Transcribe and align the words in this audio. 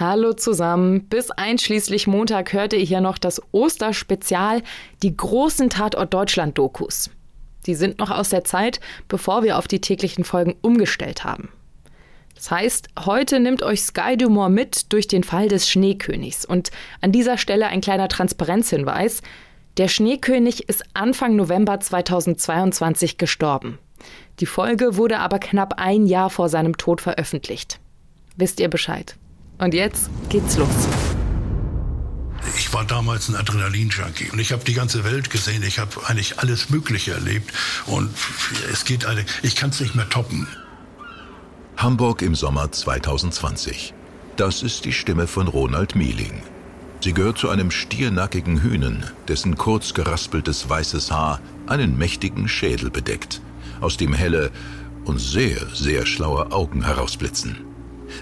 Hallo 0.00 0.32
zusammen. 0.32 1.08
Bis 1.10 1.30
einschließlich 1.30 2.06
Montag 2.06 2.54
hörte 2.54 2.76
ihr 2.76 2.86
hier 2.86 3.02
noch 3.02 3.18
das 3.18 3.42
Osterspezial, 3.52 4.62
die 5.02 5.14
großen 5.14 5.68
Tatort 5.68 6.14
Deutschland 6.14 6.56
Dokus. 6.56 7.10
Die 7.66 7.74
sind 7.74 7.98
noch 7.98 8.10
aus 8.10 8.30
der 8.30 8.42
Zeit, 8.42 8.80
bevor 9.08 9.42
wir 9.42 9.58
auf 9.58 9.68
die 9.68 9.82
täglichen 9.82 10.24
Folgen 10.24 10.56
umgestellt 10.62 11.24
haben. 11.24 11.50
Das 12.34 12.50
heißt, 12.50 12.88
heute 13.04 13.40
nimmt 13.40 13.62
euch 13.62 13.82
Sky 13.82 14.16
Dumont 14.16 14.54
mit 14.54 14.90
durch 14.90 15.06
den 15.06 15.22
Fall 15.22 15.48
des 15.48 15.68
Schneekönigs. 15.68 16.46
Und 16.46 16.70
an 17.02 17.12
dieser 17.12 17.36
Stelle 17.36 17.66
ein 17.66 17.82
kleiner 17.82 18.08
Transparenzhinweis. 18.08 19.20
Der 19.76 19.88
Schneekönig 19.88 20.66
ist 20.66 20.82
Anfang 20.94 21.36
November 21.36 21.78
2022 21.78 23.18
gestorben. 23.18 23.78
Die 24.38 24.46
Folge 24.46 24.96
wurde 24.96 25.18
aber 25.18 25.38
knapp 25.38 25.74
ein 25.76 26.06
Jahr 26.06 26.30
vor 26.30 26.48
seinem 26.48 26.78
Tod 26.78 27.02
veröffentlicht. 27.02 27.80
Wisst 28.38 28.60
ihr 28.60 28.70
Bescheid? 28.70 29.16
Und 29.60 29.74
jetzt 29.74 30.08
geht's 30.30 30.56
los. 30.56 30.68
Ich 32.56 32.72
war 32.72 32.84
damals 32.84 33.28
ein 33.28 33.36
Adrenalin-Junkie 33.36 34.30
und 34.30 34.38
ich 34.38 34.52
habe 34.52 34.64
die 34.64 34.72
ganze 34.72 35.04
Welt 35.04 35.28
gesehen. 35.28 35.62
Ich 35.62 35.78
habe 35.78 35.90
eigentlich 36.06 36.38
alles 36.38 36.70
Mögliche 36.70 37.12
erlebt 37.12 37.52
und 37.86 38.10
es 38.72 38.86
geht 38.86 39.04
eine. 39.04 39.24
Ich 39.42 39.56
kann 39.56 39.70
es 39.70 39.80
nicht 39.80 39.94
mehr 39.94 40.08
toppen. 40.08 40.48
Hamburg 41.76 42.22
im 42.22 42.34
Sommer 42.34 42.72
2020. 42.72 43.92
Das 44.36 44.62
ist 44.62 44.86
die 44.86 44.92
Stimme 44.92 45.26
von 45.26 45.48
Ronald 45.48 45.94
Mieling. 45.94 46.42
Sie 47.02 47.12
gehört 47.12 47.38
zu 47.38 47.50
einem 47.50 47.70
stiernackigen 47.70 48.62
Hühnen, 48.62 49.04
dessen 49.28 49.56
kurz 49.56 49.92
geraspeltes 49.94 50.68
weißes 50.68 51.10
Haar 51.10 51.40
einen 51.66 51.98
mächtigen 51.98 52.48
Schädel 52.48 52.90
bedeckt, 52.90 53.42
aus 53.80 53.96
dem 53.96 54.12
helle 54.14 54.50
und 55.04 55.18
sehr, 55.18 55.66
sehr 55.74 56.06
schlaue 56.06 56.52
Augen 56.52 56.84
herausblitzen. 56.84 57.69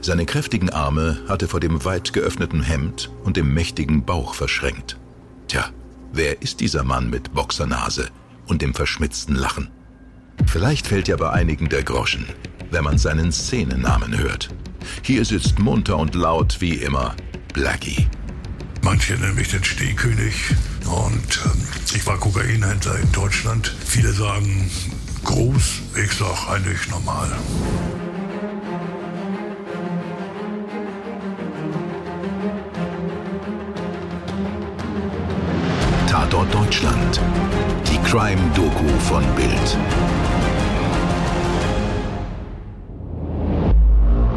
Seine 0.01 0.27
kräftigen 0.27 0.71
Arme 0.71 1.19
hatte 1.29 1.49
vor 1.49 1.61
dem 1.61 1.85
weit 1.85 2.13
geöffneten 2.13 2.63
Hemd 2.63 3.11
und 3.25 3.37
dem 3.37 3.53
mächtigen 3.53 4.05
Bauch 4.05 4.35
verschränkt. 4.35 4.99
Tja, 5.49 5.71
wer 6.13 6.43
ist 6.43 6.61
dieser 6.61 6.85
Mann 6.85 7.11
mit 7.11 7.33
Boxernase 7.33 8.09
und 8.47 8.63
dem 8.63 8.75
verschmitzten 8.75 9.35
Lachen? 9.35 9.71
Vielleicht 10.47 10.87
fällt 10.87 11.09
ja 11.09 11.17
bei 11.17 11.31
einigen 11.31 11.69
der 11.69 11.83
Groschen, 11.83 12.27
wenn 12.71 12.85
man 12.85 12.99
seinen 12.99 13.33
Szenennamen 13.33 14.17
hört. 14.17 14.51
Hier 15.03 15.25
sitzt 15.25 15.59
munter 15.59 15.99
und 15.99 16.15
laut 16.15 16.61
wie 16.61 16.75
immer 16.75 17.15
Blackie. 17.53 18.07
Manche 18.83 19.15
nennen 19.15 19.35
mich 19.35 19.51
den 19.51 19.65
Stehkönig 19.65 20.35
und 20.87 21.41
ähm, 21.45 21.63
ich 21.95 22.07
war 22.07 22.17
Kokainhändler 22.19 22.99
in 22.99 23.13
Deutschland. 23.13 23.75
Viele 23.85 24.13
sagen 24.13 24.71
groß, 25.25 25.81
ich 26.03 26.13
sag 26.13 26.49
eigentlich 26.49 26.89
normal. 26.89 27.31
Tatort 36.31 36.53
Deutschland. 36.53 37.21
Die 37.91 37.97
Crime-Doku 37.99 38.87
von 39.09 39.25
Bild. 39.35 39.79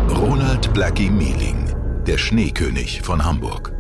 Ronald 0.10 0.74
Blackie 0.74 1.10
Mieling, 1.10 1.76
der 2.08 2.18
Schneekönig 2.18 3.02
von 3.02 3.26
Hamburg. 3.26 3.74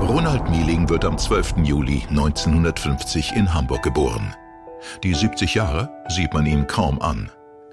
Ronald 0.00 0.48
Mieling 0.48 0.88
wird 0.88 1.04
am 1.04 1.18
12. 1.18 1.56
Juli 1.64 2.02
1950 2.08 3.32
in 3.36 3.52
Hamburg 3.52 3.82
geboren. 3.82 4.34
Die 5.02 5.12
70 5.12 5.54
Jahre 5.54 5.90
sieht 6.08 6.32
man 6.32 6.46
ihm 6.46 6.66
kaum 6.66 7.02
an. 7.02 7.30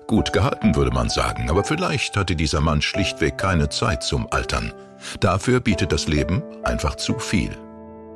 Gut 0.09 0.33
gehalten 0.33 0.75
würde 0.75 0.89
man 0.89 1.07
sagen, 1.07 1.51
aber 1.51 1.63
vielleicht 1.63 2.17
hatte 2.17 2.35
dieser 2.35 2.61
Mann 2.61 2.81
schlichtweg 2.81 3.37
keine 3.37 3.69
Zeit 3.69 4.01
zum 4.01 4.25
Altern. 4.31 4.73
Dafür 5.19 5.59
bietet 5.59 5.91
das 5.91 6.07
Leben 6.07 6.41
einfach 6.63 6.95
zu 6.95 7.19
viel. 7.19 7.55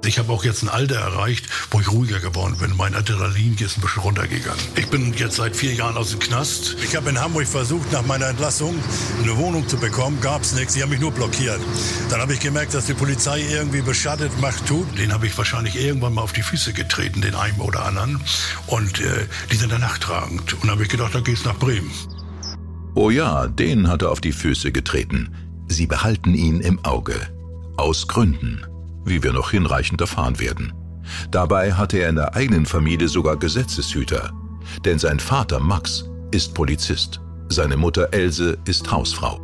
Ich 0.06 0.20
habe 0.20 0.34
auch 0.34 0.44
jetzt 0.44 0.64
ein 0.64 0.70
Alter 0.70 0.96
erreicht, 0.96 1.48
wo 1.72 1.80
ich 1.80 1.90
ruhiger 1.90 2.20
geworden 2.20 2.58
bin. 2.60 2.76
Mein 2.76 2.94
Adrenalin 2.94 3.56
ist 3.56 3.78
ein 3.78 3.82
bisschen 3.82 4.04
runtergegangen. 4.04 4.62
Ich 4.76 4.88
bin 4.88 5.14
jetzt 5.14 5.38
seit 5.38 5.56
vier 5.56 5.74
Jahren 5.74 5.96
aus 5.96 6.12
dem 6.12 6.20
Knast. 6.20 6.76
Ich 6.84 6.96
habe 6.96 7.10
in 7.10 7.20
Hamburg 7.20 7.48
versucht, 7.48 7.92
nach 7.92 8.06
meiner 8.06 8.28
Entlassung 8.28 8.76
eine 9.22 9.38
Wohnung 9.38 9.68
zu 9.68 9.78
bekommen. 9.78 10.20
Gab 10.20 10.42
es 10.42 10.54
nichts. 10.54 10.74
Die 10.74 10.84
haben 10.84 10.90
mich 10.90 11.00
nur 11.00 11.12
blockiert. 11.12 11.62
Dann 12.10 12.20
habe 12.20 12.34
ich 12.34 12.42
gemerkt, 12.42 12.74
dass 12.74 12.86
die 12.86 12.94
Polizei 12.94 13.42
irgendwie 13.50 13.82
beschattet 13.82 14.32
macht 14.42 14.66
tut. 14.68 14.98
Den 14.98 15.14
habe 15.14 15.26
ich 15.26 15.38
wahrscheinlich 15.38 15.80
irgendwann 15.80 16.14
mal 16.14 16.22
auf 16.22 16.34
die 16.34 16.44
Füße 16.44 16.74
getreten, 16.74 17.22
den 17.22 17.36
einen 17.36 17.62
oder 17.62 17.86
anderen. 17.86 18.20
Und 18.68 19.00
äh, 19.00 19.28
die 19.52 19.56
sind 19.56 19.72
dann 19.72 19.82
nachtragend. 19.82 20.62
Und 20.62 20.70
habe 20.70 20.84
ich 20.84 20.90
gedacht, 20.90 21.16
da 21.16 21.22
geht's 21.22 21.46
nach 21.46 21.58
Bremen. 21.58 21.92
Oh 22.96 23.10
ja, 23.10 23.48
den 23.48 23.88
hat 23.88 24.02
er 24.02 24.12
auf 24.12 24.22
die 24.22 24.34
Füße 24.34 24.72
getreten. 24.72 25.34
Sie 25.68 25.88
behalten 25.88 26.36
ihn 26.36 26.60
im 26.60 26.84
Auge. 26.84 27.16
Aus 27.78 28.08
Gründen, 28.08 28.64
wie 29.06 29.24
wir 29.24 29.34
noch 29.34 29.52
hinreichend 29.52 30.02
erfahren 30.02 30.40
werden. 30.40 30.74
Dabei 31.32 31.74
hatte 31.74 31.98
er 31.98 32.10
in 32.10 32.16
der 32.16 32.36
eigenen 32.36 32.66
Familie 32.66 33.08
sogar 33.08 33.38
Gesetzeshüter. 33.38 34.32
Denn 34.86 35.00
sein 35.00 35.20
Vater 35.20 35.60
Max 35.60 36.06
ist 36.32 36.54
Polizist, 36.54 37.20
seine 37.50 37.78
Mutter 37.78 38.14
Else 38.14 38.58
ist 38.66 38.92
Hausfrau. 38.92 39.40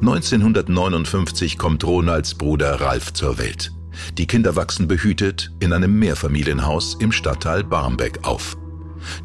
1959 0.00 1.58
kommt 1.58 1.84
Ronalds 1.84 2.34
Bruder 2.34 2.80
Ralf 2.80 3.12
zur 3.12 3.38
Welt. 3.38 3.72
Die 4.18 4.26
Kinder 4.26 4.56
wachsen 4.56 4.88
behütet 4.88 5.52
in 5.60 5.72
einem 5.72 5.98
Mehrfamilienhaus 5.98 6.96
im 6.98 7.12
Stadtteil 7.12 7.62
Barmbek 7.62 8.24
auf. 8.24 8.56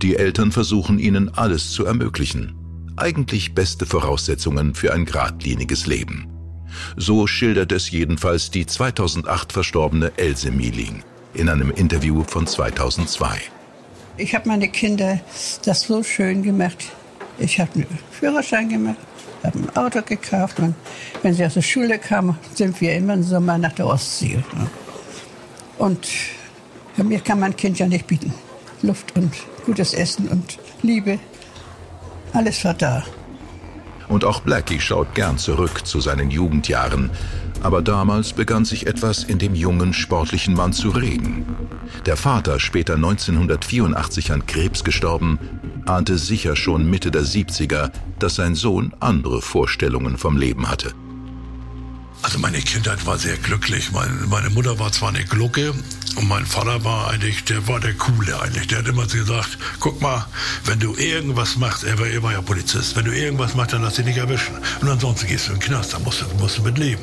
Die 0.02 0.16
Eltern 0.16 0.52
versuchen 0.52 1.00
ihnen 1.00 1.34
alles 1.34 1.72
zu 1.72 1.86
ermöglichen 1.86 2.58
eigentlich 2.98 3.54
beste 3.54 3.86
Voraussetzungen 3.86 4.74
für 4.74 4.94
ein 4.94 5.06
geradliniges 5.06 5.86
Leben. 5.86 6.37
So 6.96 7.28
schildert 7.28 7.72
es 7.72 7.92
jedenfalls 7.92 8.52
die 8.52 8.66
2008 8.66 9.54
verstorbene 9.54 10.12
Else 10.18 10.52
Mieling 10.52 11.04
in 11.34 11.50
einem 11.50 11.72
Interview 11.72 12.24
von 12.24 12.48
2002. 12.48 13.40
Ich 14.18 14.34
habe 14.34 14.48
meine 14.48 14.68
Kinder 14.68 15.20
das 15.64 15.82
so 15.82 16.02
schön 16.04 16.44
gemacht. 16.44 16.92
Ich 17.38 17.60
habe 17.60 17.72
einen 17.76 18.00
Führerschein 18.12 18.68
gemacht, 18.70 18.98
habe 19.44 19.60
ein 19.60 19.76
Auto 19.76 20.02
gekauft 20.02 20.60
und 20.60 20.74
wenn 21.22 21.34
sie 21.34 21.46
aus 21.46 21.54
der 21.54 21.62
Schule 21.62 22.00
kamen, 22.00 22.38
sind 22.56 22.82
wir 22.82 22.96
immer 22.96 23.14
im 23.14 23.24
Sommer 23.24 23.58
nach 23.60 23.74
der 23.74 23.86
Ostsee. 23.86 24.44
Und 25.78 26.08
mir 26.98 27.20
kann 27.20 27.40
mein 27.40 27.56
Kind 27.56 27.78
ja 27.78 27.86
nicht 27.86 28.08
bieten. 28.08 28.34
Luft 28.82 29.16
und 29.16 29.32
gutes 29.66 29.94
Essen 29.94 30.28
und 30.28 30.58
Liebe. 30.82 31.20
Alles 32.34 32.66
war 32.66 32.74
da. 32.74 33.04
Und 34.08 34.24
auch 34.24 34.42
Blackie 34.42 34.80
schaut 34.80 35.16
gern 35.16 35.38
zurück 35.38 35.86
zu 35.86 36.00
seinen 36.00 36.32
Jugendjahren. 36.32 37.10
Aber 37.64 37.82
damals 37.82 38.34
begann 38.34 38.66
sich 38.66 38.88
etwas 38.88 39.24
in 39.24 39.40
dem 39.40 39.56
jungen, 39.56 39.94
sportlichen 39.94 40.54
Mann 40.54 40.74
zu 40.74 40.90
regen. 40.90 41.46
Der 42.06 42.16
Vater, 42.16 42.60
später 42.60 42.96
1984 42.96 44.32
an 44.32 44.46
Krebs 44.46 44.84
gestorben, 44.84 45.40
ahnte 45.86 46.18
sicher 46.18 46.56
schon 46.56 46.90
Mitte 46.90 47.12
der 47.12 47.24
70er, 47.24 47.92
dass 48.20 48.36
sein 48.36 48.56
Sohn 48.56 48.94
andere 49.00 49.42
Vorstellungen 49.42 50.18
vom 50.18 50.38
Leben 50.38 50.70
hatte. 50.70 50.94
Also 52.28 52.40
meine 52.40 52.60
Kindheit 52.60 53.06
war 53.06 53.18
sehr 53.18 53.38
glücklich. 53.38 53.94
Meine, 53.94 54.12
meine 54.30 54.50
Mutter 54.50 54.78
war 54.80 54.92
zwar 54.92 55.10
eine 55.10 55.24
Glucke 55.24 55.72
und 56.18 56.28
mein 56.28 56.46
Vater 56.46 56.84
war 56.84 57.10
eigentlich, 57.10 57.46
der 57.46 57.66
war 57.70 57.80
der 57.80 57.94
Coole 57.94 58.38
eigentlich. 58.42 58.68
Der 58.68 58.80
hat 58.80 58.88
immer 58.90 59.08
gesagt, 59.08 59.58
guck 59.80 60.02
mal, 60.02 60.26
wenn 60.66 60.78
du 60.78 60.94
irgendwas 60.98 61.56
machst, 61.56 61.86
er 61.86 61.98
war, 62.00 62.08
er 62.08 62.22
war 62.24 62.34
ja 62.34 62.42
Polizist, 62.42 62.98
wenn 62.98 63.06
du 63.06 63.16
irgendwas 63.16 63.56
machst, 63.56 63.72
dann 63.72 63.82
lass 63.82 63.94
dich 63.94 64.06
nicht 64.06 64.18
erwischen. 64.18 64.56
Und 64.82 64.90
ansonsten 64.90 65.26
gehst 65.28 65.48
du 65.48 65.54
in 65.54 65.60
den 65.60 65.68
Knast, 65.68 65.94
da 65.94 66.00
musst 66.00 66.22
du, 66.22 66.26
musst 66.38 66.58
du 66.58 66.64
mit 66.64 66.78
leben. 66.78 67.02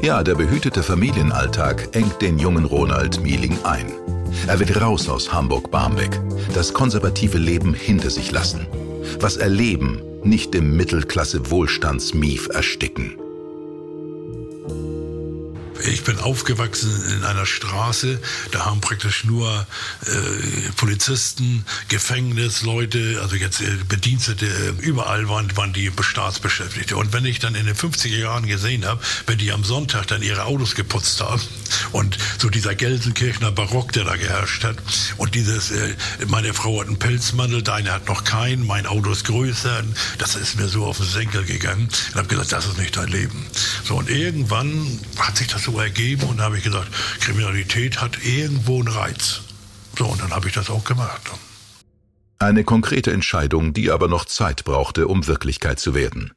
Ja, 0.00 0.22
der 0.22 0.36
behütete 0.36 0.84
Familienalltag 0.84 1.96
engt 1.96 2.22
den 2.22 2.38
jungen 2.38 2.64
Ronald 2.64 3.20
Mieling 3.22 3.58
ein. 3.64 3.90
Er 4.46 4.60
will 4.60 4.72
raus 4.78 5.08
aus 5.08 5.32
Hamburg-Barmbek, 5.32 6.20
das 6.54 6.72
konservative 6.72 7.38
Leben 7.38 7.74
hinter 7.74 8.10
sich 8.10 8.30
lassen. 8.30 8.68
Was 9.20 9.36
erleben, 9.36 10.02
nicht 10.22 10.54
im 10.54 10.76
Mittelklasse-Wohlstandsmief 10.76 12.48
ersticken. 12.48 13.16
Ich 15.84 16.02
bin 16.02 16.18
aufgewachsen 16.18 16.90
in 17.16 17.24
einer 17.24 17.46
Straße, 17.46 18.20
da 18.50 18.64
haben 18.64 18.80
praktisch 18.80 19.24
nur 19.24 19.66
äh, 20.06 20.70
Polizisten, 20.76 21.64
Gefängnisleute, 21.88 23.20
also 23.22 23.36
jetzt 23.36 23.60
äh, 23.60 23.76
Bedienstete, 23.88 24.46
äh, 24.46 24.84
überall 24.84 25.28
waren, 25.28 25.56
waren 25.56 25.72
die 25.72 25.90
Staatsbeschäftigte. 26.00 26.96
Und 26.96 27.12
wenn 27.12 27.24
ich 27.24 27.38
dann 27.38 27.54
in 27.54 27.66
den 27.66 27.76
50er 27.76 28.16
Jahren 28.16 28.46
gesehen 28.46 28.84
habe, 28.84 29.00
wenn 29.26 29.38
die 29.38 29.52
am 29.52 29.62
Sonntag 29.62 30.08
dann 30.08 30.22
ihre 30.22 30.44
Autos 30.44 30.74
geputzt 30.74 31.20
haben 31.20 31.42
und 31.92 32.18
so 32.38 32.48
dieser 32.48 32.74
Gelsenkirchener 32.74 33.52
Barock, 33.52 33.92
der 33.92 34.04
da 34.04 34.16
geherrscht 34.16 34.64
hat 34.64 34.76
und 35.16 35.34
dieses, 35.34 35.70
äh, 35.70 35.94
meine 36.26 36.54
Frau 36.54 36.80
hat 36.80 36.88
einen 36.88 36.98
Pelzmantel, 36.98 37.62
deine 37.62 37.92
hat 37.92 38.08
noch 38.08 38.24
keinen, 38.24 38.66
mein 38.66 38.86
Auto 38.86 39.12
ist 39.12 39.24
größer, 39.24 39.84
das 40.18 40.34
ist 40.34 40.56
mir 40.58 40.68
so 40.68 40.86
auf 40.86 40.96
den 40.96 41.06
Senkel 41.06 41.44
gegangen. 41.44 41.88
Ich 42.10 42.16
habe 42.16 42.26
gesagt, 42.26 42.52
das 42.52 42.66
ist 42.66 42.78
nicht 42.78 42.96
dein 42.96 43.08
Leben. 43.08 43.46
So, 43.84 43.96
und 43.96 44.10
irgendwann 44.10 44.98
hat 45.18 45.36
sich 45.36 45.46
das 45.46 45.67
so 45.70 45.78
ergeben 45.78 46.24
und 46.24 46.38
da 46.38 46.44
habe 46.44 46.58
ich 46.58 46.64
gesagt, 46.64 46.88
Kriminalität 47.20 48.00
hat 48.00 48.24
irgendwo 48.24 48.78
einen 48.78 48.88
Reiz. 48.88 49.42
So, 49.96 50.06
und 50.06 50.20
dann 50.20 50.32
habe 50.32 50.48
ich 50.48 50.54
das 50.54 50.70
auch 50.70 50.84
gemacht. 50.84 51.20
Eine 52.38 52.64
konkrete 52.64 53.12
Entscheidung, 53.12 53.72
die 53.72 53.90
aber 53.90 54.08
noch 54.08 54.24
Zeit 54.24 54.64
brauchte, 54.64 55.08
um 55.08 55.26
Wirklichkeit 55.26 55.80
zu 55.80 55.94
werden. 55.94 56.32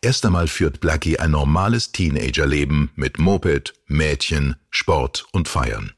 Erst 0.00 0.24
einmal 0.24 0.46
führt 0.46 0.80
Blackie 0.80 1.18
ein 1.18 1.32
normales 1.32 1.92
Teenagerleben 1.92 2.90
mit 2.94 3.18
Moped, 3.18 3.74
Mädchen, 3.86 4.56
Sport 4.70 5.26
und 5.32 5.48
Feiern. 5.48 5.92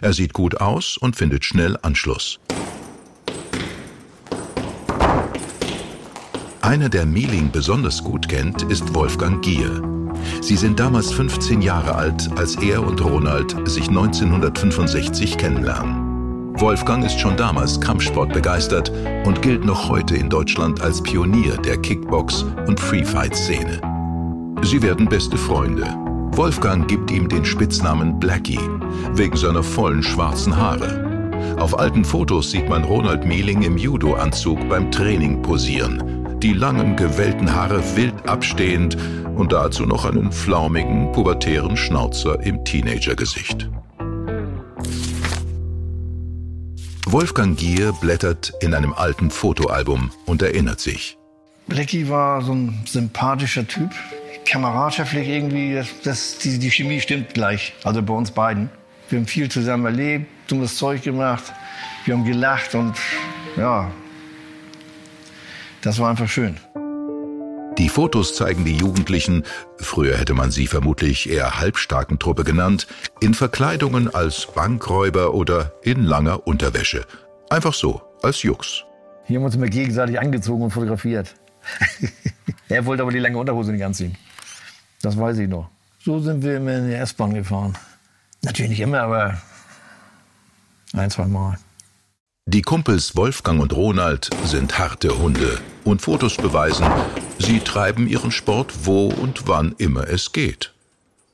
Er 0.00 0.12
sieht 0.12 0.32
gut 0.32 0.60
aus 0.60 0.96
und 0.96 1.16
findet 1.16 1.44
schnell 1.44 1.78
Anschluss. 1.80 2.40
Einer, 6.68 6.90
der 6.90 7.06
Mieling 7.06 7.50
besonders 7.50 8.04
gut 8.04 8.28
kennt, 8.28 8.60
ist 8.64 8.94
Wolfgang 8.94 9.40
Gier. 9.42 9.82
Sie 10.42 10.54
sind 10.54 10.78
damals 10.78 11.10
15 11.10 11.62
Jahre 11.62 11.94
alt, 11.94 12.28
als 12.36 12.56
er 12.56 12.86
und 12.86 13.02
Ronald 13.02 13.56
sich 13.66 13.88
1965 13.88 15.38
kennenlernen. 15.38 16.52
Wolfgang 16.60 17.06
ist 17.06 17.18
schon 17.18 17.38
damals 17.38 17.80
Kampfsport 17.80 18.34
begeistert 18.34 18.92
und 19.24 19.40
gilt 19.40 19.64
noch 19.64 19.88
heute 19.88 20.14
in 20.14 20.28
Deutschland 20.28 20.82
als 20.82 21.02
Pionier 21.02 21.56
der 21.56 21.78
Kickbox- 21.78 22.44
und 22.66 22.78
Freefight-Szene. 22.78 23.80
Sie 24.60 24.82
werden 24.82 25.08
beste 25.08 25.38
Freunde. 25.38 25.86
Wolfgang 26.32 26.86
gibt 26.86 27.10
ihm 27.10 27.30
den 27.30 27.46
Spitznamen 27.46 28.20
Blackie, 28.20 28.60
wegen 29.14 29.38
seiner 29.38 29.62
vollen 29.62 30.02
schwarzen 30.02 30.54
Haare. 30.54 31.08
Auf 31.58 31.78
alten 31.78 32.04
Fotos 32.04 32.50
sieht 32.50 32.68
man 32.68 32.84
Ronald 32.84 33.24
Mieling 33.24 33.62
im 33.62 33.78
Judo-Anzug 33.78 34.68
beim 34.68 34.90
Training 34.90 35.40
posieren, 35.40 36.17
die 36.42 36.52
langen, 36.52 36.96
gewellten 36.96 37.54
Haare 37.54 37.82
wild 37.96 38.28
abstehend 38.28 38.96
und 39.36 39.52
dazu 39.52 39.84
noch 39.84 40.04
einen 40.04 40.30
flaumigen, 40.30 41.10
pubertären 41.12 41.76
Schnauzer 41.76 42.40
im 42.40 42.64
Teenagergesicht. 42.64 43.68
Wolfgang 47.06 47.56
Gier 47.56 47.92
blättert 47.92 48.52
in 48.60 48.74
einem 48.74 48.92
alten 48.92 49.30
Fotoalbum 49.30 50.10
und 50.26 50.42
erinnert 50.42 50.78
sich. 50.78 51.16
Blackie 51.66 52.08
war 52.08 52.42
so 52.42 52.52
ein 52.52 52.78
sympathischer 52.86 53.66
Typ, 53.66 53.90
kameradschaftlich 54.44 55.26
irgendwie, 55.26 55.74
das, 55.74 55.88
das, 56.04 56.38
die, 56.38 56.58
die 56.58 56.70
Chemie 56.70 57.00
stimmt 57.00 57.34
gleich, 57.34 57.74
also 57.82 58.02
bei 58.02 58.14
uns 58.14 58.30
beiden. 58.30 58.70
Wir 59.08 59.18
haben 59.18 59.26
viel 59.26 59.50
zusammen 59.50 59.86
erlebt, 59.86 60.26
dummes 60.48 60.76
Zeug 60.76 61.02
gemacht, 61.02 61.44
wir 62.04 62.14
haben 62.14 62.24
gelacht 62.24 62.74
und 62.74 62.94
ja, 63.56 63.90
das 65.82 65.98
war 65.98 66.10
einfach 66.10 66.28
schön. 66.28 66.56
Die 67.78 67.88
Fotos 67.88 68.34
zeigen 68.34 68.64
die 68.64 68.76
Jugendlichen, 68.76 69.44
früher 69.78 70.16
hätte 70.16 70.34
man 70.34 70.50
sie 70.50 70.66
vermutlich 70.66 71.30
eher 71.30 71.60
halbstarken 71.60 72.18
Truppe 72.18 72.42
genannt, 72.42 72.88
in 73.20 73.34
Verkleidungen 73.34 74.12
als 74.12 74.48
Bankräuber 74.52 75.32
oder 75.32 75.72
in 75.82 76.02
langer 76.02 76.44
Unterwäsche. 76.46 77.06
Einfach 77.50 77.72
so, 77.72 78.02
als 78.22 78.42
Jux. 78.42 78.84
Hier 79.26 79.36
haben 79.36 79.42
wir 79.42 79.46
uns 79.46 79.54
immer 79.54 79.68
gegenseitig 79.68 80.18
angezogen 80.18 80.64
und 80.64 80.70
fotografiert. 80.70 81.36
er 82.68 82.84
wollte 82.84 83.02
aber 83.02 83.12
die 83.12 83.20
lange 83.20 83.38
Unterhose 83.38 83.70
nicht 83.70 83.84
anziehen. 83.84 84.16
Das 85.02 85.16
weiß 85.16 85.38
ich 85.38 85.48
noch. 85.48 85.70
So 86.00 86.18
sind 86.18 86.42
wir 86.42 86.56
immer 86.56 86.78
in 86.78 86.88
die 86.88 86.94
S-Bahn 86.94 87.34
gefahren. 87.34 87.76
Natürlich 88.42 88.70
nicht 88.70 88.80
immer, 88.80 89.02
aber 89.02 89.40
ein, 90.94 91.10
zwei 91.10 91.26
Mal. 91.26 91.58
Die 92.50 92.62
Kumpels 92.62 93.14
Wolfgang 93.14 93.60
und 93.60 93.74
Ronald 93.74 94.30
sind 94.42 94.78
harte 94.78 95.18
Hunde 95.18 95.60
und 95.84 96.00
Fotos 96.00 96.38
beweisen, 96.38 96.86
sie 97.38 97.60
treiben 97.60 98.08
ihren 98.08 98.30
Sport 98.30 98.72
wo 98.84 99.08
und 99.08 99.46
wann 99.46 99.74
immer 99.76 100.08
es 100.08 100.32
geht. 100.32 100.72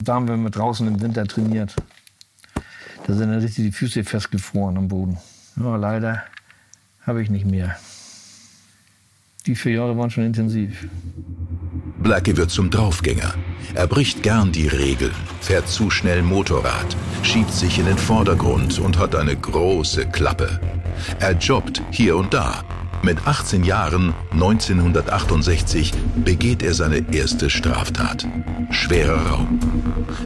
Da 0.00 0.14
haben 0.14 0.26
wir 0.26 0.36
mit 0.36 0.56
draußen 0.56 0.88
im 0.88 1.00
Winter 1.00 1.24
trainiert. 1.24 1.76
Da 3.06 3.14
sind 3.14 3.30
dann 3.30 3.38
richtig 3.38 3.64
die 3.64 3.70
Füße 3.70 4.02
festgefroren 4.02 4.76
am 4.76 4.88
Boden. 4.88 5.18
Ja, 5.54 5.76
leider 5.76 6.24
habe 7.06 7.22
ich 7.22 7.30
nicht 7.30 7.46
mehr. 7.46 7.76
Die 9.46 9.54
vier 9.54 9.74
Jahre 9.74 9.96
waren 9.96 10.10
schon 10.10 10.24
intensiv. 10.24 10.88
Blackie 11.98 12.36
wird 12.36 12.50
zum 12.50 12.70
Draufgänger. 12.70 13.34
Er 13.74 13.86
bricht 13.86 14.24
gern 14.24 14.50
die 14.50 14.66
Regeln, 14.66 15.14
fährt 15.40 15.68
zu 15.68 15.90
schnell 15.90 16.22
Motorrad, 16.22 16.96
schiebt 17.22 17.52
sich 17.52 17.78
in 17.78 17.86
den 17.86 17.98
Vordergrund 17.98 18.80
und 18.80 18.98
hat 18.98 19.14
eine 19.14 19.36
große 19.36 20.06
Klappe. 20.06 20.58
Er 21.20 21.32
jobbt 21.32 21.82
hier 21.90 22.16
und 22.16 22.34
da. 22.34 22.64
Mit 23.02 23.26
18 23.26 23.64
Jahren, 23.64 24.14
1968, 24.32 25.92
begeht 26.24 26.62
er 26.62 26.72
seine 26.72 27.04
erste 27.12 27.50
Straftat. 27.50 28.26
Schwerer 28.70 29.26
Raub. 29.26 29.48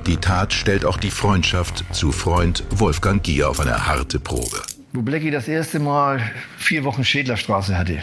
Die 0.06 0.16
Tat 0.16 0.52
stellt 0.52 0.84
auch 0.84 0.96
die 0.96 1.10
Freundschaft 1.10 1.84
zu 1.92 2.12
Freund 2.12 2.64
Wolfgang 2.70 3.22
Gier 3.22 3.50
auf 3.50 3.58
eine 3.60 3.86
harte 3.86 4.20
Probe. 4.20 4.62
Wo 4.92 5.02
Blackie 5.02 5.30
das 5.30 5.48
erste 5.48 5.80
Mal 5.80 6.20
vier 6.56 6.84
Wochen 6.84 7.04
Schädlerstraße 7.04 7.76
hatte. 7.76 8.02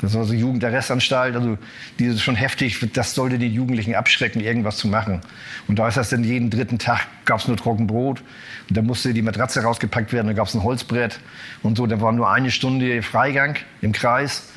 Das 0.00 0.14
war 0.14 0.24
so 0.24 0.34
Jugendarrestanstalt, 0.34 1.36
also 1.36 1.56
die 1.98 2.06
ist 2.06 2.20
schon 2.20 2.34
heftig, 2.34 2.78
das 2.92 3.14
sollte 3.14 3.38
die 3.38 3.48
Jugendlichen 3.48 3.94
abschrecken, 3.94 4.40
irgendwas 4.40 4.76
zu 4.76 4.88
machen. 4.88 5.20
Und 5.68 5.78
da 5.78 5.88
ist 5.88 5.96
das 5.96 6.10
dann 6.10 6.24
jeden 6.24 6.50
dritten 6.50 6.78
Tag, 6.78 7.06
gab 7.24 7.40
es 7.40 7.48
nur 7.48 7.56
Trockenbrot. 7.56 8.20
Und 8.68 8.76
da 8.76 8.82
musste 8.82 9.14
die 9.14 9.22
Matratze 9.22 9.62
rausgepackt 9.62 10.12
werden, 10.12 10.26
da 10.26 10.32
gab 10.32 10.48
es 10.48 10.54
ein 10.54 10.62
Holzbrett 10.62 11.20
und 11.62 11.76
so. 11.76 11.86
Da 11.86 12.00
war 12.00 12.12
nur 12.12 12.30
eine 12.30 12.50
Stunde 12.50 13.02
Freigang 13.02 13.56
im 13.82 13.92
Kreis 13.92 14.50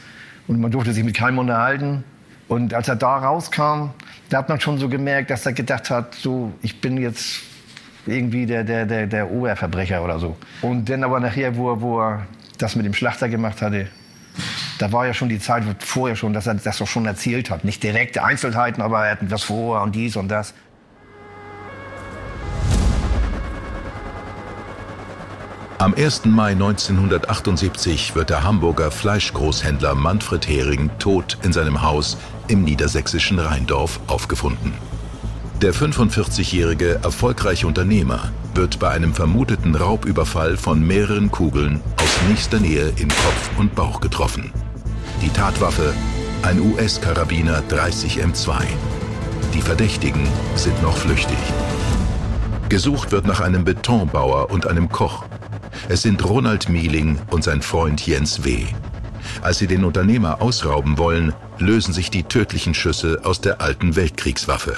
und 0.48 0.60
man 0.60 0.72
durfte 0.72 0.92
sich 0.94 1.04
mit 1.04 1.16
keinem 1.16 1.40
unterhalten. 1.40 2.04
Und 2.48 2.74
als 2.74 2.88
er 2.88 2.96
da 2.96 3.18
rauskam, 3.18 3.92
da 4.30 4.40
hat 4.40 4.50
man 4.50 4.60
schon 4.60 4.78
so 4.78 4.90
gemerkt, 4.90 5.30
dass 5.30 5.46
er 5.46 5.54
gedacht 5.54 5.90
hat, 5.90 6.16
so, 6.16 6.54
ich 6.62 6.82
bin 6.82 6.98
jetzt 6.98 7.42
irgendwie 8.06 8.46
der, 8.46 8.64
der, 8.64 8.86
der, 8.86 9.08
der 9.08 9.32
Oberverbrecher 9.32 10.04
oder 10.04 10.20
so. 10.20 10.38
Und 10.62 10.90
dann 10.90 11.04
aber 11.04 11.20
nachher, 11.20 11.56
wo 11.58 11.72
er, 11.72 11.82
wo 11.82 12.02
er 12.02 12.26
das 12.58 12.76
mit 12.76 12.86
dem 12.86 12.94
Schlachter 12.94 13.30
gemacht 13.30 13.62
hatte, 13.62 13.88
da 14.80 14.92
war 14.92 15.06
ja 15.06 15.14
schon 15.14 15.30
die 15.30 15.40
Zeit 15.40 15.64
vorher 15.80 16.16
schon, 16.16 16.34
dass 16.34 16.48
er 16.48 16.56
das 16.56 16.78
doch 16.78 16.88
schon 16.88 17.06
erzählt 17.06 17.50
hat. 17.50 17.64
Nicht 17.64 17.84
direkte 17.84 18.24
Einzelheiten, 18.24 18.82
aber 18.82 19.06
er 19.06 19.12
hat 19.12 19.32
was 19.32 19.44
vor 19.44 19.82
und 19.82 19.96
dies 19.96 20.16
und 20.16 20.30
das. 20.30 20.54
Am 25.80 25.94
1. 25.94 26.26
Mai 26.26 26.54
1978 26.54 28.16
wird 28.16 28.32
der 28.32 28.44
Hamburger 28.44 28.90
Fleischgroßhändler 28.90 29.94
Manfred 29.94 30.48
Hering 30.48 30.90
tot 30.98 31.38
in 31.44 31.54
seinem 31.54 31.84
Haus 31.84 32.18
im 32.48 32.64
niedersächsischen 32.64 33.38
Rheindorf 33.38 34.00
aufgefunden. 34.08 34.74
Der 35.62 35.76
45-jährige 35.76 37.00
erfolgreiche 37.04 37.68
Unternehmer 37.68 38.32
wird 38.56 38.80
bei 38.80 38.90
einem 38.90 39.14
vermuteten 39.14 39.76
Raubüberfall 39.76 40.58
von 40.58 40.86
mehreren 40.86 41.30
Kugeln 41.30 41.82
aus 41.98 42.28
nächster 42.28 42.60
Nähe 42.60 42.92
in 42.98 43.10
Kopf 43.10 43.52
und 43.60 43.76
Bauch 43.76 44.02
getroffen. 44.02 44.52
Die 45.22 45.30
Tatwaffe 45.30 45.94
ein 46.44 46.62
US-Karabiner 46.62 47.64
30 47.68 48.24
M2. 48.24 48.60
Die 49.54 49.62
Verdächtigen 49.62 50.28
sind 50.56 50.82
noch 50.84 50.96
flüchtig. 50.96 51.38
Gesucht 52.70 53.12
wird 53.12 53.26
nach 53.26 53.42
einem 53.42 53.64
Betonbauer 53.64 54.52
und 54.52 54.68
einem 54.68 54.90
Koch. 54.90 55.26
Es 55.90 56.04
sind 56.04 56.24
Ronald 56.24 56.70
Mieling 56.70 57.20
und 57.32 57.44
sein 57.44 57.62
Freund 57.62 58.06
Jens 58.06 58.44
W. 58.44 58.66
Als 59.42 59.58
sie 59.58 59.68
den 59.68 59.84
Unternehmer 59.84 60.42
ausrauben 60.42 60.98
wollen, 60.98 61.34
lösen 61.58 61.94
sich 61.94 62.12
die 62.12 62.24
tödlichen 62.24 62.74
Schüsse 62.74 63.22
aus 63.24 63.42
der 63.42 63.60
alten 63.60 63.96
Weltkriegswaffe. 63.96 64.76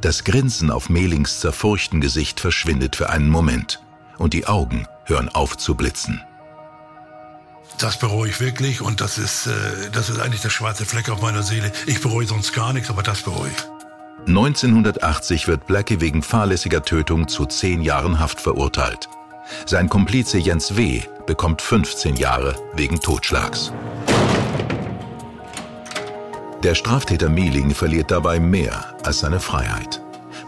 Das 0.00 0.24
Grinsen 0.24 0.70
auf 0.70 0.88
Mehlings 0.88 1.40
zerfurchten 1.40 2.00
Gesicht 2.00 2.40
verschwindet 2.40 2.96
für 2.96 3.10
einen 3.10 3.28
Moment 3.28 3.82
und 4.16 4.32
die 4.32 4.46
Augen 4.46 4.86
hören 5.04 5.28
auf 5.28 5.56
zu 5.58 5.74
blitzen. 5.74 6.22
Das 7.78 7.96
bereue 7.96 8.28
ich 8.28 8.40
wirklich 8.40 8.80
und 8.80 9.00
das 9.00 9.18
ist, 9.18 9.46
äh, 9.46 9.90
das 9.92 10.10
ist 10.10 10.18
eigentlich 10.18 10.42
der 10.42 10.50
schwarze 10.50 10.84
Fleck 10.84 11.08
auf 11.10 11.22
meiner 11.22 11.44
Seele. 11.44 11.70
Ich 11.86 12.00
bereue 12.00 12.26
sonst 12.26 12.52
gar 12.52 12.72
nichts, 12.72 12.90
aber 12.90 13.04
das 13.04 13.22
bereue 13.22 13.50
ich. 13.50 14.26
1980 14.26 15.46
wird 15.46 15.66
Blackie 15.66 16.00
wegen 16.00 16.22
fahrlässiger 16.22 16.82
Tötung 16.82 17.28
zu 17.28 17.46
zehn 17.46 17.80
Jahren 17.80 18.18
Haft 18.18 18.40
verurteilt. 18.40 19.08
Sein 19.64 19.88
Komplize 19.88 20.38
Jens 20.38 20.76
W. 20.76 21.02
bekommt 21.26 21.62
15 21.62 22.16
Jahre 22.16 22.56
wegen 22.74 23.00
Totschlags. 23.00 23.72
Der 26.64 26.74
Straftäter 26.74 27.28
Mieling 27.28 27.72
verliert 27.72 28.10
dabei 28.10 28.40
mehr 28.40 28.96
als 29.04 29.20
seine 29.20 29.38
Freiheit. 29.38 30.02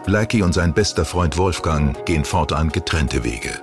Blackie 0.05 0.41
und 0.41 0.53
sein 0.53 0.73
bester 0.73 1.05
Freund 1.05 1.37
Wolfgang 1.37 2.05
gehen 2.05 2.25
fortan 2.25 2.69
getrennte 2.69 3.23
Wege. 3.23 3.61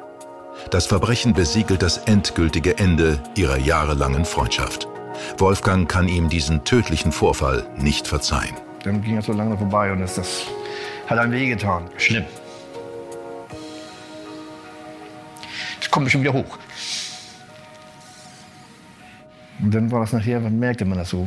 Das 0.70 0.86
Verbrechen 0.86 1.32
besiegelt 1.32 1.80
das 1.80 1.96
endgültige 1.96 2.76
Ende 2.78 3.18
ihrer 3.34 3.56
jahrelangen 3.56 4.26
Freundschaft. 4.26 4.86
Wolfgang 5.38 5.88
kann 5.88 6.08
ihm 6.08 6.28
diesen 6.28 6.62
tödlichen 6.64 7.10
Vorfall 7.10 7.66
nicht 7.78 8.06
verzeihen. 8.06 8.54
Dann 8.84 9.00
ging 9.02 9.16
er 9.16 9.22
so 9.22 9.32
lange 9.32 9.56
vorbei 9.56 9.90
und 9.90 10.00
das, 10.00 10.16
das 10.16 10.42
hat 11.06 11.18
einem 11.18 11.32
wehgetan. 11.32 11.88
Schlimm. 11.96 12.24
Das 15.80 15.90
kommt 15.90 16.10
schon 16.10 16.20
wieder 16.20 16.34
hoch. 16.34 16.58
Und 19.60 19.74
dann 19.74 19.90
war 19.90 20.00
das 20.00 20.12
nachher, 20.12 20.38
merkte 20.40 20.84
man 20.84 20.98
das 20.98 21.10
so, 21.10 21.26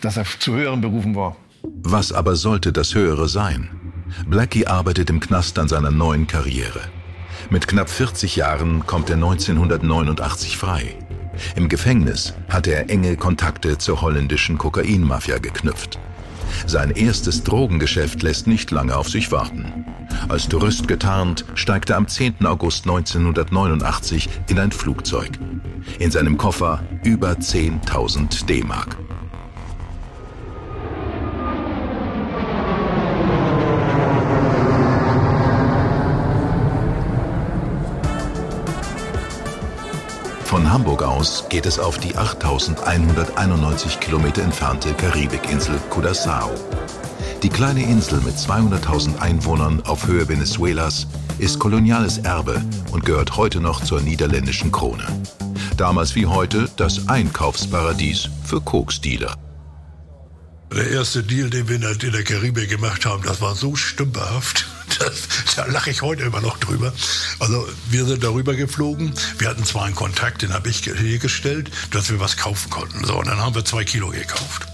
dass 0.00 0.16
er 0.16 0.24
zu 0.24 0.54
höheren 0.54 0.80
Berufen 0.80 1.14
war. 1.14 1.36
Was 1.62 2.12
aber 2.12 2.34
sollte 2.34 2.72
das 2.72 2.94
Höhere 2.94 3.28
sein? 3.28 3.68
Blackie 4.26 4.66
arbeitet 4.66 5.10
im 5.10 5.20
Knast 5.20 5.58
an 5.58 5.68
seiner 5.68 5.90
neuen 5.90 6.26
Karriere. 6.26 6.80
Mit 7.48 7.68
knapp 7.68 7.88
40 7.88 8.36
Jahren 8.36 8.86
kommt 8.86 9.08
er 9.08 9.14
1989 9.14 10.56
frei. 10.56 10.96
Im 11.54 11.68
Gefängnis 11.68 12.34
hatte 12.48 12.72
er 12.72 12.90
enge 12.90 13.16
Kontakte 13.16 13.78
zur 13.78 14.00
holländischen 14.00 14.58
Kokainmafia 14.58 15.38
geknüpft. 15.38 15.98
Sein 16.66 16.90
erstes 16.90 17.44
Drogengeschäft 17.44 18.22
lässt 18.22 18.46
nicht 18.46 18.70
lange 18.70 18.96
auf 18.96 19.08
sich 19.08 19.30
warten. 19.30 19.84
Als 20.28 20.48
Tourist 20.48 20.88
getarnt 20.88 21.44
steigt 21.54 21.90
er 21.90 21.98
am 21.98 22.08
10. 22.08 22.46
August 22.46 22.84
1989 22.84 24.28
in 24.48 24.58
ein 24.58 24.72
Flugzeug. 24.72 25.38
In 25.98 26.10
seinem 26.10 26.38
Koffer 26.38 26.82
über 27.04 27.32
10.000 27.32 28.46
D-Mark. 28.46 28.96
Von 40.56 40.72
Hamburg 40.72 41.02
aus 41.02 41.44
geht 41.50 41.66
es 41.66 41.78
auf 41.78 41.98
die 41.98 42.16
8191 42.16 44.00
Kilometer 44.00 44.42
entfernte 44.42 44.94
Karibikinsel 44.94 45.78
Curaçao. 45.90 46.48
Die 47.42 47.50
kleine 47.50 47.82
Insel 47.82 48.22
mit 48.22 48.36
200.000 48.36 49.18
Einwohnern 49.18 49.82
auf 49.82 50.06
Höhe 50.06 50.26
Venezuelas 50.26 51.08
ist 51.38 51.58
koloniales 51.58 52.16
Erbe 52.16 52.64
und 52.90 53.04
gehört 53.04 53.36
heute 53.36 53.60
noch 53.60 53.84
zur 53.84 54.00
niederländischen 54.00 54.72
Krone. 54.72 55.04
Damals 55.76 56.14
wie 56.14 56.24
heute 56.24 56.70
das 56.78 57.06
Einkaufsparadies 57.06 58.30
für 58.42 58.62
Koksdealer. 58.62 59.34
Der 60.74 60.90
erste 60.90 61.22
Deal, 61.22 61.50
den 61.50 61.68
wir 61.68 61.76
in 61.76 62.12
der 62.12 62.24
Karibik 62.24 62.70
gemacht 62.70 63.04
haben, 63.04 63.22
das 63.24 63.42
war 63.42 63.54
so 63.54 63.76
stümperhaft. 63.76 64.66
Das, 64.98 65.28
da 65.56 65.66
lache 65.66 65.90
ich 65.90 66.02
heute 66.02 66.22
immer 66.22 66.40
noch 66.40 66.58
drüber. 66.58 66.92
Also 67.38 67.68
wir 67.90 68.04
sind 68.06 68.22
darüber 68.22 68.54
geflogen. 68.54 69.12
Wir 69.38 69.48
hatten 69.48 69.64
zwar 69.64 69.84
einen 69.84 69.94
Kontakt, 69.94 70.42
den 70.42 70.52
habe 70.52 70.68
ich 70.68 70.78
hier 70.78 71.18
gestellt, 71.18 71.70
dass 71.90 72.10
wir 72.10 72.20
was 72.20 72.36
kaufen 72.36 72.70
konnten. 72.70 73.04
So, 73.04 73.18
und 73.18 73.26
dann 73.26 73.38
haben 73.38 73.54
wir 73.54 73.64
zwei 73.64 73.84
Kilo 73.84 74.08
gekauft. 74.08 74.66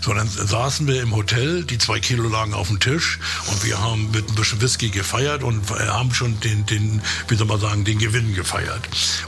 So, 0.00 0.12
dann 0.12 0.28
saßen 0.28 0.86
wir 0.86 1.00
im 1.00 1.14
Hotel, 1.14 1.64
die 1.64 1.78
zwei 1.78 1.98
Kilo 1.98 2.28
lagen 2.28 2.52
auf 2.52 2.68
dem 2.68 2.78
Tisch 2.78 3.18
und 3.46 3.64
wir 3.64 3.80
haben 3.80 4.10
mit 4.10 4.28
ein 4.28 4.34
bisschen 4.34 4.60
Whisky 4.60 4.90
gefeiert 4.90 5.42
und 5.42 5.70
haben 5.70 6.12
schon 6.12 6.38
den, 6.40 6.66
den, 6.66 7.00
wie 7.28 7.36
soll 7.36 7.46
man 7.46 7.58
sagen, 7.58 7.84
den 7.84 7.98
Gewinn 7.98 8.34
gefeiert. 8.34 8.82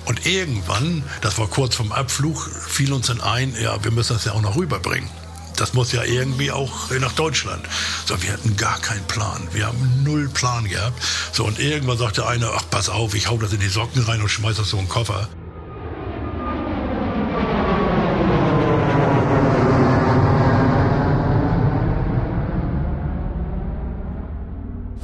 Und 0.05 0.27
irgendwann, 0.27 1.03
das 1.23 1.39
war 1.39 1.47
kurz 1.47 1.77
vom 1.77 1.93
Abflug, 1.93 2.51
fiel 2.69 2.93
uns 2.93 3.07
dann 3.07 3.21
ein, 3.21 3.57
ja, 3.61 3.83
wir 3.83 3.91
müssen 3.91 4.13
das 4.13 4.27
ja 4.27 4.33
auch 4.33 4.43
noch 4.43 4.57
rüberbringen 4.57 5.09
das 5.57 5.75
muss 5.75 5.93
ja 5.93 6.05
irgendwie 6.05 6.51
auch 6.51 6.91
nach 6.91 7.13
Deutschland. 7.13 7.67
So, 8.07 8.23
wir 8.23 8.33
hatten 8.33 8.57
gar 8.57 8.79
keinen 8.81 9.05
Plan. 9.07 9.49
Wir 9.53 9.67
haben 9.67 10.05
null 10.05 10.29
Plan 10.29 10.69
gehabt. 10.69 11.03
So, 11.33 11.45
und 11.45 11.59
irgendwann 11.59 11.99
sagte 11.99 12.27
einer, 12.27 12.53
ach, 12.55 12.65
pass 12.71 12.89
auf, 12.89 13.15
ich 13.15 13.29
hau 13.29 13.39
das 13.39 13.53
in 13.53 13.61
die 13.61 13.69
Socken 13.69 14.03
rein 14.03 14.21
und 14.21 14.29
schmeiß 14.29 14.57
das 14.57 14.71
so 14.71 14.79
in 14.79 14.85
den 14.85 14.89
Koffer. 14.89 15.29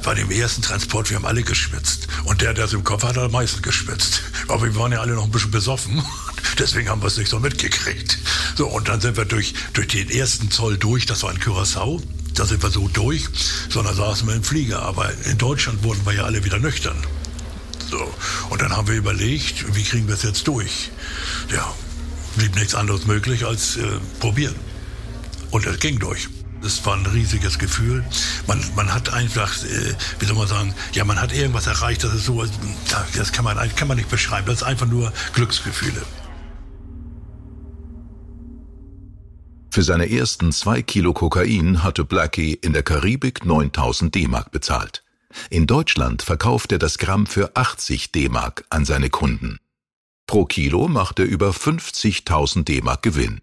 Bei 0.03 0.13
dem 0.15 0.29
ersten 0.29 0.61
Transport, 0.61 1.09
wir 1.09 1.17
haben 1.17 1.25
alle 1.25 1.41
geschwitzt. 1.41 2.07
Und 2.25 2.41
der, 2.41 2.53
der 2.53 2.65
es 2.65 2.73
im 2.73 2.83
Koffer 2.83 3.07
hat, 3.07 3.17
hat 3.17 3.23
am 3.23 3.31
meisten 3.31 3.61
geschwitzt. 3.61 4.21
Aber 4.47 4.63
wir 4.63 4.75
waren 4.75 4.91
ja 4.91 4.99
alle 4.99 5.13
noch 5.13 5.23
ein 5.23 5.31
bisschen 5.31 5.51
besoffen. 5.51 6.03
Deswegen 6.59 6.89
haben 6.89 7.01
wir 7.01 7.07
es 7.07 7.17
nicht 7.17 7.29
so 7.29 7.39
mitgekriegt. 7.39 8.17
So, 8.55 8.67
und 8.67 8.87
dann 8.87 9.01
sind 9.01 9.17
wir 9.17 9.25
durch, 9.25 9.53
durch 9.73 9.87
den 9.87 10.09
ersten 10.09 10.51
Zoll 10.51 10.77
durch, 10.77 11.05
das 11.05 11.23
war 11.23 11.31
in 11.31 11.39
Curaçao. 11.39 12.01
Da 12.33 12.45
sind 12.45 12.63
wir 12.63 12.71
so 12.71 12.87
durch, 12.87 13.25
sondern 13.69 13.95
saßen 13.95 14.27
wir 14.27 14.35
im 14.35 14.43
Flieger. 14.43 14.81
Aber 14.81 15.11
in 15.25 15.37
Deutschland 15.37 15.83
wurden 15.83 16.05
wir 16.05 16.13
ja 16.13 16.23
alle 16.23 16.43
wieder 16.43 16.59
nüchtern. 16.59 16.97
So. 17.89 18.11
Und 18.49 18.61
dann 18.61 18.75
haben 18.75 18.87
wir 18.87 18.95
überlegt, 18.95 19.75
wie 19.75 19.83
kriegen 19.83 20.07
wir 20.07 20.15
es 20.15 20.23
jetzt 20.23 20.47
durch? 20.47 20.89
Ja, 21.51 21.73
blieb 22.35 22.55
nichts 22.55 22.73
anderes 22.73 23.05
möglich 23.05 23.45
als 23.45 23.77
äh, 23.77 23.99
probieren. 24.19 24.55
Und 25.51 25.67
es 25.67 25.79
ging 25.79 25.99
durch. 25.99 26.27
Es 26.65 26.83
war 26.85 26.95
ein 26.95 27.05
riesiges 27.05 27.59
Gefühl. 27.59 28.03
Man, 28.47 28.63
man 28.75 28.93
hat 28.93 29.13
einfach, 29.13 29.53
äh, 29.63 29.93
wie 30.19 30.25
soll 30.25 30.35
man 30.35 30.47
sagen, 30.47 30.73
ja, 30.93 31.05
man 31.05 31.19
hat 31.21 31.33
irgendwas 31.33 31.67
erreicht, 31.67 32.03
das 32.03 32.13
ist 32.13 32.25
so, 32.25 32.43
das 33.15 33.31
kann 33.31 33.45
man, 33.45 33.75
kann 33.75 33.87
man 33.87 33.97
nicht 33.97 34.09
beschreiben. 34.09 34.47
Das 34.47 34.57
ist 34.57 34.63
einfach 34.63 34.87
nur 34.87 35.13
Glücksgefühle. 35.33 36.01
Für 39.73 39.81
seine 39.81 40.07
ersten 40.07 40.51
zwei 40.51 40.83
Kilo 40.83 41.13
Kokain 41.13 41.81
hatte 41.81 42.05
Blackie 42.05 42.53
in 42.53 42.73
der 42.73 42.83
Karibik 42.83 43.43
9000 43.43 44.13
D-Mark 44.13 44.51
bezahlt. 44.51 45.03
In 45.49 45.65
Deutschland 45.65 46.21
verkauft 46.21 46.71
er 46.71 46.77
das 46.77 46.99
Gramm 46.99 47.25
für 47.25 47.55
80 47.55 48.11
D-Mark 48.11 48.65
an 48.69 48.85
seine 48.85 49.09
Kunden. 49.09 49.57
Pro 50.27 50.45
Kilo 50.45 50.87
macht 50.87 51.17
er 51.17 51.25
über 51.25 51.49
50.000 51.49 52.65
D-Mark 52.65 53.01
Gewinn. 53.01 53.41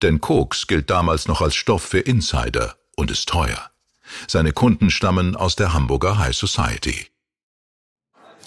Denn 0.00 0.22
Koks 0.22 0.68
gilt 0.68 0.88
damals 0.88 1.28
noch 1.28 1.42
als 1.42 1.54
Stoff 1.54 1.82
für 1.82 2.00
Insider 2.00 2.78
und 2.96 3.10
ist 3.10 3.28
teuer. 3.28 3.70
Seine 4.26 4.52
Kunden 4.52 4.90
stammen 4.90 5.36
aus 5.36 5.54
der 5.54 5.74
Hamburger 5.74 6.16
High 6.16 6.34
Society. 6.34 7.08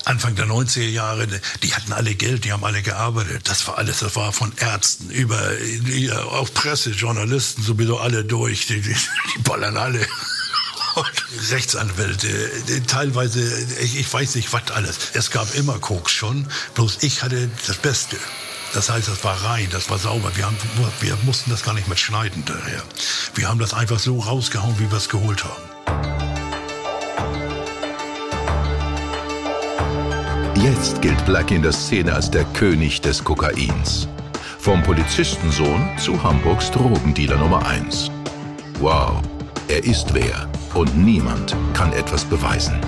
Anfang 0.05 0.35
der 0.35 0.47
90er 0.47 0.87
Jahre, 0.87 1.27
die 1.61 1.73
hatten 1.73 1.93
alle 1.93 2.15
Geld, 2.15 2.45
die 2.45 2.51
haben 2.51 2.63
alle 2.63 2.81
gearbeitet. 2.81 3.47
Das 3.47 3.67
war 3.67 3.77
alles, 3.77 3.99
das 3.99 4.15
war 4.15 4.33
von 4.33 4.51
Ärzten 4.57 5.09
über, 5.09 5.39
auch 6.31 6.51
Presse, 6.53 6.91
Journalisten, 6.91 7.61
sowieso 7.63 7.99
alle 7.99 8.23
durch. 8.23 8.67
Die, 8.67 8.81
die, 8.81 8.93
die 8.95 9.41
ballern 9.43 9.77
alle. 9.77 10.05
Und 10.95 11.25
Rechtsanwälte, 11.51 12.83
teilweise, 12.87 13.41
ich, 13.79 13.97
ich 13.97 14.11
weiß 14.11 14.35
nicht, 14.35 14.51
was 14.53 14.71
alles. 14.71 14.97
Es 15.13 15.31
gab 15.31 15.53
immer 15.55 15.79
Koks 15.79 16.11
schon, 16.11 16.47
bloß 16.75 16.99
ich 17.01 17.23
hatte 17.23 17.49
das 17.67 17.77
Beste. 17.77 18.17
Das 18.73 18.89
heißt, 18.89 19.07
das 19.07 19.23
war 19.23 19.43
rein, 19.43 19.67
das 19.71 19.89
war 19.89 19.97
sauber. 19.97 20.31
Wir, 20.35 20.45
haben, 20.45 20.57
wir 21.01 21.17
mussten 21.23 21.51
das 21.51 21.63
gar 21.63 21.73
nicht 21.73 21.87
mehr 21.87 21.97
schneiden 21.97 22.43
daher. 22.45 22.81
Wir 23.35 23.49
haben 23.49 23.59
das 23.59 23.73
einfach 23.73 23.99
so 23.99 24.19
rausgehauen, 24.19 24.79
wie 24.79 24.89
wir 24.89 24.97
es 24.97 25.09
geholt 25.09 25.43
haben. 25.43 25.70
Jetzt 30.63 31.01
gilt 31.01 31.25
Black 31.25 31.49
in 31.49 31.63
der 31.63 31.71
Szene 31.71 32.13
als 32.13 32.29
der 32.29 32.43
König 32.43 33.01
des 33.01 33.23
Kokains. 33.23 34.07
Vom 34.59 34.83
Polizistensohn 34.83 35.89
zu 35.97 36.21
Hamburgs 36.21 36.69
Drogendealer 36.69 37.37
Nummer 37.37 37.65
1. 37.65 38.11
Wow, 38.79 39.23
er 39.67 39.83
ist 39.83 40.13
wer 40.13 40.47
und 40.75 40.95
niemand 40.95 41.55
kann 41.73 41.91
etwas 41.93 42.25
beweisen. 42.25 42.79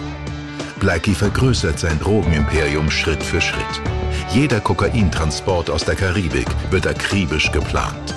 Blackie 0.79 1.15
vergrößert 1.15 1.79
sein 1.79 1.99
Drogenimperium 1.99 2.91
Schritt 2.91 3.23
für 3.23 3.41
Schritt. 3.41 3.81
Jeder 4.29 4.59
Kokaintransport 4.59 5.71
aus 5.71 5.83
der 5.83 5.95
Karibik 5.95 6.47
wird 6.69 6.85
akribisch 6.85 7.51
geplant. 7.51 8.13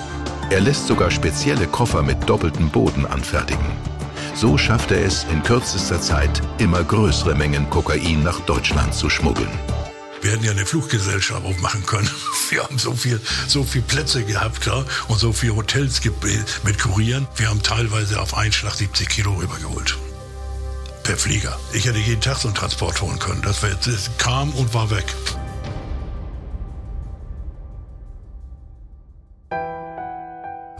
Er 0.51 0.61
lässt 0.61 0.85
sogar 0.85 1.09
spezielle 1.09 1.65
Koffer 1.65 2.03
mit 2.03 2.29
doppeltem 2.29 2.69
Boden 2.69 3.07
anfertigen. 3.07 3.86
So 4.37 4.55
schafft 4.55 4.91
er 4.91 5.03
es 5.03 5.23
in 5.31 5.41
kürzester 5.41 5.99
Zeit, 5.99 6.43
immer 6.59 6.83
größere 6.83 7.33
Mengen 7.33 7.67
Kokain 7.71 8.21
nach 8.21 8.39
Deutschland 8.41 8.93
zu 8.93 9.09
schmuggeln. 9.09 9.49
Wir 10.21 10.33
hätten 10.33 10.43
ja 10.43 10.51
eine 10.51 10.63
Fluggesellschaft 10.63 11.43
aufmachen 11.43 11.83
können. 11.87 12.07
Wir 12.49 12.61
haben 12.61 12.77
so 12.77 12.93
viel, 12.93 13.19
so 13.47 13.63
viel 13.63 13.81
Plätze 13.81 14.23
gehabt 14.23 14.67
ja, 14.67 14.85
und 15.07 15.17
so 15.17 15.33
viele 15.33 15.55
Hotels 15.55 16.01
mit 16.63 16.77
Kurieren. 16.77 17.27
Wir 17.35 17.49
haben 17.49 17.63
teilweise 17.63 18.21
auf 18.21 18.37
einen 18.37 18.51
Schlag 18.51 18.75
70 18.75 19.09
Kilo 19.09 19.33
rübergeholt. 19.33 19.97
Per 21.01 21.17
Flieger. 21.17 21.57
Ich 21.73 21.87
hätte 21.87 21.97
jeden 21.97 22.21
Tag 22.21 22.37
so 22.37 22.47
einen 22.47 22.55
Transport 22.55 23.01
holen 23.01 23.17
können. 23.17 23.41
Das, 23.41 23.63
war, 23.63 23.71
das 23.71 24.11
kam 24.19 24.51
und 24.51 24.71
war 24.71 24.91
weg. 24.91 25.05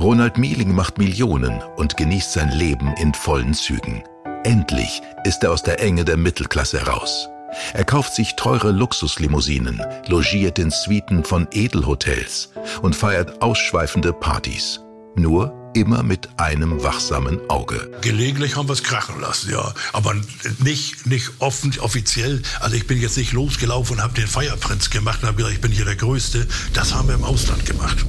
Ronald 0.07 0.37
Mieling 0.37 0.73
macht 0.73 0.97
Millionen 0.97 1.61
und 1.75 1.97
genießt 1.97 2.31
sein 2.31 2.49
Leben 2.51 2.93
in 2.95 3.13
vollen 3.13 3.53
Zügen. 3.53 4.05
Endlich 4.45 5.01
ist 5.25 5.43
er 5.43 5.51
aus 5.51 5.63
der 5.63 5.81
Enge 5.81 6.05
der 6.05 6.15
Mittelklasse 6.15 6.79
heraus. 6.79 7.27
Er 7.73 7.83
kauft 7.83 8.15
sich 8.15 8.37
teure 8.37 8.71
Luxuslimousinen, 8.71 9.81
logiert 10.07 10.59
in 10.59 10.71
Suiten 10.71 11.25
von 11.25 11.45
Edelhotels 11.51 12.51
und 12.81 12.95
feiert 12.95 13.41
ausschweifende 13.41 14.13
Partys. 14.13 14.79
Nur 15.17 15.53
immer 15.73 16.03
mit 16.03 16.29
einem 16.39 16.81
wachsamen 16.81 17.41
Auge. 17.49 17.91
Gelegentlich 17.99 18.55
haben 18.55 18.69
wir 18.69 18.73
es 18.73 18.83
krachen 18.83 19.19
lassen, 19.19 19.51
ja. 19.51 19.73
Aber 19.91 20.15
nicht, 20.59 21.05
nicht 21.05 21.31
offen, 21.39 21.77
offiziell. 21.81 22.41
Also 22.61 22.77
ich 22.77 22.87
bin 22.87 23.01
jetzt 23.01 23.17
nicht 23.17 23.33
losgelaufen 23.33 23.97
und 23.97 24.03
habe 24.03 24.13
den 24.13 24.27
Feierprinz 24.27 24.89
gemacht 24.89 25.21
und 25.21 25.27
habe 25.27 25.35
gesagt, 25.35 25.55
ich 25.55 25.61
bin 25.61 25.73
hier 25.73 25.83
der 25.83 25.97
Größte. 25.97 26.47
Das 26.73 26.93
haben 26.93 27.09
wir 27.09 27.15
im 27.15 27.25
Ausland 27.25 27.65
gemacht. 27.65 28.05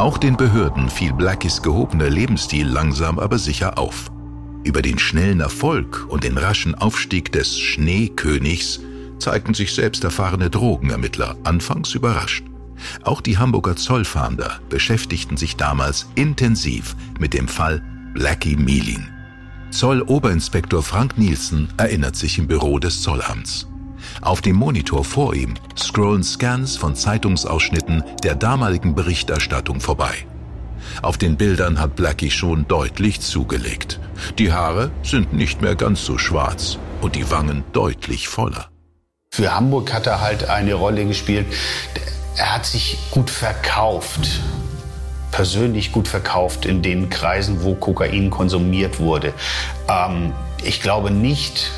Auch 0.00 0.16
den 0.16 0.38
Behörden 0.38 0.88
fiel 0.88 1.12
Blackies 1.12 1.60
gehobener 1.60 2.08
Lebensstil 2.08 2.66
langsam 2.66 3.18
aber 3.18 3.38
sicher 3.38 3.76
auf. 3.76 4.10
Über 4.64 4.80
den 4.80 4.98
schnellen 4.98 5.40
Erfolg 5.40 6.06
und 6.08 6.24
den 6.24 6.38
raschen 6.38 6.74
Aufstieg 6.74 7.32
des 7.32 7.58
Schneekönigs 7.58 8.80
zeigten 9.18 9.52
sich 9.52 9.74
selbst 9.74 10.02
erfahrene 10.02 10.48
Drogenermittler 10.48 11.36
anfangs 11.44 11.94
überrascht. 11.94 12.46
Auch 13.02 13.20
die 13.20 13.36
Hamburger 13.36 13.76
Zollfahnder 13.76 14.60
beschäftigten 14.70 15.36
sich 15.36 15.56
damals 15.56 16.06
intensiv 16.14 16.96
mit 17.18 17.34
dem 17.34 17.46
Fall 17.46 17.82
Blackie 18.14 18.56
Mieling. 18.56 19.06
Zolloberinspektor 19.70 20.82
Frank 20.82 21.18
Nielsen 21.18 21.68
erinnert 21.76 22.16
sich 22.16 22.38
im 22.38 22.46
Büro 22.46 22.78
des 22.78 23.02
Zollamts. 23.02 23.69
Auf 24.20 24.40
dem 24.40 24.56
Monitor 24.56 25.04
vor 25.04 25.34
ihm 25.34 25.54
scrollen 25.76 26.22
Scans 26.22 26.76
von 26.76 26.94
Zeitungsausschnitten 26.94 28.04
der 28.22 28.34
damaligen 28.34 28.94
Berichterstattung 28.94 29.80
vorbei. 29.80 30.26
Auf 31.02 31.18
den 31.18 31.36
Bildern 31.36 31.78
hat 31.78 31.96
Blackie 31.96 32.30
schon 32.30 32.66
deutlich 32.66 33.20
zugelegt. 33.20 34.00
Die 34.38 34.52
Haare 34.52 34.90
sind 35.02 35.32
nicht 35.32 35.62
mehr 35.62 35.74
ganz 35.74 36.04
so 36.04 36.18
schwarz 36.18 36.78
und 37.00 37.14
die 37.14 37.30
Wangen 37.30 37.64
deutlich 37.72 38.28
voller. 38.28 38.68
Für 39.32 39.54
Hamburg 39.54 39.92
hat 39.92 40.06
er 40.06 40.20
halt 40.20 40.48
eine 40.48 40.74
Rolle 40.74 41.06
gespielt. 41.06 41.46
Er 42.36 42.54
hat 42.54 42.66
sich 42.66 42.98
gut 43.10 43.30
verkauft, 43.30 44.40
persönlich 45.30 45.92
gut 45.92 46.08
verkauft 46.08 46.66
in 46.66 46.82
den 46.82 47.10
Kreisen, 47.10 47.62
wo 47.62 47.74
Kokain 47.74 48.30
konsumiert 48.30 48.98
wurde. 48.98 49.32
Ähm, 49.88 50.32
ich 50.64 50.82
glaube 50.82 51.10
nicht, 51.10 51.70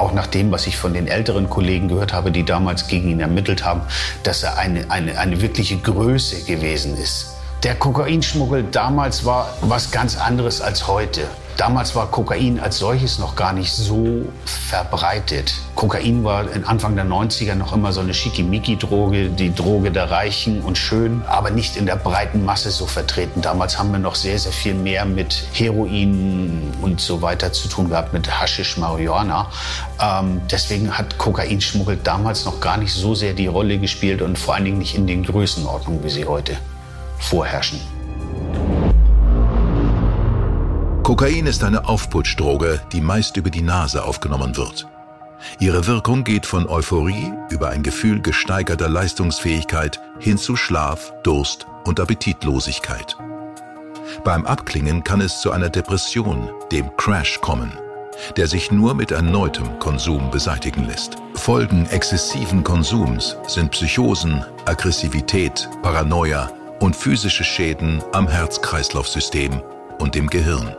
auch 0.00 0.12
nach 0.12 0.26
dem, 0.26 0.50
was 0.50 0.66
ich 0.66 0.76
von 0.76 0.94
den 0.94 1.06
älteren 1.06 1.48
Kollegen 1.48 1.88
gehört 1.88 2.12
habe, 2.12 2.32
die 2.32 2.44
damals 2.44 2.88
gegen 2.88 3.08
ihn 3.10 3.20
ermittelt 3.20 3.64
haben, 3.64 3.82
dass 4.22 4.42
er 4.42 4.58
eine, 4.58 4.90
eine, 4.90 5.18
eine 5.18 5.40
wirkliche 5.40 5.76
Größe 5.78 6.44
gewesen 6.44 6.96
ist. 6.96 7.36
Der 7.62 7.74
Kokainschmuggel 7.74 8.64
damals 8.70 9.24
war 9.24 9.54
was 9.60 9.90
ganz 9.90 10.16
anderes 10.16 10.62
als 10.62 10.88
heute. 10.88 11.28
Damals 11.60 11.94
war 11.94 12.10
Kokain 12.10 12.58
als 12.58 12.78
solches 12.78 13.18
noch 13.18 13.36
gar 13.36 13.52
nicht 13.52 13.70
so 13.70 14.24
verbreitet. 14.46 15.52
Kokain 15.74 16.24
war 16.24 16.46
Anfang 16.64 16.96
der 16.96 17.04
90er 17.04 17.54
noch 17.54 17.74
immer 17.74 17.92
so 17.92 18.00
eine 18.00 18.14
Schickimicki-Droge, 18.14 19.28
die 19.28 19.54
Droge 19.54 19.90
der 19.90 20.10
Reichen 20.10 20.62
und 20.62 20.78
Schön, 20.78 21.22
aber 21.26 21.50
nicht 21.50 21.76
in 21.76 21.84
der 21.84 21.96
breiten 21.96 22.46
Masse 22.46 22.70
so 22.70 22.86
vertreten. 22.86 23.42
Damals 23.42 23.78
haben 23.78 23.92
wir 23.92 23.98
noch 23.98 24.14
sehr, 24.14 24.38
sehr 24.38 24.52
viel 24.52 24.72
mehr 24.72 25.04
mit 25.04 25.48
Heroin 25.52 26.72
und 26.80 26.98
so 26.98 27.20
weiter 27.20 27.52
zu 27.52 27.68
tun 27.68 27.90
gehabt, 27.90 28.14
mit 28.14 28.40
Haschisch, 28.40 28.78
Marihuana. 28.78 29.50
Ähm, 30.00 30.40
deswegen 30.50 30.96
hat 30.96 31.18
Kokainschmuggel 31.18 31.98
damals 32.02 32.46
noch 32.46 32.60
gar 32.60 32.78
nicht 32.78 32.94
so 32.94 33.14
sehr 33.14 33.34
die 33.34 33.48
Rolle 33.48 33.76
gespielt 33.76 34.22
und 34.22 34.38
vor 34.38 34.54
allen 34.54 34.64
Dingen 34.64 34.78
nicht 34.78 34.94
in 34.94 35.06
den 35.06 35.24
Größenordnungen, 35.24 36.02
wie 36.02 36.08
sie 36.08 36.24
heute 36.24 36.56
vorherrschen. 37.18 37.80
Kokain 41.10 41.48
ist 41.48 41.64
eine 41.64 41.88
Aufputschdroge, 41.88 42.80
die 42.92 43.00
meist 43.00 43.36
über 43.36 43.50
die 43.50 43.62
Nase 43.62 44.04
aufgenommen 44.04 44.56
wird. 44.56 44.86
Ihre 45.58 45.88
Wirkung 45.88 46.22
geht 46.22 46.46
von 46.46 46.68
Euphorie 46.68 47.32
über 47.50 47.70
ein 47.70 47.82
Gefühl 47.82 48.22
gesteigerter 48.22 48.88
Leistungsfähigkeit 48.88 50.00
hin 50.20 50.38
zu 50.38 50.54
Schlaf, 50.54 51.12
Durst 51.24 51.66
und 51.84 51.98
Appetitlosigkeit. 51.98 53.16
Beim 54.22 54.46
Abklingen 54.46 55.02
kann 55.02 55.20
es 55.20 55.40
zu 55.40 55.50
einer 55.50 55.68
Depression, 55.68 56.48
dem 56.70 56.96
Crash, 56.96 57.40
kommen, 57.40 57.72
der 58.36 58.46
sich 58.46 58.70
nur 58.70 58.94
mit 58.94 59.10
erneutem 59.10 59.80
Konsum 59.80 60.30
beseitigen 60.30 60.86
lässt. 60.86 61.16
Folgen 61.34 61.86
exzessiven 61.86 62.62
Konsums 62.62 63.36
sind 63.48 63.72
Psychosen, 63.72 64.44
Aggressivität, 64.64 65.68
Paranoia, 65.82 66.52
und 66.78 66.94
physische 66.94 67.42
Schäden 67.42 68.00
am 68.12 68.28
Herz-Kreislauf-System 68.28 69.60
und 69.98 70.14
dem 70.14 70.30
Gehirn. 70.30 70.72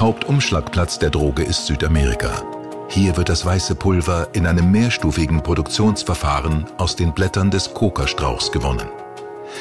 Hauptumschlagplatz 0.00 1.00
der 1.00 1.10
Droge 1.10 1.42
ist 1.42 1.66
Südamerika. 1.66 2.44
Hier 2.88 3.16
wird 3.16 3.28
das 3.28 3.44
weiße 3.44 3.74
Pulver 3.74 4.28
in 4.32 4.46
einem 4.46 4.70
mehrstufigen 4.70 5.42
Produktionsverfahren 5.42 6.66
aus 6.78 6.94
den 6.94 7.12
Blättern 7.12 7.50
des 7.50 7.74
Kokastrauchs 7.74 8.52
gewonnen. 8.52 8.86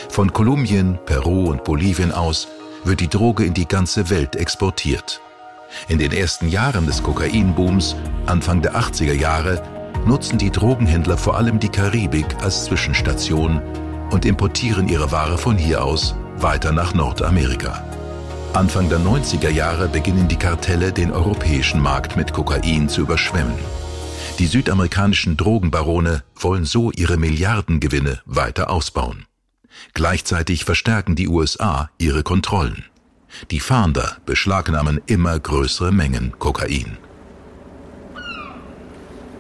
Von 0.10 0.32
Kolumbien, 0.32 1.00
Peru 1.08 1.50
und 1.50 1.63
Bolivien 1.63 2.12
aus 2.12 2.48
wird 2.84 3.00
die 3.00 3.08
Droge 3.08 3.46
in 3.46 3.56
die 3.56 3.67
ganze 3.67 4.12
Welt 4.12 4.36
exportiert. 4.36 5.22
In 5.88 5.98
den 5.98 6.12
ersten 6.12 6.50
Jahren 6.50 6.86
des 6.86 7.01
Kokainbooms, 7.01 7.96
Anfang 8.27 8.62
der 8.62 8.75
80er 8.75 9.13
Jahre, 9.13 9.63
nutzen 10.06 10.38
die 10.38 10.51
Drogenhändler 10.51 11.17
vor 11.17 11.36
allem 11.36 11.60
die 11.60 11.70
Karibik 11.70 12.27
als 12.44 12.65
Zwischenstation 12.65 13.60
und 14.12 14.24
importieren 14.24 14.88
ihre 14.88 15.12
Ware 15.12 15.39
von 15.39 15.58
hier 15.58 15.84
aus 15.84 16.13
weiter 16.38 16.72
nach 16.72 16.94
Nordamerika. 16.94 17.84
Anfang 18.58 18.89
der 18.89 18.98
90er 18.98 19.52
Jahre 19.52 19.88
beginnen 19.88 20.28
die 20.28 20.36
Kartelle, 20.36 20.91
den 20.91 21.12
europäischen 21.12 21.80
Markt 21.80 22.17
mit 22.17 22.34
Kokain 22.34 22.89
zu 22.89 23.02
überschwemmen. 23.02 23.54
Die 24.39 24.48
südamerikanischen 24.48 25.38
Drogenbarone 25.38 26.24
wollen 26.34 26.65
so 26.65 26.91
ihre 26.91 27.17
Milliardengewinne 27.17 28.20
weiter 28.26 28.72
ausbauen. 28.72 29.28
Gleichzeitig 29.93 30.65
verstärken 30.65 31.15
die 31.15 31.28
USA 31.28 31.91
ihre 32.00 32.24
Kontrollen. 32.24 32.86
Die 33.52 33.60
Fahnder 33.60 34.17
beschlagnahmen 34.26 35.02
immer 35.06 35.39
größere 35.39 35.91
Mengen 35.91 36.34
Kokain. 36.39 36.98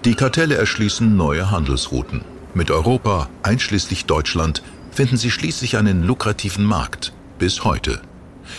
Die 0.05 0.13
Kartelle 0.13 0.57
erschließen 0.57 1.17
neue 1.17 1.49
Handelsrouten. 1.49 2.21
Mit 2.53 2.69
Europa, 2.69 3.29
einschließlich 3.41 4.05
Deutschland, 4.05 4.61
finden 4.91 5.17
sie 5.17 5.31
schließlich 5.31 5.75
einen 5.75 6.03
lukrativen 6.03 6.65
Markt. 6.65 7.13
Bis 7.39 7.63
heute. 7.63 7.99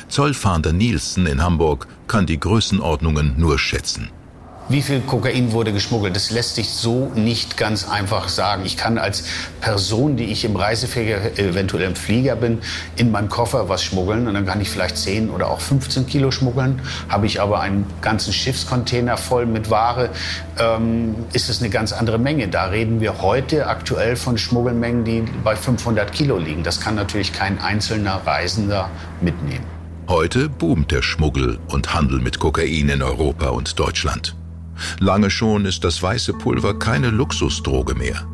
Zollfahnder 0.09 0.73
Nielsen 0.73 1.27
in 1.27 1.43
Hamburg 1.43 1.87
kann 2.07 2.27
die 2.27 2.41
Größenordnungen 2.41 3.35
nur 3.37 3.59
schätzen. 3.59 4.11
Wie 4.71 4.83
viel 4.83 5.01
Kokain 5.01 5.53
wurde 5.53 5.73
geschmuggelt? 5.73 6.15
Das 6.15 6.31
lässt 6.31 6.57
sich 6.57 6.69
so 6.69 7.11
nicht 7.15 7.57
ganz 7.57 7.89
einfach 7.89 8.29
sagen. 8.29 8.67
Ich 8.67 8.77
kann 8.77 8.99
als 8.99 9.25
Person, 9.63 10.19
die 10.19 10.25
ich 10.25 10.45
im 10.45 10.57
Reiseverkehr 10.57 11.39
eventuell 11.39 11.85
im 11.85 11.97
Flieger 11.97 12.37
bin, 12.37 12.59
in 12.97 13.11
meinem 13.11 13.31
Koffer 13.31 13.71
was 13.71 13.83
schmuggeln 13.83 14.29
und 14.29 14.35
dann 14.35 14.45
kann 14.45 14.61
ich 14.61 14.69
vielleicht 14.69 14.99
10 14.99 15.31
oder 15.31 15.49
auch 15.49 15.61
15 15.61 16.07
Kilo 16.07 16.31
schmuggeln. 16.31 16.83
Habe 17.09 17.25
ich 17.25 17.41
aber 17.41 17.61
einen 17.61 17.87
ganzen 18.03 18.35
Schiffscontainer 18.35 19.17
voll 19.17 19.47
mit 19.47 19.71
Ware, 19.71 20.11
ähm, 20.59 21.15
ist 21.33 21.49
es 21.49 21.63
eine 21.63 21.71
ganz 21.71 21.95
andere 21.95 22.19
Menge. 22.19 22.49
Da 22.49 22.67
reden 22.67 23.01
wir 23.01 23.23
heute 23.23 23.69
aktuell 23.69 24.17
von 24.17 24.37
Schmuggelmengen, 24.37 25.03
die 25.03 25.25
bei 25.43 25.57
500 25.57 26.13
Kilo 26.13 26.37
liegen. 26.37 26.63
Das 26.63 26.79
kann 26.79 26.95
natürlich 26.95 27.33
kein 27.33 27.59
einzelner 27.59 28.21
Reisender 28.27 28.91
mitnehmen. 29.23 29.78
Heute 30.09 30.49
boomt 30.49 30.91
der 30.91 31.03
Schmuggel 31.03 31.59
und 31.69 31.93
Handel 31.93 32.19
mit 32.19 32.39
Kokain 32.39 32.89
in 32.89 33.03
Europa 33.03 33.49
und 33.51 33.79
Deutschland. 33.79 34.35
Lange 35.01 35.29
schon 35.29 35.67
ist 35.67 35.85
das 35.85 36.03
weiße 36.03 36.33
Pulver 36.33 36.79
keine 36.79 37.11
Luxusdroge 37.11 37.95
mehr. 37.95 38.27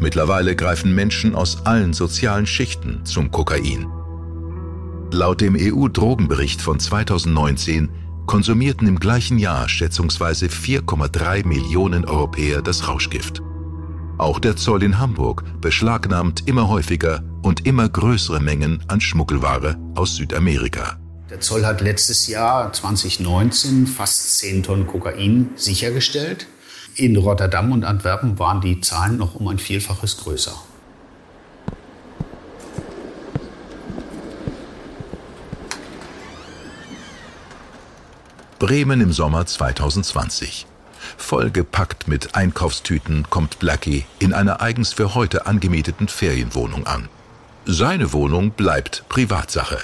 Mittlerweile 0.00 0.56
greifen 0.56 0.94
Menschen 0.94 1.34
aus 1.34 1.66
allen 1.66 1.92
sozialen 1.92 2.46
Schichten 2.46 3.04
zum 3.04 3.30
Kokain. 3.30 3.86
Laut 5.12 5.42
dem 5.42 5.58
EU-Drogenbericht 5.60 6.62
von 6.62 6.80
2019 6.80 7.90
konsumierten 8.24 8.88
im 8.88 8.98
gleichen 8.98 9.38
Jahr 9.38 9.68
schätzungsweise 9.68 10.46
4,3 10.46 11.46
Millionen 11.46 12.06
Europäer 12.06 12.62
das 12.62 12.88
Rauschgift. 12.88 13.42
Auch 14.16 14.38
der 14.38 14.56
Zoll 14.56 14.82
in 14.82 14.98
Hamburg 14.98 15.44
beschlagnahmt 15.60 16.48
immer 16.48 16.68
häufiger 16.68 17.22
und 17.42 17.66
immer 17.66 17.90
größere 17.90 18.40
Mengen 18.40 18.82
an 18.88 19.02
Schmuggelware 19.02 19.76
aus 19.94 20.16
Südamerika. 20.16 20.99
Der 21.30 21.38
Zoll 21.38 21.64
hat 21.64 21.80
letztes 21.80 22.26
Jahr 22.26 22.72
2019 22.72 23.86
fast 23.86 24.38
10 24.38 24.64
Tonnen 24.64 24.88
Kokain 24.88 25.50
sichergestellt. 25.54 26.48
In 26.96 27.16
Rotterdam 27.16 27.70
und 27.70 27.84
Antwerpen 27.84 28.40
waren 28.40 28.60
die 28.60 28.80
Zahlen 28.80 29.16
noch 29.16 29.36
um 29.36 29.46
ein 29.46 29.60
Vielfaches 29.60 30.16
größer. 30.16 30.52
Bremen 38.58 39.00
im 39.00 39.12
Sommer 39.12 39.46
2020. 39.46 40.66
Vollgepackt 41.16 42.08
mit 42.08 42.34
Einkaufstüten 42.34 43.30
kommt 43.30 43.60
Blackie 43.60 44.04
in 44.18 44.32
einer 44.32 44.60
eigens 44.60 44.94
für 44.94 45.14
heute 45.14 45.46
angemieteten 45.46 46.08
Ferienwohnung 46.08 46.88
an. 46.88 47.08
Seine 47.66 48.12
Wohnung 48.12 48.50
bleibt 48.50 49.04
Privatsache. 49.08 49.78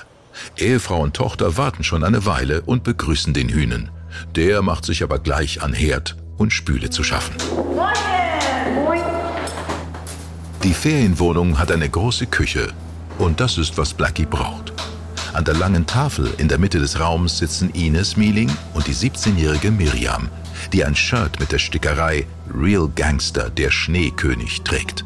Ehefrau 0.57 1.01
und 1.01 1.14
Tochter 1.14 1.57
warten 1.57 1.85
schon 1.85 2.05
eine 2.05 2.27
Weile 2.27 2.62
und 2.62 2.85
begrüßen 2.85 3.35
den 3.35 3.49
Hühnen. 3.49 3.90
Der 4.35 4.62
macht 4.62 4.85
sich 4.85 5.03
aber 5.03 5.18
gleich 5.18 5.62
an 5.62 5.72
Herd 5.72 6.16
und 6.37 6.53
Spüle 6.53 6.90
zu 6.90 7.03
schaffen. 7.03 7.35
Die 10.62 10.75
Ferienwohnung 10.75 11.59
hat 11.59 11.70
eine 11.70 11.88
große 11.88 12.27
Küche 12.27 12.72
und 13.18 13.40
das 13.40 13.59
ist, 13.59 13.79
was 13.79 13.94
Blackie 13.94 14.27
braucht. 14.27 14.72
An 15.33 15.44
der 15.44 15.55
langen 15.55 15.87
Tafel 15.87 16.33
in 16.38 16.49
der 16.49 16.59
Mitte 16.59 16.79
des 16.79 16.99
Raums 16.99 17.38
sitzen 17.38 17.70
Ines 17.70 18.16
Mieling 18.16 18.51
und 18.75 18.87
die 18.87 18.94
17-jährige 18.94 19.70
Miriam, 19.70 20.29
die 20.72 20.85
ein 20.85 20.96
Shirt 20.96 21.38
mit 21.38 21.53
der 21.53 21.59
Stickerei 21.59 22.27
Real 22.53 22.88
Gangster, 22.94 23.51
der 23.51 23.70
Schneekönig 23.70 24.62
trägt. 24.62 25.05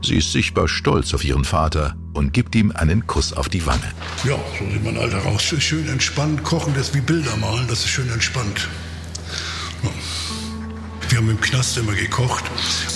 Sie 0.00 0.16
ist 0.16 0.32
sichtbar 0.32 0.68
stolz 0.68 1.12
auf 1.14 1.24
ihren 1.24 1.44
Vater 1.44 1.96
und 2.14 2.32
gibt 2.32 2.54
ihm 2.54 2.70
einen 2.72 3.06
Kuss 3.06 3.32
auf 3.32 3.48
die 3.48 3.64
Wange. 3.66 3.92
Ja, 4.24 4.36
so 4.58 4.70
sieht 4.70 4.84
man 4.84 4.96
Alter 4.96 5.18
raus. 5.18 5.42
Schön 5.42 5.88
entspannt. 5.88 6.42
Kochen, 6.44 6.74
das 6.74 6.88
ist 6.88 6.94
wie 6.94 7.00
Bilder 7.00 7.36
malen, 7.36 7.66
das 7.68 7.80
ist 7.80 7.88
schön 7.88 8.10
entspannt. 8.10 8.68
Ja. 9.82 9.90
Wir 11.08 11.18
haben 11.18 11.28
im 11.28 11.40
Knast 11.42 11.76
immer 11.76 11.92
gekocht 11.92 12.44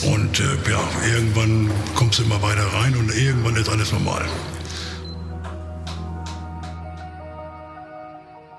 und 0.06 0.40
äh, 0.40 0.70
ja, 0.70 0.80
irgendwann 1.14 1.70
kommst 1.94 2.18
du 2.18 2.22
immer 2.22 2.40
weiter 2.40 2.66
rein 2.72 2.96
und 2.96 3.14
irgendwann 3.14 3.56
ist 3.56 3.68
alles 3.68 3.92
normal. 3.92 4.24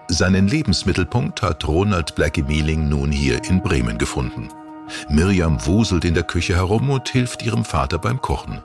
Seinen 0.10 0.48
Lebensmittelpunkt 0.48 1.42
hat 1.42 1.68
Ronald 1.68 2.14
Blackie 2.14 2.44
Mieling 2.44 2.88
nun 2.88 3.12
hier 3.12 3.44
in 3.46 3.62
Bremen 3.62 3.98
gefunden. 3.98 4.50
Miriam 5.10 5.66
wuselt 5.66 6.06
in 6.06 6.14
der 6.14 6.24
Küche 6.24 6.56
herum 6.56 6.90
und 6.92 7.10
hilft 7.10 7.42
ihrem 7.42 7.66
Vater 7.66 7.98
beim 7.98 8.22
Kochen. 8.22 8.62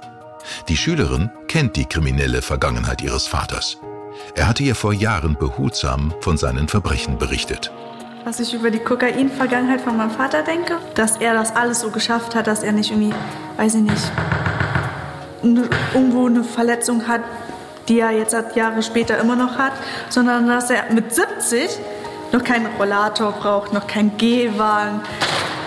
Die 0.68 0.76
Schülerin 0.76 1.30
kennt 1.48 1.76
die 1.76 1.86
kriminelle 1.86 2.42
Vergangenheit 2.42 3.02
ihres 3.02 3.26
Vaters. 3.26 3.78
Er 4.34 4.48
hatte 4.48 4.62
ihr 4.62 4.74
vor 4.74 4.92
Jahren 4.92 5.36
behutsam 5.36 6.14
von 6.20 6.36
seinen 6.36 6.68
Verbrechen 6.68 7.18
berichtet. 7.18 7.70
Was 8.24 8.38
ich 8.38 8.54
über 8.54 8.70
die 8.70 8.78
Kokain-Vergangenheit 8.78 9.80
von 9.80 9.96
meinem 9.96 10.10
Vater 10.10 10.42
denke, 10.42 10.78
dass 10.94 11.16
er 11.16 11.34
das 11.34 11.56
alles 11.56 11.80
so 11.80 11.90
geschafft 11.90 12.34
hat, 12.34 12.46
dass 12.46 12.62
er 12.62 12.72
nicht 12.72 12.90
irgendwie, 12.90 13.12
weiß 13.56 13.74
ich 13.74 13.82
nicht, 13.82 14.12
irgendwo 15.92 16.26
eine 16.26 16.44
Verletzung 16.44 17.08
hat, 17.08 17.22
die 17.88 17.98
er 17.98 18.12
jetzt 18.12 18.36
Jahre 18.54 18.82
später 18.82 19.18
immer 19.18 19.34
noch 19.34 19.58
hat, 19.58 19.72
sondern 20.08 20.46
dass 20.46 20.70
er 20.70 20.92
mit 20.92 21.12
70 21.12 21.68
noch 22.32 22.44
keinen 22.44 22.66
Rollator 22.78 23.32
braucht, 23.32 23.72
noch 23.72 23.88
keinen 23.88 24.16
Gehwagen, 24.18 25.00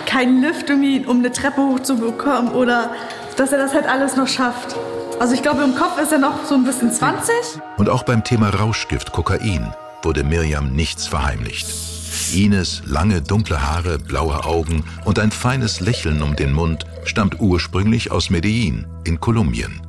keinen 0.06 0.40
Lift, 0.40 0.70
um 0.70 0.80
eine 0.80 1.30
Treppe 1.30 1.60
hochzubekommen 1.60 2.52
oder 2.52 2.90
dass 3.36 3.52
er 3.52 3.58
das 3.58 3.74
halt 3.74 3.86
alles 3.86 4.16
noch 4.16 4.28
schafft. 4.28 4.76
Also 5.18 5.34
ich 5.34 5.42
glaube, 5.42 5.62
im 5.62 5.74
Kopf 5.74 5.98
ist 6.00 6.12
er 6.12 6.18
noch 6.18 6.44
so 6.44 6.54
ein 6.54 6.64
bisschen 6.64 6.92
20. 6.92 7.34
Und 7.78 7.88
auch 7.88 8.02
beim 8.02 8.22
Thema 8.24 8.50
Rauschgift 8.50 9.12
Kokain 9.12 9.74
wurde 10.02 10.24
Miriam 10.24 10.72
nichts 10.72 11.06
verheimlicht. 11.06 11.66
Ines 12.34 12.82
lange 12.84 13.22
dunkle 13.22 13.62
Haare, 13.62 13.98
blaue 13.98 14.44
Augen 14.44 14.84
und 15.04 15.18
ein 15.18 15.30
feines 15.30 15.80
Lächeln 15.80 16.22
um 16.22 16.36
den 16.36 16.52
Mund 16.52 16.84
stammt 17.04 17.40
ursprünglich 17.40 18.10
aus 18.10 18.30
Medellin 18.30 18.86
in 19.04 19.20
Kolumbien. 19.20 19.80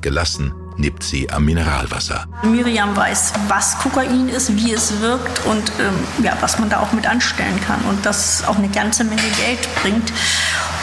Gelassen 0.00 0.52
nippt 0.76 1.02
sie 1.02 1.30
am 1.30 1.44
Mineralwasser. 1.44 2.26
Miriam 2.42 2.96
weiß, 2.96 3.32
was 3.48 3.78
Kokain 3.78 4.28
ist, 4.28 4.56
wie 4.56 4.72
es 4.72 5.00
wirkt 5.00 5.44
und 5.46 5.72
ähm, 5.80 6.24
ja, 6.24 6.36
was 6.40 6.58
man 6.58 6.70
da 6.70 6.80
auch 6.80 6.92
mit 6.92 7.08
anstellen 7.08 7.60
kann 7.66 7.80
und 7.88 8.04
das 8.04 8.44
auch 8.46 8.56
eine 8.56 8.68
ganze 8.68 9.04
Menge 9.04 9.22
Geld 9.36 9.68
bringt. 9.82 10.12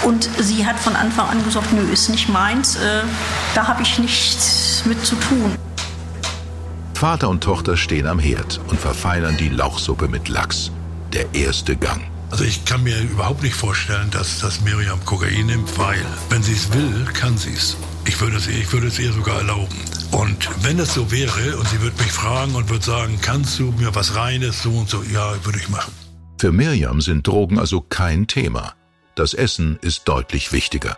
Und 0.03 0.29
sie 0.39 0.65
hat 0.65 0.79
von 0.79 0.95
Anfang 0.95 1.29
an 1.29 1.43
gesagt, 1.43 1.73
nö, 1.73 1.81
ist 1.91 2.09
nicht 2.09 2.29
meins, 2.29 2.75
äh, 2.75 3.01
da 3.55 3.67
habe 3.67 3.81
ich 3.83 3.99
nichts 3.99 4.83
mit 4.85 5.05
zu 5.05 5.15
tun. 5.15 5.55
Vater 6.93 7.29
und 7.29 7.43
Tochter 7.43 7.77
stehen 7.77 8.07
am 8.07 8.19
Herd 8.19 8.59
und 8.69 8.79
verfeinern 8.79 9.37
die 9.37 9.49
Lauchsuppe 9.49 10.07
mit 10.07 10.29
Lachs. 10.29 10.71
Der 11.13 11.33
erste 11.33 11.75
Gang. 11.75 12.01
Also 12.31 12.43
ich 12.43 12.65
kann 12.65 12.83
mir 12.83 12.99
überhaupt 12.99 13.43
nicht 13.43 13.55
vorstellen, 13.55 14.09
dass, 14.11 14.39
dass 14.39 14.61
Miriam 14.61 15.03
Kokain 15.05 15.45
nimmt, 15.45 15.77
weil 15.77 16.03
wenn 16.29 16.43
sie 16.43 16.53
es 16.53 16.73
will, 16.73 17.05
kann 17.13 17.37
sie 17.37 17.53
es. 17.53 17.77
Ich 18.05 18.19
würde 18.19 18.37
es, 18.37 18.47
ich 18.47 18.71
würde 18.73 18.87
es 18.87 18.99
ihr 18.99 19.13
sogar 19.13 19.37
erlauben. 19.37 19.75
Und 20.11 20.49
wenn 20.63 20.79
es 20.79 20.93
so 20.93 21.11
wäre 21.11 21.57
und 21.57 21.67
sie 21.67 21.81
würde 21.81 22.01
mich 22.01 22.11
fragen 22.11 22.55
und 22.55 22.69
würde 22.69 22.83
sagen, 22.83 23.19
kannst 23.21 23.59
du 23.59 23.71
mir 23.77 23.93
was 23.95 24.15
Reines, 24.15 24.63
so 24.63 24.71
und 24.71 24.89
so, 24.89 25.03
ja, 25.03 25.33
würde 25.43 25.59
ich 25.59 25.69
machen. 25.69 25.91
Für 26.39 26.51
Miriam 26.51 27.01
sind 27.01 27.25
Drogen 27.25 27.59
also 27.59 27.81
kein 27.81 28.27
Thema. 28.27 28.73
Das 29.17 29.33
Essen 29.33 29.79
ist 29.81 30.07
deutlich 30.07 30.51
wichtiger. 30.51 30.95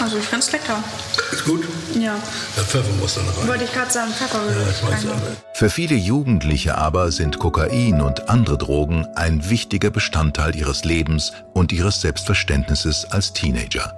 Also 0.00 0.18
ich 0.18 0.24
finde 0.24 0.44
es 0.44 0.50
lecker. 0.50 0.82
Ist 1.30 1.44
gut? 1.44 1.64
Ja. 1.94 2.20
Der 2.56 2.64
Pfeffer 2.64 2.92
muss 3.00 3.14
dann 3.14 3.28
rein. 3.28 3.46
Wollte 3.46 3.62
ich 3.62 3.72
gerade 3.72 3.92
sagen, 3.92 4.12
Pfeffer 4.12 4.40
Ja, 4.44 4.64
das 4.64 4.82
weiß 4.82 5.04
ich 5.04 5.10
aber. 5.10 5.36
Für 5.54 5.70
viele 5.70 5.94
Jugendliche 5.94 6.76
aber 6.76 7.12
sind 7.12 7.38
Kokain 7.38 8.00
und 8.00 8.28
andere 8.28 8.58
Drogen 8.58 9.06
ein 9.14 9.48
wichtiger 9.48 9.90
Bestandteil 9.90 10.56
ihres 10.56 10.82
Lebens 10.82 11.32
und 11.54 11.70
ihres 11.70 12.00
Selbstverständnisses 12.00 13.04
als 13.12 13.32
Teenager. 13.34 13.94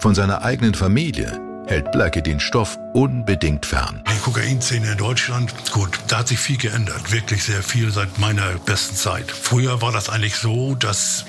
Von 0.00 0.16
seiner 0.16 0.42
eigenen 0.42 0.74
Familie 0.74 1.40
hält 1.68 1.92
Blackie 1.92 2.22
den 2.22 2.40
Stoff 2.40 2.80
unbedingt 2.94 3.64
fern. 3.64 4.02
Die 4.12 4.18
Kokainszene 4.18 4.90
in 4.90 4.98
Deutschland, 4.98 5.52
gut, 5.70 6.00
da 6.08 6.18
hat 6.18 6.28
sich 6.28 6.40
viel 6.40 6.58
geändert. 6.58 7.12
Wirklich 7.12 7.44
sehr 7.44 7.62
viel 7.62 7.92
seit 7.92 8.18
meiner 8.18 8.54
besten 8.66 8.96
Zeit. 8.96 9.30
Früher 9.30 9.80
war 9.82 9.92
das 9.92 10.08
eigentlich 10.08 10.34
so, 10.34 10.74
dass 10.74 11.24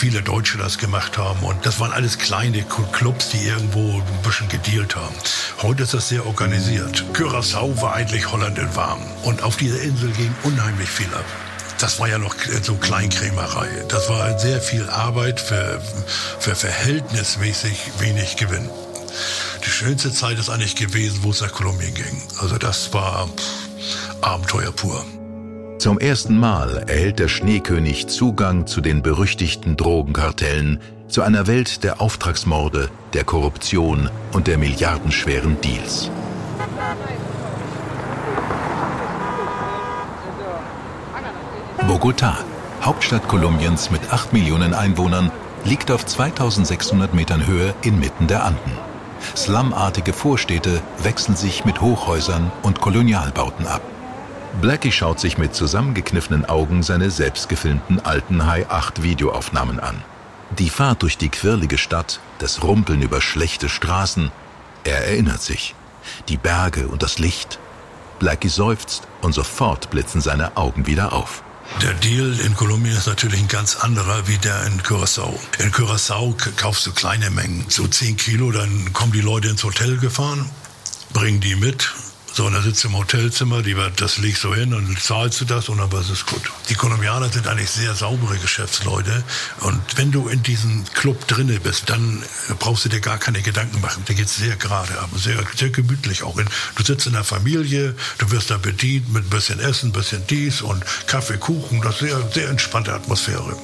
viele 0.00 0.22
Deutsche 0.22 0.56
das 0.56 0.78
gemacht 0.78 1.18
haben. 1.18 1.42
Und 1.42 1.66
das 1.66 1.78
waren 1.78 1.92
alles 1.92 2.16
kleine 2.16 2.64
Clubs, 2.92 3.28
die 3.28 3.46
irgendwo 3.46 3.98
ein 3.98 4.22
bisschen 4.22 4.48
gedealt 4.48 4.96
haben. 4.96 5.14
Heute 5.60 5.82
ist 5.82 5.92
das 5.92 6.08
sehr 6.08 6.24
organisiert. 6.26 7.04
Curaçao 7.12 7.78
war 7.82 7.92
eigentlich 7.92 8.32
Holland 8.32 8.56
in 8.56 8.74
warm. 8.74 9.02
Und 9.24 9.42
auf 9.42 9.58
dieser 9.58 9.78
Insel 9.82 10.10
ging 10.12 10.34
unheimlich 10.42 10.88
viel 10.88 11.14
ab. 11.14 11.26
Das 11.78 12.00
war 12.00 12.08
ja 12.08 12.16
noch 12.16 12.34
so 12.62 12.76
Kleinkrämerei. 12.76 13.68
Das 13.88 14.08
war 14.08 14.38
sehr 14.38 14.62
viel 14.62 14.88
Arbeit 14.88 15.38
für, 15.38 15.82
für 16.38 16.54
verhältnismäßig 16.54 17.90
wenig 17.98 18.36
Gewinn. 18.36 18.70
Die 19.66 19.70
schönste 19.70 20.10
Zeit 20.12 20.38
ist 20.38 20.48
eigentlich 20.48 20.76
gewesen, 20.76 21.18
wo 21.22 21.30
es 21.30 21.42
nach 21.42 21.52
Kolumbien 21.52 21.92
ging. 21.92 22.22
Also 22.40 22.56
das 22.56 22.90
war 22.94 23.28
Abenteuer 24.22 24.72
pur. 24.72 25.04
Zum 25.80 25.98
ersten 25.98 26.38
Mal 26.38 26.84
erhält 26.88 27.20
der 27.20 27.28
Schneekönig 27.28 28.06
Zugang 28.08 28.66
zu 28.66 28.82
den 28.82 29.00
berüchtigten 29.00 29.78
Drogenkartellen, 29.78 30.78
zu 31.08 31.22
einer 31.22 31.46
Welt 31.46 31.84
der 31.84 32.02
Auftragsmorde, 32.02 32.90
der 33.14 33.24
Korruption 33.24 34.10
und 34.34 34.46
der 34.46 34.58
milliardenschweren 34.58 35.58
Deals. 35.62 36.10
Bogotá, 41.88 42.34
Hauptstadt 42.82 43.26
Kolumbiens 43.26 43.90
mit 43.90 44.12
8 44.12 44.34
Millionen 44.34 44.74
Einwohnern, 44.74 45.30
liegt 45.64 45.90
auf 45.90 46.04
2600 46.04 47.14
Metern 47.14 47.46
Höhe 47.46 47.72
inmitten 47.80 48.26
der 48.26 48.44
Anden. 48.44 48.72
Slumartige 49.34 50.12
Vorstädte 50.12 50.82
wechseln 51.02 51.36
sich 51.36 51.64
mit 51.64 51.80
Hochhäusern 51.80 52.52
und 52.62 52.82
Kolonialbauten 52.82 53.66
ab. 53.66 53.80
Blackie 54.60 54.92
schaut 54.92 55.20
sich 55.20 55.38
mit 55.38 55.54
zusammengekniffenen 55.54 56.44
Augen 56.44 56.82
seine 56.82 57.10
selbstgefilmten 57.10 58.00
alten 58.04 58.46
High-8-Videoaufnahmen 58.46 59.80
an. 59.80 60.02
Die 60.58 60.68
Fahrt 60.70 61.02
durch 61.02 61.16
die 61.16 61.28
quirlige 61.28 61.78
Stadt, 61.78 62.20
das 62.38 62.62
Rumpeln 62.62 63.00
über 63.02 63.20
schlechte 63.20 63.68
Straßen. 63.68 64.30
Er 64.84 65.06
erinnert 65.06 65.40
sich. 65.42 65.74
Die 66.28 66.36
Berge 66.36 66.88
und 66.88 67.02
das 67.02 67.18
Licht. 67.18 67.58
Blackie 68.18 68.48
seufzt 68.48 69.04
und 69.22 69.32
sofort 69.32 69.90
blitzen 69.90 70.20
seine 70.20 70.56
Augen 70.56 70.86
wieder 70.86 71.12
auf. 71.12 71.42
Der 71.80 71.94
Deal 71.94 72.38
in 72.40 72.54
Kolumbien 72.56 72.96
ist 72.96 73.06
natürlich 73.06 73.40
ein 73.40 73.48
ganz 73.48 73.76
anderer 73.76 74.26
wie 74.26 74.38
der 74.38 74.66
in 74.66 74.82
Curaçao. 74.82 75.32
In 75.60 75.70
Curaçao 75.70 76.34
k- 76.36 76.50
kaufst 76.56 76.84
du 76.86 76.92
kleine 76.92 77.30
Mengen, 77.30 77.64
so 77.68 77.86
10 77.86 78.16
Kilo, 78.16 78.50
dann 78.50 78.92
kommen 78.92 79.12
die 79.12 79.20
Leute 79.20 79.48
ins 79.48 79.62
Hotel 79.62 79.96
gefahren, 79.98 80.50
bringen 81.12 81.40
die 81.40 81.54
mit. 81.54 81.94
So, 82.32 82.46
und 82.46 82.52
dann 82.52 82.62
sitzt 82.62 82.84
du 82.84 82.88
im 82.88 82.96
Hotelzimmer, 82.96 83.62
die, 83.62 83.76
das 83.96 84.18
legst 84.18 84.44
du 84.44 84.54
hin 84.54 84.72
und 84.72 85.00
zahlst 85.00 85.40
du 85.40 85.44
das 85.44 85.68
und 85.68 85.78
dann 85.78 85.90
ist 86.00 86.10
es 86.10 86.26
gut. 86.26 86.42
Die 86.68 86.74
Kolumbianer 86.74 87.28
sind 87.28 87.48
eigentlich 87.48 87.70
sehr 87.70 87.94
saubere 87.94 88.38
Geschäftsleute 88.38 89.24
und 89.62 89.80
wenn 89.96 90.12
du 90.12 90.28
in 90.28 90.42
diesem 90.42 90.84
Club 90.94 91.26
drinne 91.26 91.58
bist, 91.58 91.90
dann 91.90 92.22
brauchst 92.60 92.84
du 92.84 92.88
dir 92.88 93.00
gar 93.00 93.18
keine 93.18 93.42
Gedanken 93.42 93.80
machen. 93.80 94.04
Da 94.06 94.14
geht's 94.14 94.36
sehr 94.36 94.56
gerade 94.56 94.98
ab, 95.00 95.10
sehr, 95.16 95.42
sehr 95.56 95.70
gemütlich 95.70 96.22
auch. 96.22 96.36
Du 96.76 96.84
sitzt 96.84 97.06
in 97.06 97.14
der 97.14 97.24
Familie, 97.24 97.94
du 98.18 98.30
wirst 98.30 98.50
da 98.50 98.58
bedient 98.58 99.12
mit 99.12 99.24
ein 99.24 99.30
bisschen 99.30 99.58
Essen, 99.58 99.90
ein 99.90 99.92
bisschen 99.92 100.22
dies 100.28 100.62
und 100.62 100.84
Kaffee, 101.06 101.36
Kuchen, 101.36 101.80
das 101.82 101.94
ist 101.94 102.10
sehr, 102.10 102.30
sehr 102.32 102.48
entspannte 102.48 102.92
Atmosphäre. 102.92 103.56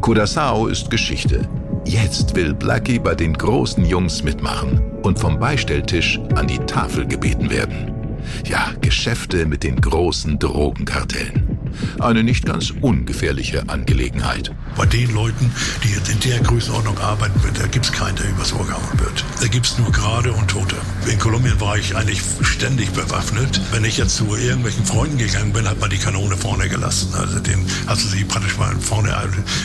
Curaçao 0.00 0.68
ist 0.68 0.90
Geschichte. 0.90 1.48
Jetzt 1.84 2.34
will 2.34 2.54
Blackie 2.54 2.98
bei 2.98 3.14
den 3.14 3.32
großen 3.32 3.84
Jungs 3.84 4.22
mitmachen 4.22 4.80
und 5.02 5.18
vom 5.18 5.38
Beistelltisch 5.38 6.18
an 6.34 6.46
die 6.46 6.58
Tafel 6.58 7.06
gebeten 7.06 7.50
werden. 7.50 7.97
Ja, 8.46 8.72
Geschäfte 8.80 9.46
mit 9.46 9.62
den 9.62 9.80
großen 9.80 10.38
Drogenkartellen. 10.38 11.58
Eine 12.00 12.22
nicht 12.22 12.46
ganz 12.46 12.72
ungefährliche 12.80 13.68
Angelegenheit. 13.68 14.54
Bei 14.76 14.86
den 14.86 15.12
Leuten, 15.12 15.52
die 15.84 15.90
jetzt 15.90 16.08
in 16.08 16.20
der 16.20 16.40
Größenordnung 16.40 16.98
arbeiten, 16.98 17.40
da 17.58 17.66
gibt's 17.66 17.92
keinen, 17.92 18.16
der 18.16 18.30
übers 18.30 18.52
Ohr 18.52 18.66
gehauen 18.66 19.00
wird. 19.00 19.24
Da 19.40 19.46
gibt's 19.48 19.78
nur 19.78 19.90
Gerade 19.92 20.32
und 20.32 20.48
Tote. 20.48 20.76
In 21.10 21.18
Kolumbien 21.18 21.60
war 21.60 21.76
ich 21.76 21.96
eigentlich 21.96 22.22
ständig 22.40 22.90
bewaffnet. 22.90 23.60
Wenn 23.72 23.84
ich 23.84 23.98
jetzt 23.98 24.16
zu 24.16 24.34
irgendwelchen 24.36 24.84
Freunden 24.84 25.18
gegangen 25.18 25.52
bin, 25.52 25.68
hat 25.68 25.80
man 25.80 25.90
die 25.90 25.98
Kanone 25.98 26.36
vorne 26.36 26.68
gelassen. 26.68 27.14
Also 27.14 27.40
den 27.40 27.64
hast 27.86 28.04
du 28.04 28.08
sie 28.08 28.24
praktisch 28.24 28.56
mal 28.58 28.74
vorne 28.76 29.08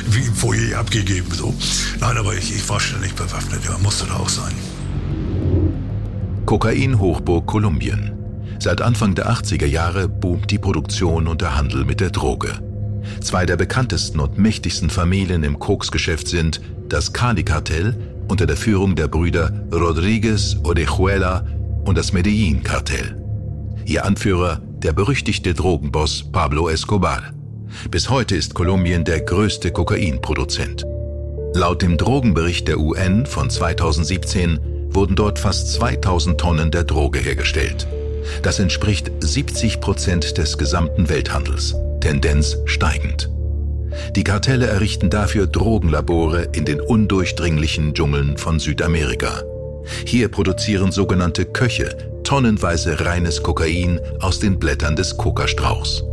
wie 0.08 0.26
im 0.26 0.34
Foyer 0.34 0.80
abgegeben. 0.80 1.32
So. 1.32 1.54
Nein, 2.00 2.18
aber 2.18 2.34
ich, 2.36 2.56
ich 2.56 2.68
war 2.68 2.80
ständig 2.80 3.14
bewaffnet. 3.14 3.64
Ja, 3.66 3.78
musste 3.78 4.06
da 4.06 4.16
auch 4.16 4.30
sein. 4.30 4.54
Kokain-Hochburg 6.46 7.46
Kolumbien. 7.46 8.23
Seit 8.64 8.82
Anfang 8.82 9.14
der 9.14 9.30
80er 9.30 9.66
Jahre 9.66 10.08
boomt 10.08 10.50
die 10.50 10.58
Produktion 10.58 11.28
und 11.28 11.42
der 11.42 11.58
Handel 11.58 11.84
mit 11.84 12.00
der 12.00 12.12
Droge. 12.12 12.54
Zwei 13.20 13.46
der 13.46 13.58
bekanntesten 13.58 14.22
und 14.22 14.38
mächtigsten 14.38 14.90
Familien 14.90 15.44
im 15.44 15.60
Koksgeschäft 15.60 16.30
sind 16.30 16.62
das 16.88 17.12
Cali-Kartell 17.12 17.94
unter 18.30 18.46
der 18.46 18.56
Führung 18.56 18.96
der 18.96 19.10
Brüder 19.10 19.52
Rodriguez 19.74 20.56
Orejuela 20.64 21.46
und 21.84 21.98
das 21.98 22.14
Medellin-Kartell. 22.14 23.22
Ihr 23.84 24.06
Anführer 24.06 24.62
der 24.78 24.94
berüchtigte 24.94 25.54
Drogenboss 25.54 26.32
Pablo 26.32 26.70
Escobar. 26.70 27.34
Bis 27.92 28.10
heute 28.10 28.38
ist 28.38 28.54
Kolumbien 28.54 29.04
der 29.04 29.20
größte 29.20 29.72
Kokainproduzent. 29.72 30.86
Laut 31.54 31.82
dem 31.82 31.98
Drogenbericht 31.98 32.70
der 32.70 32.80
UN 32.80 33.26
von 33.26 33.50
2017 33.50 34.88
wurden 34.88 35.18
dort 35.18 35.38
fast 35.38 35.74
2000 35.74 36.40
Tonnen 36.40 36.72
der 36.72 36.86
Droge 36.86 37.20
hergestellt. 37.20 37.88
Das 38.42 38.60
entspricht 38.60 39.12
70 39.20 39.80
Prozent 39.82 40.38
des 40.38 40.58
gesamten 40.58 41.10
Welthandels, 41.10 41.76
Tendenz 42.00 42.58
steigend. 42.66 43.30
Die 44.16 44.24
Kartelle 44.24 44.68
errichten 44.68 45.10
dafür 45.10 45.48
Drogenlabore 45.48 46.50
in 46.54 46.66
den 46.66 46.82
undurchdringlichen 46.82 47.94
Dschungeln 47.94 48.38
von 48.38 48.60
Südamerika. 48.60 49.44
Hier 50.06 50.30
produzieren 50.30 50.92
sogenannte 50.92 51.46
Köche 51.46 51.96
tonnenweise 52.24 53.06
reines 53.06 53.44
Kokain 53.44 54.00
aus 54.20 54.40
den 54.40 54.58
Blättern 54.58 54.96
des 54.96 55.18
Kokastrauchs. 55.18 56.04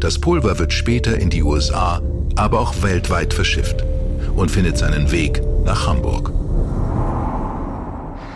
Das 0.00 0.18
Pulver 0.18 0.58
wird 0.58 0.72
später 0.72 1.16
in 1.18 1.30
die 1.30 1.42
USA, 1.42 2.02
aber 2.36 2.60
auch 2.60 2.74
weltweit 2.82 3.32
verschifft 3.32 3.84
und 4.36 4.50
findet 4.50 4.76
seinen 4.76 5.10
Weg 5.10 5.42
nach 5.64 5.86
Hamburg. 5.86 6.32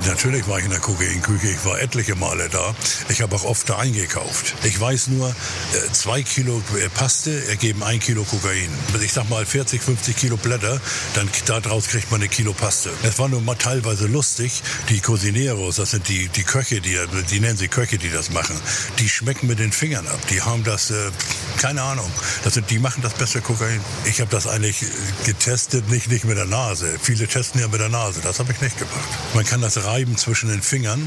Natürlich 0.07 0.49
war 0.49 0.59
ich 0.59 0.65
in 0.65 0.71
der 0.71 0.81
Kokainküche, 0.81 1.49
ich 1.49 1.65
war 1.65 1.79
etliche 1.79 2.15
Male 2.15 2.49
da. 2.49 2.75
Ich 3.09 3.21
habe 3.21 3.37
auch 3.37 3.45
oft 3.45 3.69
da 3.69 3.79
eingekauft. 3.79 4.55
Ich 4.65 4.81
weiß 4.81 5.09
nur, 5.09 5.29
äh, 5.29 5.93
zwei 5.93 6.23
Kilo 6.23 6.63
äh, 6.79 6.89
Paste 6.89 7.47
ergeben 7.49 7.83
ein 7.83 8.01
Kilo 8.01 8.25
Kokain. 8.25 8.71
Ich 9.03 9.13
sag 9.13 9.29
mal 9.29 9.45
40, 9.45 9.83
50 9.83 10.17
Kilo 10.17 10.37
Blätter, 10.37 10.81
dann 11.15 11.29
daraus 11.47 11.89
kriegt 11.89 12.11
man 12.11 12.21
eine 12.21 12.29
Kilo 12.29 12.55
Paste. 12.55 12.91
Es 13.03 13.19
war 13.19 13.29
nur 13.29 13.43
mal 13.43 13.57
teilweise 13.57 14.07
lustig. 14.07 14.63
Die 14.89 15.01
Cocineros, 15.01 15.77
das 15.77 15.91
sind 15.91 16.09
die, 16.09 16.29
die 16.29 16.45
Köche, 16.45 16.81
die, 16.81 16.99
die 17.31 17.41
nennen 17.41 17.59
sie 17.59 17.69
Köche, 17.69 17.99
die 17.99 18.11
das 18.11 18.31
machen, 18.31 18.59
die 18.99 19.09
schmecken 19.09 19.49
mit 19.49 19.59
den 19.59 19.73
Fingern 19.73 20.07
ab. 20.07 20.19
Die 20.31 20.41
haben 20.41 20.65
das, 20.65 20.91
äh, 20.91 21.11
keine 21.59 21.83
Ahnung, 21.83 22.11
das 22.43 22.55
sind, 22.55 22.71
die 22.71 22.79
machen 22.79 23.03
das 23.03 23.15
beste 23.15 23.43
Kokain. 23.43 23.81
Ich 24.07 24.21
habe 24.21 24.31
das 24.31 24.47
eigentlich 24.47 24.83
getestet, 25.25 25.89
nicht, 25.91 26.09
nicht 26.09 26.25
mit 26.25 26.39
der 26.39 26.47
Nase. 26.47 26.99
Viele 27.03 27.27
testen 27.27 27.61
ja 27.61 27.69
mit 27.69 27.81
der 27.81 27.91
Nase, 27.91 28.21
das 28.23 28.39
habe 28.39 28.53
ich 28.53 28.61
nicht 28.61 28.79
gemacht. 28.79 29.09
Man 29.35 29.45
kann 29.45 29.61
das 29.61 29.77
reiben 29.91 30.17
zwischen 30.17 30.49
den 30.51 30.63
Fingern, 30.63 31.01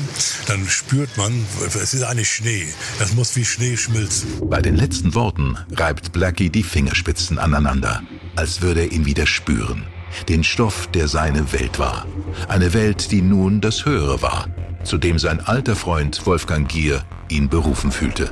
dann 0.47 0.67
spürt 0.67 1.15
man, 1.15 1.45
es 1.65 1.93
ist 1.93 2.03
eigentlich 2.03 2.29
Schnee. 2.29 2.65
Das 2.99 3.13
muss 3.13 3.35
wie 3.35 3.45
Schnee 3.45 3.77
schmilzen. 3.77 4.49
Bei 4.49 4.61
den 4.61 4.75
letzten 4.75 5.15
Worten 5.15 5.57
reibt 5.71 6.11
Blackie 6.11 6.49
die 6.49 6.63
Fingerspitzen 6.63 7.39
aneinander, 7.39 8.01
als 8.35 8.61
würde 8.61 8.81
er 8.81 8.91
ihn 8.91 9.05
wieder 9.05 9.25
spüren. 9.25 9.85
Den 10.27 10.43
Stoff, 10.43 10.87
der 10.87 11.07
seine 11.07 11.53
Welt 11.53 11.79
war. 11.79 12.05
Eine 12.49 12.73
Welt, 12.73 13.11
die 13.11 13.21
nun 13.21 13.61
das 13.61 13.85
Höhere 13.85 14.21
war, 14.21 14.47
zu 14.83 14.97
dem 14.97 15.17
sein 15.17 15.39
alter 15.39 15.75
Freund 15.75 16.25
Wolfgang 16.25 16.67
Gier 16.67 17.03
ihn 17.29 17.47
berufen 17.47 17.91
fühlte. 17.91 18.31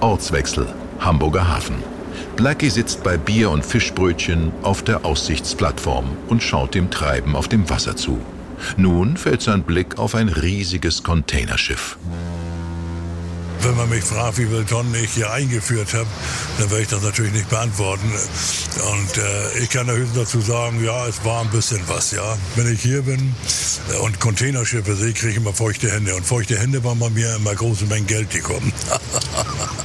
Ortswechsel, 0.00 0.66
Hamburger 0.98 1.46
Hafen. 1.46 1.99
Blackie 2.36 2.70
sitzt 2.70 3.02
bei 3.02 3.16
Bier 3.16 3.50
und 3.50 3.64
Fischbrötchen 3.64 4.52
auf 4.62 4.82
der 4.82 5.04
Aussichtsplattform 5.04 6.04
und 6.28 6.42
schaut 6.42 6.74
dem 6.74 6.90
Treiben 6.90 7.36
auf 7.36 7.48
dem 7.48 7.68
Wasser 7.68 7.96
zu. 7.96 8.18
Nun 8.76 9.16
fällt 9.16 9.42
sein 9.42 9.62
Blick 9.62 9.98
auf 9.98 10.14
ein 10.14 10.28
riesiges 10.28 11.02
Containerschiff. 11.02 11.96
Wenn 13.62 13.76
man 13.76 13.90
mich 13.90 14.04
fragt, 14.04 14.38
wie 14.38 14.46
viele 14.46 14.64
Tonnen 14.64 14.94
ich 14.94 15.12
hier 15.12 15.30
eingeführt 15.30 15.92
habe, 15.92 16.06
dann 16.58 16.70
werde 16.70 16.82
ich 16.82 16.88
das 16.88 17.02
natürlich 17.02 17.32
nicht 17.32 17.50
beantworten. 17.50 18.10
Und 18.10 19.18
äh, 19.18 19.58
ich 19.58 19.68
kann 19.68 19.86
höchstens 19.90 20.14
dazu 20.14 20.40
sagen, 20.40 20.82
ja, 20.82 21.06
es 21.06 21.22
war 21.26 21.42
ein 21.42 21.50
bisschen 21.50 21.80
was, 21.86 22.12
ja. 22.12 22.38
Wenn 22.56 22.72
ich 22.72 22.80
hier 22.80 23.02
bin 23.02 23.34
und 24.02 24.18
Containerschiffe 24.18 24.96
sehe, 24.96 25.12
kriege 25.12 25.32
ich 25.32 25.36
immer 25.36 25.52
feuchte 25.52 25.90
Hände. 25.90 26.14
Und 26.14 26.24
feuchte 26.24 26.58
Hände 26.58 26.82
waren 26.84 26.98
bei 26.98 27.10
mir 27.10 27.36
immer 27.36 27.54
große 27.54 27.84
Mengen 27.84 28.06
Geld, 28.06 28.32
die 28.32 28.40
kommen. 28.40 28.72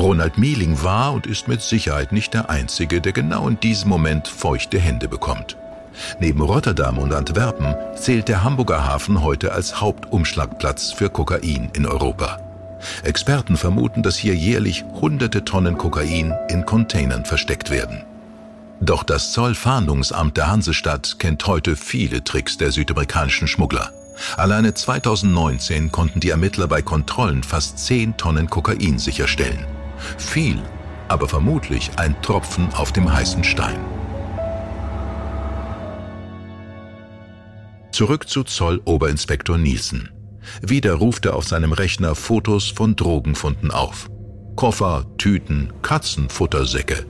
Ronald 0.00 0.38
Mieling 0.38 0.82
war 0.82 1.12
und 1.12 1.26
ist 1.26 1.46
mit 1.46 1.60
Sicherheit 1.60 2.10
nicht 2.10 2.32
der 2.32 2.48
Einzige, 2.48 3.02
der 3.02 3.12
genau 3.12 3.46
in 3.48 3.60
diesem 3.60 3.90
Moment 3.90 4.28
feuchte 4.28 4.78
Hände 4.78 5.08
bekommt. 5.08 5.58
Neben 6.18 6.40
Rotterdam 6.40 6.96
und 6.96 7.12
Antwerpen 7.12 7.74
zählt 7.96 8.28
der 8.28 8.42
Hamburger 8.42 8.86
Hafen 8.86 9.22
heute 9.22 9.52
als 9.52 9.80
Hauptumschlagplatz 9.80 10.92
für 10.92 11.10
Kokain 11.10 11.70
in 11.74 11.84
Europa. 11.84 12.40
Experten 13.02 13.58
vermuten, 13.58 14.02
dass 14.02 14.16
hier 14.16 14.34
jährlich 14.34 14.84
hunderte 15.00 15.44
Tonnen 15.44 15.76
Kokain 15.76 16.32
in 16.48 16.64
Containern 16.64 17.26
versteckt 17.26 17.68
werden. 17.68 18.02
Doch 18.80 19.02
das 19.02 19.32
Zollfahndungsamt 19.32 20.38
der 20.38 20.46
Hansestadt 20.46 21.18
kennt 21.18 21.46
heute 21.46 21.76
viele 21.76 22.24
Tricks 22.24 22.56
der 22.56 22.72
südamerikanischen 22.72 23.48
Schmuggler. 23.48 23.90
Alleine 24.38 24.72
2019 24.72 25.92
konnten 25.92 26.20
die 26.20 26.30
Ermittler 26.30 26.68
bei 26.68 26.80
Kontrollen 26.80 27.42
fast 27.42 27.78
10 27.78 28.16
Tonnen 28.16 28.48
Kokain 28.48 28.98
sicherstellen. 28.98 29.66
Viel, 30.18 30.62
aber 31.08 31.28
vermutlich 31.28 31.90
ein 31.96 32.20
Tropfen 32.22 32.72
auf 32.74 32.92
dem 32.92 33.12
heißen 33.12 33.44
Stein. 33.44 33.78
Zurück 37.92 38.28
zu 38.28 38.44
Zolloberinspektor 38.44 39.58
Nielsen. 39.58 40.10
Wieder 40.62 40.94
ruft 40.94 41.26
er 41.26 41.36
auf 41.36 41.44
seinem 41.44 41.72
Rechner 41.72 42.14
Fotos 42.14 42.68
von 42.68 42.96
Drogenfunden 42.96 43.70
auf. 43.70 44.08
Koffer, 44.56 45.06
Tüten, 45.18 45.72
Katzenfuttersäcke. 45.82 47.06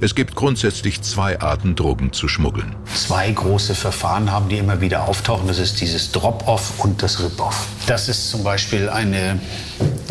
Es 0.00 0.14
gibt 0.14 0.34
grundsätzlich 0.34 1.02
zwei 1.02 1.40
Arten, 1.40 1.74
Drogen 1.74 2.12
zu 2.12 2.28
schmuggeln. 2.28 2.74
Zwei 2.94 3.30
große 3.30 3.74
Verfahren 3.74 4.30
haben, 4.30 4.48
die 4.48 4.58
immer 4.58 4.80
wieder 4.80 5.08
auftauchen. 5.08 5.48
Das 5.48 5.58
ist 5.58 5.80
dieses 5.80 6.12
Drop-Off 6.12 6.78
und 6.78 7.02
das 7.02 7.20
Rip-Off. 7.22 7.66
Das 7.86 8.08
ist 8.08 8.30
zum 8.30 8.44
Beispiel 8.44 8.88
eine 8.88 9.40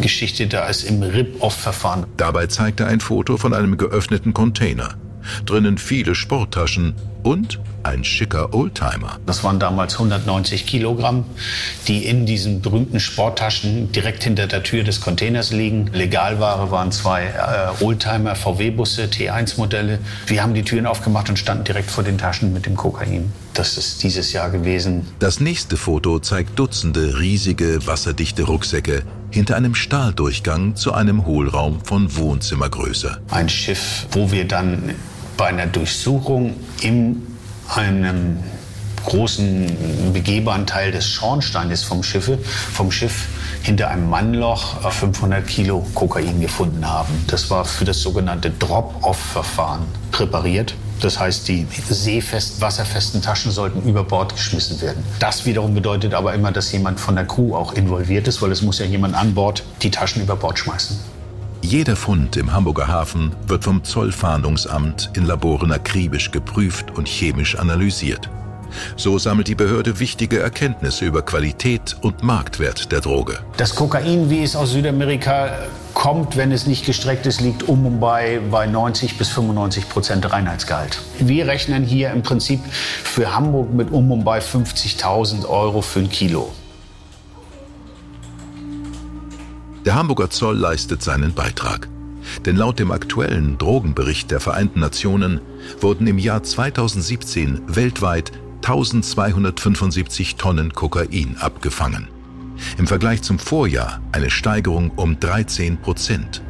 Geschichte, 0.01 0.47
da 0.47 0.67
ist 0.67 0.83
im 0.83 1.01
Rip-Off-Verfahren. 1.01 2.05
Dabei 2.17 2.47
zeigt 2.47 2.79
er 2.79 2.87
ein 2.87 2.99
Foto 2.99 3.37
von 3.37 3.53
einem 3.53 3.77
geöffneten 3.77 4.33
Container. 4.33 4.95
Drinnen 5.45 5.77
viele 5.77 6.15
Sporttaschen 6.15 6.95
und 7.23 7.59
ein 7.83 8.03
schicker 8.03 8.53
Oldtimer. 8.53 9.17
Das 9.25 9.43
waren 9.43 9.59
damals 9.59 9.93
190 9.93 10.65
Kilogramm, 10.65 11.25
die 11.87 12.05
in 12.05 12.25
diesen 12.25 12.61
berühmten 12.61 12.99
Sporttaschen 12.99 13.91
direkt 13.91 14.23
hinter 14.23 14.47
der 14.47 14.63
Tür 14.63 14.83
des 14.83 15.01
Containers 15.01 15.51
liegen. 15.51 15.89
Legalware 15.93 16.71
waren 16.71 16.91
zwei 16.91 17.25
äh, 17.25 17.83
Oldtimer 17.83 18.35
VW-Busse, 18.35 19.05
T1-Modelle. 19.05 19.99
Wir 20.27 20.43
haben 20.43 20.53
die 20.53 20.63
Türen 20.63 20.85
aufgemacht 20.85 21.29
und 21.29 21.39
standen 21.39 21.63
direkt 21.63 21.89
vor 21.89 22.03
den 22.03 22.17
Taschen 22.17 22.53
mit 22.53 22.65
dem 22.65 22.75
Kokain. 22.75 23.31
Das 23.53 23.77
ist 23.77 24.03
dieses 24.03 24.33
Jahr 24.33 24.49
gewesen. 24.49 25.07
Das 25.19 25.39
nächste 25.39 25.77
Foto 25.77 26.19
zeigt 26.19 26.57
Dutzende 26.57 27.19
riesige, 27.19 27.85
wasserdichte 27.85 28.43
Rucksäcke 28.43 29.03
hinter 29.31 29.55
einem 29.55 29.75
Stahldurchgang 29.75 30.75
zu 30.75 30.93
einem 30.93 31.25
Hohlraum 31.25 31.79
von 31.83 32.15
Wohnzimmergröße. 32.15 33.19
Ein 33.29 33.49
Schiff, 33.49 34.07
wo 34.11 34.31
wir 34.31 34.47
dann 34.47 34.95
bei 35.37 35.47
einer 35.47 35.67
Durchsuchung 35.67 36.55
in 36.81 37.27
einem 37.73 38.37
großen 39.05 40.13
begehbaren 40.13 40.65
Teil 40.65 40.91
des 40.91 41.07
Schornsteines 41.07 41.83
vom, 41.83 42.03
Schiffe, 42.03 42.37
vom 42.73 42.91
Schiff 42.91 43.27
hinter 43.61 43.89
einem 43.89 44.09
Mannloch 44.09 44.81
500 44.91 45.45
Kilo 45.47 45.85
Kokain 45.95 46.41
gefunden 46.41 46.87
haben. 46.87 47.13
Das 47.27 47.49
war 47.49 47.65
für 47.65 47.85
das 47.85 48.01
sogenannte 48.01 48.51
Drop-Off-Verfahren 48.51 49.81
präpariert. 50.11 50.75
Das 51.01 51.19
heißt, 51.19 51.47
die 51.47 51.65
seefest, 51.89 52.59
wasserfesten 52.61 53.21
Taschen 53.21 53.51
sollten 53.51 53.87
über 53.87 54.03
Bord 54.03 54.33
geschmissen 54.33 54.81
werden. 54.81 55.03
Das 55.19 55.45
wiederum 55.45 55.73
bedeutet 55.73 56.13
aber 56.13 56.33
immer, 56.33 56.51
dass 56.51 56.71
jemand 56.71 56.99
von 56.99 57.15
der 57.15 57.25
Crew 57.25 57.55
auch 57.55 57.73
involviert 57.73 58.27
ist, 58.27 58.41
weil 58.41 58.51
es 58.51 58.61
muss 58.61 58.79
ja 58.79 58.85
jemand 58.85 59.15
an 59.15 59.33
Bord 59.33 59.63
die 59.81 59.91
Taschen 59.91 60.21
über 60.21 60.35
Bord 60.35 60.59
schmeißen. 60.59 60.99
Jeder 61.61 61.95
Fund 61.95 62.37
im 62.37 62.53
Hamburger 62.53 62.87
Hafen 62.87 63.35
wird 63.47 63.63
vom 63.63 63.83
Zollfahndungsamt 63.83 65.11
in 65.13 65.25
Laboren 65.25 65.71
akribisch 65.71 66.31
geprüft 66.31 66.97
und 66.97 67.07
chemisch 67.07 67.57
analysiert. 67.57 68.29
So 68.95 69.17
sammelt 69.17 69.47
die 69.47 69.55
Behörde 69.55 69.99
wichtige 69.99 70.39
Erkenntnisse 70.39 71.05
über 71.05 71.21
Qualität 71.21 71.97
und 72.01 72.23
Marktwert 72.23 72.91
der 72.91 73.01
Droge. 73.01 73.39
Das 73.57 73.75
Kokain, 73.75 74.29
wie 74.29 74.43
es 74.43 74.55
aus 74.55 74.71
Südamerika 74.71 75.51
kommt, 75.99 76.37
wenn 76.37 76.53
es 76.53 76.65
nicht 76.65 76.85
gestreckt 76.85 77.25
ist, 77.25 77.41
liegt 77.41 77.63
um 77.67 77.99
bei, 77.99 78.39
bei 78.49 78.67
90 78.67 79.17
bis 79.17 79.27
95 79.29 79.89
Prozent 79.89 80.31
Reinheitsgehalt. 80.31 80.97
Wir 81.19 81.45
rechnen 81.45 81.83
hier 81.83 82.11
im 82.11 82.23
Prinzip 82.23 82.61
für 82.71 83.35
Hamburg 83.35 83.73
mit 83.73 83.91
um 83.91 84.09
und 84.09 84.23
bei 84.23 84.39
50.000 84.39 85.45
Euro 85.45 85.81
für 85.81 85.99
ein 85.99 86.09
Kilo. 86.09 86.53
Der 89.85 89.95
Hamburger 89.95 90.29
Zoll 90.29 90.57
leistet 90.57 91.03
seinen 91.03 91.33
Beitrag. 91.33 91.89
Denn 92.45 92.55
laut 92.55 92.79
dem 92.79 92.91
aktuellen 92.91 93.57
Drogenbericht 93.57 94.31
der 94.31 94.39
Vereinten 94.39 94.79
Nationen 94.79 95.41
wurden 95.81 96.07
im 96.07 96.17
Jahr 96.17 96.43
2017 96.43 97.75
weltweit 97.75 98.31
1275 98.61 100.37
Tonnen 100.37 100.73
Kokain 100.73 101.35
abgefangen. 101.41 102.18
Im 102.77 102.87
Vergleich 102.87 103.21
zum 103.21 103.39
Vorjahr 103.39 103.99
eine 104.11 104.29
Steigerung 104.29 104.91
um 104.95 105.19
13 105.19 105.77
Prozent. 105.77 106.41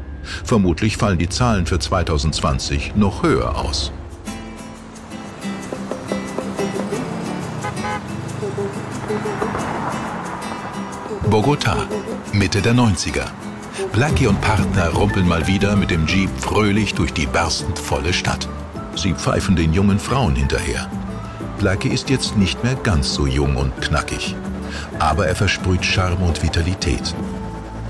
Vermutlich 0.43 0.97
fallen 0.97 1.17
die 1.17 1.29
Zahlen 1.29 1.65
für 1.65 1.79
2020 1.79 2.95
noch 2.95 3.23
höher 3.23 3.57
aus. 3.57 3.91
Bogota, 11.29 11.87
Mitte 12.33 12.61
der 12.61 12.73
90er. 12.73 13.25
Blackie 13.93 14.27
und 14.27 14.41
Partner 14.41 14.89
rumpeln 14.89 15.27
mal 15.27 15.45
wieder 15.47 15.75
mit 15.75 15.91
dem 15.91 16.07
Jeep 16.07 16.29
fröhlich 16.39 16.95
durch 16.95 17.13
die 17.13 17.27
berstend 17.27 17.77
volle 17.77 18.13
Stadt. 18.13 18.47
Sie 18.95 19.13
pfeifen 19.13 19.55
den 19.55 19.73
jungen 19.73 19.99
Frauen 19.99 20.35
hinterher. 20.35 20.89
Blackie 21.59 21.89
ist 21.89 22.09
jetzt 22.09 22.35
nicht 22.35 22.63
mehr 22.63 22.75
ganz 22.75 23.13
so 23.13 23.27
jung 23.27 23.55
und 23.57 23.79
knackig. 23.79 24.35
Aber 24.99 25.27
er 25.27 25.35
versprüht 25.35 25.85
Charme 25.85 26.23
und 26.23 26.41
Vitalität. 26.43 27.13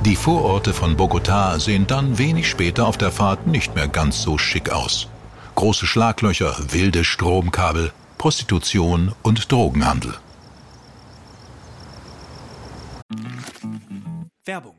Die 0.06 0.16
Vororte 0.16 0.74
von 0.74 0.96
Bogotá 0.96 1.60
sehen 1.60 1.86
dann 1.86 2.18
wenig 2.18 2.50
später 2.50 2.88
auf 2.88 2.98
der 2.98 3.12
Fahrt 3.12 3.48
nicht 3.48 3.76
mehr 3.76 3.88
ganz 3.88 4.22
so 4.22 4.38
schick 4.38 4.72
aus. 4.72 5.08
Große 5.56 5.86
Schlaglöcher, 5.86 6.56
wilde 6.70 7.04
Stromkabel, 7.04 7.92
Prostitution 8.18 9.14
und 9.24 9.52
Drogenhandel. 9.52 10.14
Werbung 14.46 14.79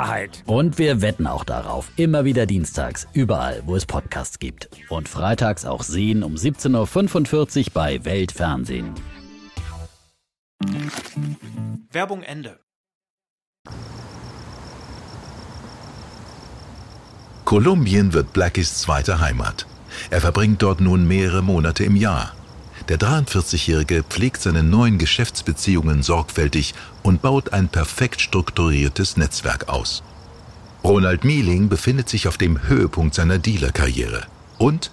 Wahrheit. 0.01 0.43
Und 0.47 0.79
wir 0.79 1.01
wetten 1.01 1.27
auch 1.27 1.43
darauf. 1.43 1.91
Immer 1.95 2.25
wieder 2.25 2.45
dienstags, 2.45 3.07
überall, 3.13 3.61
wo 3.65 3.75
es 3.75 3.85
Podcasts 3.85 4.39
gibt. 4.39 4.69
Und 4.89 5.07
freitags 5.07 5.65
auch 5.65 5.83
sehen 5.83 6.23
um 6.23 6.35
17.45 6.35 7.59
Uhr 7.59 7.65
bei 7.73 8.03
Weltfernsehen. 8.03 8.93
Werbung 11.91 12.23
Ende. 12.23 12.59
Kolumbien 17.45 18.13
wird 18.13 18.33
Blackies 18.33 18.81
zweite 18.81 19.19
Heimat. 19.19 19.67
Er 20.09 20.21
verbringt 20.21 20.61
dort 20.61 20.79
nun 20.79 21.07
mehrere 21.07 21.43
Monate 21.43 21.83
im 21.83 21.95
Jahr. 21.95 22.33
Der 22.89 22.99
43-Jährige 22.99 24.03
pflegt 24.03 24.41
seine 24.41 24.63
neuen 24.63 24.97
Geschäftsbeziehungen 24.97 26.03
sorgfältig 26.03 26.73
und 27.03 27.21
baut 27.21 27.53
ein 27.53 27.69
perfekt 27.69 28.21
strukturiertes 28.21 29.17
Netzwerk 29.17 29.69
aus. 29.69 30.03
Ronald 30.83 31.23
Mieling 31.23 31.69
befindet 31.69 32.09
sich 32.09 32.27
auf 32.27 32.37
dem 32.37 32.67
Höhepunkt 32.67 33.13
seiner 33.13 33.37
Dealerkarriere 33.37 34.23
und 34.57 34.91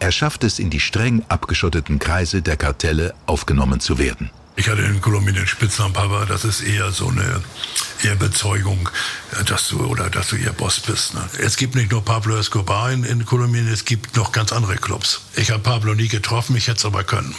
er 0.00 0.12
schafft 0.12 0.44
es 0.44 0.58
in 0.58 0.70
die 0.70 0.80
streng 0.80 1.24
abgeschotteten 1.28 1.98
Kreise 1.98 2.42
der 2.42 2.56
Kartelle 2.56 3.14
aufgenommen 3.26 3.80
zu 3.80 3.98
werden. 3.98 4.30
Ich 4.58 4.68
hatte 4.68 4.82
in 4.82 5.00
Kolumbien 5.00 5.36
den 5.36 5.46
Spitznamen 5.46 5.92
Papa, 5.92 6.24
das 6.24 6.44
ist 6.44 6.62
eher 6.62 6.90
so 6.90 7.06
eine 7.06 7.42
Ehrbezeugung, 8.02 8.88
dass 9.46 9.68
du 9.68 9.86
oder 9.86 10.10
dass 10.10 10.30
du 10.30 10.36
ihr 10.36 10.50
Boss 10.50 10.80
bist. 10.80 11.14
Ne? 11.14 11.20
Es 11.38 11.56
gibt 11.56 11.76
nicht 11.76 11.92
nur 11.92 12.04
Pablo 12.04 12.36
Escobar 12.36 12.90
in, 12.90 13.04
in 13.04 13.24
Kolumbien, 13.24 13.68
es 13.68 13.84
gibt 13.84 14.16
noch 14.16 14.32
ganz 14.32 14.52
andere 14.52 14.74
Clubs. 14.74 15.20
Ich 15.36 15.52
habe 15.52 15.62
Pablo 15.62 15.94
nie 15.94 16.08
getroffen, 16.08 16.56
ich 16.56 16.66
hätte 16.66 16.78
es 16.78 16.84
aber 16.84 17.04
können. 17.04 17.36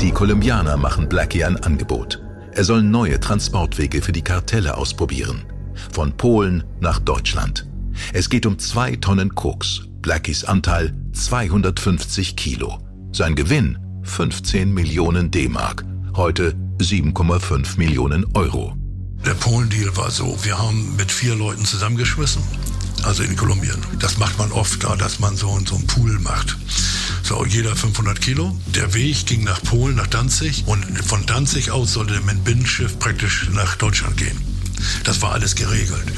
Die 0.00 0.12
Kolumbianer 0.12 0.76
machen 0.76 1.08
Blackie 1.08 1.42
ein 1.42 1.56
Angebot. 1.56 2.22
Er 2.52 2.62
soll 2.62 2.84
neue 2.84 3.18
Transportwege 3.18 4.02
für 4.02 4.12
die 4.12 4.22
Kartelle 4.22 4.76
ausprobieren. 4.76 5.44
Von 5.92 6.16
Polen 6.16 6.62
nach 6.78 7.00
Deutschland. 7.00 7.66
Es 8.12 8.30
geht 8.30 8.46
um 8.46 8.60
zwei 8.60 8.94
Tonnen 8.94 9.34
Koks. 9.34 9.80
Blackies 10.00 10.44
Anteil 10.44 10.94
250 11.12 12.36
Kilo. 12.36 12.78
Sein 13.14 13.34
Gewinn 13.34 13.76
15 14.04 14.72
Millionen 14.72 15.30
D-Mark. 15.30 15.84
Heute 16.16 16.56
7,5 16.78 17.76
Millionen 17.76 18.24
Euro. 18.34 18.74
Der 19.26 19.34
Polen-Deal 19.34 19.94
war 19.98 20.10
so, 20.10 20.38
wir 20.44 20.58
haben 20.58 20.96
mit 20.96 21.12
vier 21.12 21.34
Leuten 21.34 21.66
zusammengeschmissen, 21.66 22.42
also 23.02 23.22
in 23.22 23.36
Kolumbien. 23.36 23.76
Das 23.98 24.16
macht 24.16 24.38
man 24.38 24.50
oft 24.50 24.82
da, 24.82 24.96
dass 24.96 25.18
man 25.18 25.36
so, 25.36 25.60
so 25.66 25.74
einen 25.74 25.86
Pool 25.86 26.18
macht. 26.20 26.56
So, 27.22 27.44
jeder 27.44 27.76
500 27.76 28.18
Kilo. 28.18 28.56
Der 28.74 28.94
Weg 28.94 29.26
ging 29.26 29.44
nach 29.44 29.62
Polen, 29.62 29.96
nach 29.96 30.06
Danzig 30.06 30.64
und 30.66 30.82
von 31.04 31.26
Danzig 31.26 31.70
aus 31.70 31.92
sollte 31.92 32.18
mein 32.24 32.42
Binnenschiff 32.42 32.98
praktisch 32.98 33.50
nach 33.52 33.76
Deutschland 33.76 34.16
gehen. 34.16 34.40
Das 35.04 35.20
war 35.20 35.32
alles 35.32 35.54
geregelt. 35.54 36.10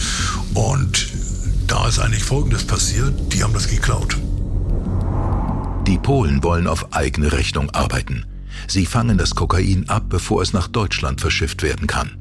Und 0.55 1.09
da 1.67 1.89
ist 1.89 1.99
eigentlich 1.99 2.23
Folgendes 2.23 2.65
passiert, 2.65 3.33
die 3.33 3.43
haben 3.43 3.53
das 3.53 3.67
geklaut. 3.67 4.17
Die 5.87 5.99
Polen 5.99 6.43
wollen 6.43 6.67
auf 6.67 6.95
eigene 6.95 7.33
Rechnung 7.33 7.71
arbeiten. 7.71 8.25
Sie 8.67 8.87
fangen 8.87 9.19
das 9.19 9.35
Kokain 9.35 9.89
ab, 9.89 10.05
bevor 10.09 10.41
es 10.41 10.53
nach 10.53 10.69
Deutschland 10.69 11.21
verschifft 11.21 11.63
werden 11.63 11.87
kann. 11.87 12.17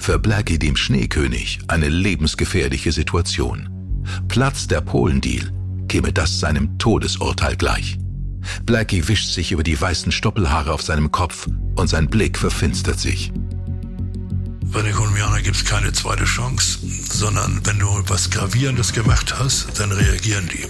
Für 0.00 0.18
Blackie, 0.18 0.58
dem 0.58 0.76
Schneekönig, 0.76 1.60
eine 1.68 1.88
lebensgefährliche 1.88 2.90
Situation. 2.90 3.68
Platz 4.26 4.66
der 4.66 4.80
Polendeal, 4.80 5.52
käme 5.88 6.12
das 6.12 6.40
seinem 6.40 6.78
Todesurteil 6.78 7.56
gleich. 7.56 7.98
Blackie 8.64 9.06
wischt 9.06 9.32
sich 9.32 9.52
über 9.52 9.62
die 9.62 9.80
weißen 9.80 10.10
Stoppelhaare 10.10 10.72
auf 10.72 10.82
seinem 10.82 11.12
Kopf 11.12 11.46
und 11.76 11.88
sein 11.88 12.08
Blick 12.08 12.36
verfinstert 12.36 12.98
sich. 12.98 13.32
Bei 14.72 14.82
den 14.82 14.92
Kolumbianern 14.92 15.42
gibt 15.42 15.56
es 15.56 15.64
keine 15.64 15.92
zweite 15.92 16.24
Chance, 16.24 16.78
sondern 17.10 17.60
wenn 17.64 17.78
du 17.78 17.86
was 18.08 18.30
Gravierendes 18.30 18.92
gemacht 18.92 19.38
hast, 19.38 19.78
dann 19.78 19.92
reagieren 19.92 20.48
die. 20.48 20.66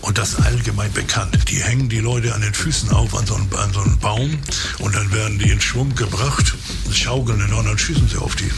Und 0.00 0.18
das 0.18 0.36
allgemein 0.36 0.92
bekannt. 0.92 1.48
Die 1.48 1.62
hängen 1.62 1.88
die 1.88 2.00
Leute 2.00 2.34
an 2.34 2.40
den 2.40 2.52
Füßen 2.52 2.90
auf 2.90 3.14
an 3.16 3.26
so 3.26 3.36
einen, 3.36 3.54
an 3.54 3.72
so 3.72 3.80
einen 3.80 3.98
Baum 3.98 4.38
und 4.80 4.94
dann 4.94 5.12
werden 5.12 5.38
die 5.38 5.50
in 5.50 5.60
Schwung 5.60 5.94
gebracht, 5.94 6.54
schaukeln 6.90 7.40
und 7.42 7.66
dann 7.66 7.78
schießen 7.78 8.08
sie 8.08 8.18
auf 8.18 8.34
die. 8.36 8.50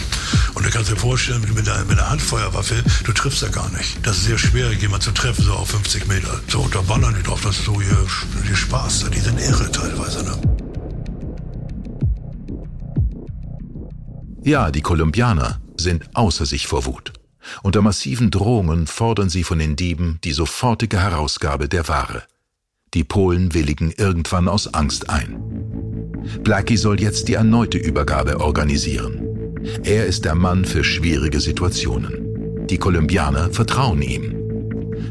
Und 0.55 0.65
du 0.65 0.71
kannst 0.71 0.91
dir 0.91 0.97
vorstellen, 0.97 1.41
mit 1.55 1.69
einer, 1.69 1.85
mit 1.85 1.99
einer 1.99 2.11
Handfeuerwaffe, 2.11 2.83
du 3.05 3.13
triffst 3.13 3.43
ja 3.43 3.49
gar 3.49 3.71
nicht. 3.71 3.99
Das 4.03 4.17
ist 4.17 4.25
sehr 4.25 4.39
schwer, 4.39 4.73
jemanden 4.73 5.05
zu 5.05 5.13
treffen, 5.13 5.45
so 5.45 5.53
auf 5.53 5.71
50 5.71 6.07
Meter. 6.09 6.41
So, 6.49 6.67
da 6.69 6.81
ballern 6.81 7.15
die 7.15 7.23
drauf, 7.23 7.41
das 7.43 7.59
ist 7.59 7.65
so 7.65 7.81
hier, 7.81 8.07
hier 8.45 8.57
Spaß, 8.57 9.07
die 9.15 9.21
sind 9.21 9.39
irre 9.41 9.71
teilweise. 9.71 10.25
Ne? 10.25 10.58
Ja, 14.49 14.71
die 14.71 14.81
Kolumbianer 14.81 15.61
sind 15.77 16.09
außer 16.15 16.47
sich 16.47 16.69
vor 16.69 16.87
Wut. 16.87 17.13
Unter 17.63 17.83
massiven 17.83 18.31
Drohungen 18.31 18.87
fordern 18.87 19.29
sie 19.29 19.45
von 19.45 19.59
den 19.59 19.77
Dieben 19.77 20.21
die 20.25 20.33
sofortige 20.33 20.99
Herausgabe 20.99 21.69
der 21.69 21.87
Ware. 21.87 22.23
Die 22.95 23.05
Polen 23.05 23.53
willigen 23.53 23.93
irgendwann 23.95 24.49
aus 24.49 24.73
Angst 24.73 25.11
ein. 25.11 25.37
Blackie 26.45 26.79
soll 26.79 26.99
jetzt 26.99 27.29
die 27.29 27.35
erneute 27.35 27.77
Übergabe 27.77 28.41
organisieren. 28.41 29.21
Er 29.85 30.07
ist 30.07 30.25
der 30.25 30.35
Mann 30.35 30.65
für 30.65 30.83
schwierige 30.83 31.41
Situationen. 31.41 32.67
Die 32.69 32.79
Kolumbianer 32.79 33.53
vertrauen 33.53 34.01
ihm. 34.01 34.48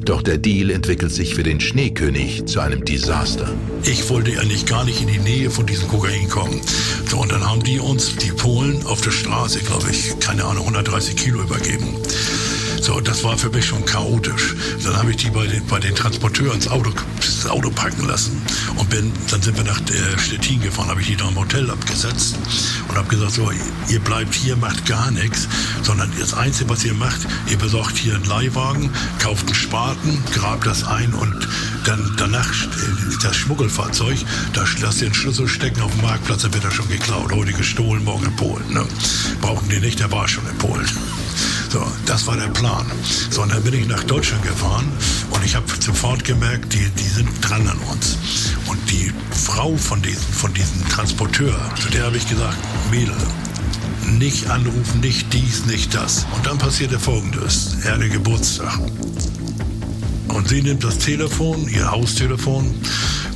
Doch 0.05 0.21
der 0.21 0.37
Deal 0.37 0.69
entwickelt 0.69 1.11
sich 1.11 1.35
für 1.35 1.43
den 1.43 1.59
Schneekönig 1.59 2.45
zu 2.45 2.59
einem 2.59 2.85
Desaster. 2.85 3.49
Ich 3.83 4.09
wollte 4.09 4.39
eigentlich 4.39 4.65
gar 4.65 4.85
nicht 4.85 5.01
in 5.01 5.07
die 5.07 5.19
Nähe 5.19 5.49
von 5.49 5.65
diesem 5.65 5.87
Kokain 5.87 6.29
kommen. 6.29 6.61
So, 7.09 7.19
und 7.19 7.31
dann 7.31 7.47
haben 7.47 7.63
die 7.63 7.79
uns, 7.79 8.15
die 8.15 8.31
Polen, 8.31 8.85
auf 8.85 9.01
der 9.01 9.11
Straße, 9.11 9.59
glaube 9.59 9.89
ich, 9.91 10.19
keine 10.19 10.45
Ahnung, 10.45 10.63
130 10.63 11.15
Kilo 11.15 11.41
übergeben. 11.41 11.87
So, 12.81 12.99
das 13.01 13.23
war 13.23 13.37
für 13.37 13.49
mich 13.49 13.65
schon 13.65 13.83
chaotisch. 13.85 14.55
Dann 14.83 14.95
habe 14.95 15.11
ich 15.11 15.17
die 15.17 15.29
bei 15.29 15.45
den, 15.47 15.65
bei 15.67 15.79
den 15.79 15.95
Transporteuren 15.95 16.55
ins 16.55 16.67
Auto, 16.67 16.91
ins 17.15 17.45
Auto 17.47 17.69
packen 17.69 18.07
lassen 18.07 18.41
und 18.77 18.89
bin, 18.89 19.11
dann 19.29 19.41
sind 19.41 19.57
wir 19.57 19.63
nach 19.63 19.79
äh, 19.81 20.17
Stettin 20.19 20.61
gefahren, 20.61 20.89
habe 20.89 21.01
ich 21.01 21.07
die 21.07 21.15
da 21.15 21.27
im 21.27 21.35
Hotel 21.35 21.69
abgesetzt 21.69 22.37
und 22.87 22.95
habe 22.95 23.07
gesagt, 23.07 23.33
so, 23.33 23.51
ihr 23.89 23.99
bleibt 23.99 24.33
hier, 24.35 24.55
macht 24.55 24.85
gar 24.85 25.11
nichts, 25.11 25.47
sondern 25.83 26.11
das 26.19 26.33
Einzige, 26.33 26.69
was 26.69 26.83
ihr 26.85 26.93
macht, 26.93 27.27
ihr 27.49 27.57
besorgt 27.57 27.97
hier 27.97 28.15
einen 28.15 28.25
Leihwagen, 28.25 28.89
kauft 29.19 29.47
einen 29.47 29.55
Spaten, 29.55 30.23
grabt 30.33 30.65
das 30.65 30.83
ein 30.83 31.13
und 31.13 31.47
dann 31.85 32.15
danach 32.17 32.51
äh, 32.51 32.67
das 33.21 33.35
Schmuggelfahrzeug, 33.35 34.17
da 34.53 34.65
lasst 34.81 35.01
ihr 35.01 35.09
den 35.09 35.13
Schlüssel 35.13 35.47
stecken 35.47 35.81
auf 35.81 35.91
dem 35.91 36.01
Marktplatz, 36.01 36.43
dann 36.43 36.53
wird 36.53 36.63
er 36.63 36.71
schon 36.71 36.87
geklaut. 36.87 37.31
Heute 37.31 37.53
gestohlen, 37.53 38.03
morgen 38.03 38.25
in 38.25 38.35
Polen. 38.35 38.73
Ne? 38.73 38.85
Brauchen 39.41 39.67
die 39.69 39.79
nicht, 39.79 39.99
der 39.99 40.11
war 40.11 40.27
schon 40.27 40.47
in 40.47 40.57
Polen. 40.57 40.87
So, 41.69 41.85
das 42.05 42.25
war 42.27 42.37
der 42.37 42.47
Plan. 42.47 42.85
So, 43.29 43.41
und 43.41 43.51
dann 43.51 43.63
bin 43.63 43.73
ich 43.73 43.87
nach 43.87 44.03
Deutschland 44.03 44.43
gefahren 44.43 44.91
und 45.31 45.43
ich 45.43 45.55
habe 45.55 45.65
sofort 45.79 46.23
gemerkt, 46.23 46.73
die, 46.73 46.89
die 46.97 47.07
sind 47.07 47.29
dran 47.41 47.67
an 47.67 47.77
uns. 47.91 48.17
Und 48.67 48.79
die 48.89 49.11
Frau 49.31 49.75
von 49.75 50.01
diesem, 50.01 50.21
von 50.33 50.53
diesem 50.53 50.87
Transporteur, 50.89 51.55
zu 51.81 51.89
der 51.89 52.05
habe 52.05 52.17
ich 52.17 52.27
gesagt, 52.27 52.57
Mädel, 52.91 53.15
nicht 54.07 54.49
anrufen, 54.49 55.01
nicht 55.01 55.33
dies, 55.33 55.65
nicht 55.65 55.93
das. 55.93 56.25
Und 56.35 56.45
dann 56.45 56.57
passierte 56.57 56.99
Folgendes. 56.99 57.77
Er 57.83 57.93
hatte 57.93 58.09
Geburtstag. 58.09 58.79
Und 60.29 60.47
sie 60.47 60.61
nimmt 60.61 60.83
das 60.83 60.97
Telefon, 60.99 61.67
ihr 61.67 61.89
Haustelefon, 61.89 62.73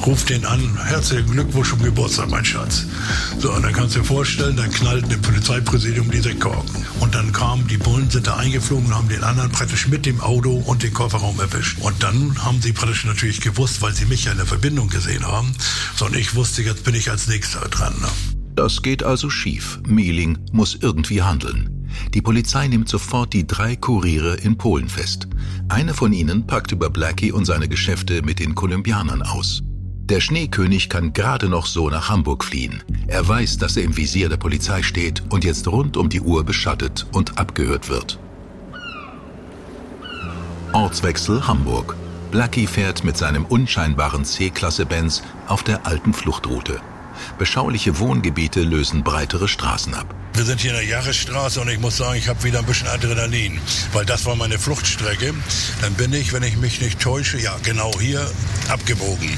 ruft 0.05 0.29
den 0.29 0.45
an, 0.45 0.77
herzlichen 0.83 1.31
Glückwunsch 1.31 1.69
zum 1.69 1.81
Geburtstag, 1.81 2.29
mein 2.29 2.45
Schatz. 2.45 2.85
So, 3.39 3.51
und 3.51 3.63
dann 3.63 3.73
kannst 3.73 3.95
du 3.95 3.99
dir 3.99 4.05
vorstellen, 4.05 4.55
dann 4.55 4.71
knallten 4.71 5.11
im 5.11 5.21
Polizeipräsidium 5.21 6.09
die 6.09 6.19
Sektkorken. 6.19 6.85
Und 6.99 7.15
dann 7.15 7.31
kamen 7.31 7.67
die 7.67 7.77
Bullen, 7.77 8.09
sind 8.09 8.27
da 8.27 8.37
eingeflogen 8.37 8.87
und 8.87 8.95
haben 8.95 9.09
den 9.09 9.23
anderen 9.23 9.51
praktisch 9.51 9.87
mit 9.87 10.05
dem 10.05 10.21
Auto 10.21 10.63
und 10.65 10.83
den 10.83 10.93
Kofferraum 10.93 11.39
erwischt. 11.39 11.77
Und 11.81 12.01
dann 12.03 12.43
haben 12.43 12.61
sie 12.61 12.73
praktisch 12.73 13.05
natürlich 13.05 13.41
gewusst, 13.41 13.81
weil 13.81 13.93
sie 13.93 14.05
mich 14.05 14.25
ja 14.25 14.31
in 14.31 14.37
der 14.37 14.47
Verbindung 14.47 14.89
gesehen 14.89 15.25
haben, 15.25 15.53
sondern 15.95 16.19
ich 16.19 16.35
wusste, 16.35 16.61
jetzt 16.61 16.83
bin 16.83 16.95
ich 16.95 17.09
als 17.09 17.27
nächster 17.27 17.59
dran. 17.69 17.93
Ne? 18.01 18.07
Das 18.55 18.81
geht 18.81 19.03
also 19.03 19.29
schief. 19.29 19.79
Mieling 19.87 20.37
muss 20.51 20.77
irgendwie 20.79 21.21
handeln. 21.21 21.87
Die 22.13 22.21
Polizei 22.21 22.67
nimmt 22.67 22.89
sofort 22.89 23.33
die 23.33 23.47
drei 23.47 23.75
Kuriere 23.75 24.35
in 24.35 24.57
Polen 24.57 24.89
fest. 24.89 25.27
Einer 25.69 25.93
von 25.93 26.13
ihnen 26.13 26.47
packt 26.47 26.71
über 26.71 26.89
Blackie 26.89 27.31
und 27.31 27.45
seine 27.45 27.67
Geschäfte 27.67 28.21
mit 28.21 28.39
den 28.39 28.55
Kolumbianern 28.55 29.21
aus. 29.21 29.61
Der 30.11 30.19
Schneekönig 30.19 30.89
kann 30.89 31.13
gerade 31.13 31.47
noch 31.47 31.65
so 31.65 31.89
nach 31.89 32.09
Hamburg 32.09 32.43
fliehen. 32.43 32.83
Er 33.07 33.25
weiß, 33.25 33.59
dass 33.59 33.77
er 33.77 33.83
im 33.83 33.95
Visier 33.95 34.27
der 34.27 34.35
Polizei 34.35 34.83
steht 34.83 35.23
und 35.29 35.45
jetzt 35.45 35.69
rund 35.69 35.95
um 35.95 36.09
die 36.09 36.19
Uhr 36.19 36.43
beschattet 36.43 37.07
und 37.13 37.37
abgehört 37.37 37.87
wird. 37.87 38.19
Ortswechsel 40.73 41.47
Hamburg. 41.47 41.95
Blackie 42.29 42.67
fährt 42.67 43.05
mit 43.05 43.15
seinem 43.15 43.45
unscheinbaren 43.45 44.25
C-Klasse 44.25 44.85
Benz 44.85 45.23
auf 45.47 45.63
der 45.63 45.85
alten 45.85 46.13
Fluchtroute. 46.13 46.81
Beschauliche 47.39 47.97
Wohngebiete 47.97 48.63
lösen 48.63 49.05
breitere 49.05 49.47
Straßen 49.47 49.93
ab. 49.93 50.13
Wir 50.33 50.43
sind 50.43 50.59
hier 50.59 50.71
in 50.71 50.77
der 50.77 50.85
Jahresstraße 50.87 51.61
und 51.61 51.69
ich 51.69 51.79
muss 51.79 51.95
sagen, 51.95 52.17
ich 52.17 52.27
habe 52.27 52.43
wieder 52.43 52.59
ein 52.59 52.65
bisschen 52.65 52.89
Adrenalin, 52.89 53.61
weil 53.93 54.05
das 54.05 54.25
war 54.25 54.35
meine 54.35 54.59
Fluchtstrecke. 54.59 55.33
Dann 55.79 55.93
bin 55.93 56.11
ich, 56.11 56.33
wenn 56.33 56.43
ich 56.43 56.57
mich 56.57 56.81
nicht 56.81 56.99
täusche, 56.99 57.39
ja 57.39 57.55
genau 57.63 57.93
hier 57.97 58.29
abgebogen. 58.67 59.37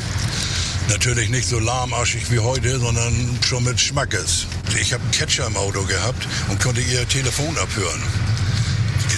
Natürlich 0.89 1.29
nicht 1.29 1.47
so 1.47 1.59
lahmarschig 1.59 2.29
wie 2.31 2.39
heute, 2.39 2.79
sondern 2.79 3.39
schon 3.45 3.63
mit 3.63 3.79
Schmackes. 3.79 4.47
Ich 4.79 4.93
habe 4.93 5.03
einen 5.03 5.11
Catcher 5.11 5.47
im 5.47 5.57
Auto 5.57 5.83
gehabt 5.83 6.27
und 6.49 6.59
konnte 6.59 6.81
ihr 6.81 7.07
Telefon 7.07 7.57
abhören. 7.57 8.03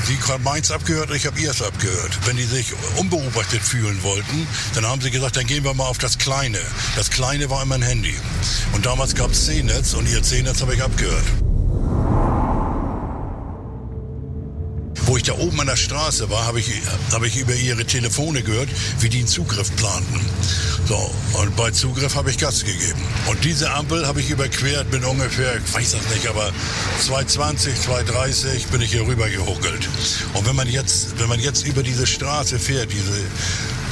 Sie 0.05 0.18
gerade 0.18 0.43
meins 0.43 0.70
abgehört, 0.70 1.09
ich 1.16 1.26
habe 1.26 1.39
ihrs 1.39 1.63
abgehört. 1.63 2.20
Wenn 2.28 2.38
die 2.38 2.43
sich 2.43 2.74
unbeobachtet 2.97 3.61
fühlen 3.61 4.03
wollten, 4.03 4.47
dann 4.76 4.86
haben 4.86 5.01
sie 5.01 5.09
gesagt, 5.09 5.36
dann 5.36 5.47
gehen 5.47 5.63
wir 5.63 5.74
mal 5.74 5.88
auf 5.88 5.97
das 5.97 6.20
Kleine. 6.20 6.59
Das 6.95 7.09
Kleine 7.09 7.49
war 7.49 7.63
immer 7.63 7.74
ein 7.74 7.82
Handy. 7.82 8.13
Und 8.74 8.86
damals 8.86 9.16
gab 9.16 9.32
es 9.32 9.45
C-Netz 9.45 9.95
und 9.95 10.07
ihr 10.07 10.22
C-Netz 10.22 10.61
habe 10.61 10.76
ich 10.76 10.84
abgehört. 10.84 11.26
Wo 15.06 15.18
ich 15.18 15.24
da 15.24 15.34
oben 15.34 15.60
an 15.62 15.68
der 15.68 15.76
Straße 15.76 16.32
war, 16.32 16.45
habe 16.47 16.60
ich, 16.60 16.72
hab 17.12 17.24
ich 17.24 17.38
über 17.38 17.53
ihre 17.53 17.86
Telefone 17.86 18.41
gehört, 18.41 18.70
wie 18.99 19.10
die 19.10 19.20
einen 19.20 19.28
Zugriff 19.28 19.76
planten. 19.76 20.20
So, 20.88 21.12
und 21.34 21.56
bei 21.56 21.70
Zugriff 21.70 22.16
habe 22.16 22.32
ich 22.32 22.39
Gas 22.39 22.66
gegeben. 22.66 22.99
Und 23.28 23.43
diese 23.43 23.72
Ampel 23.72 24.08
habe 24.08 24.20
ich 24.20 24.32
überquert 24.32 24.91
mit 24.91 25.06
ungefähr, 25.06 25.58
ich 25.58 25.74
weiß 25.74 25.91
das 25.91 26.10
nicht, 26.14 26.28
aber 26.28 26.51
220, 27.01 27.82
230 27.82 28.68
bin 28.68 28.82
ich 28.82 28.91
hier 28.91 29.06
rüber 29.06 29.30
gehuckelt. 29.30 29.88
Und 30.34 30.47
wenn 30.47 30.56
man 30.56 30.68
jetzt, 30.68 31.20
wenn 31.20 31.30
man 31.30 31.39
jetzt 31.39 31.68
über 31.68 31.84
diese 31.84 32.08
Straße 32.08 32.58
fährt, 32.58 32.91
diese, 32.91 33.22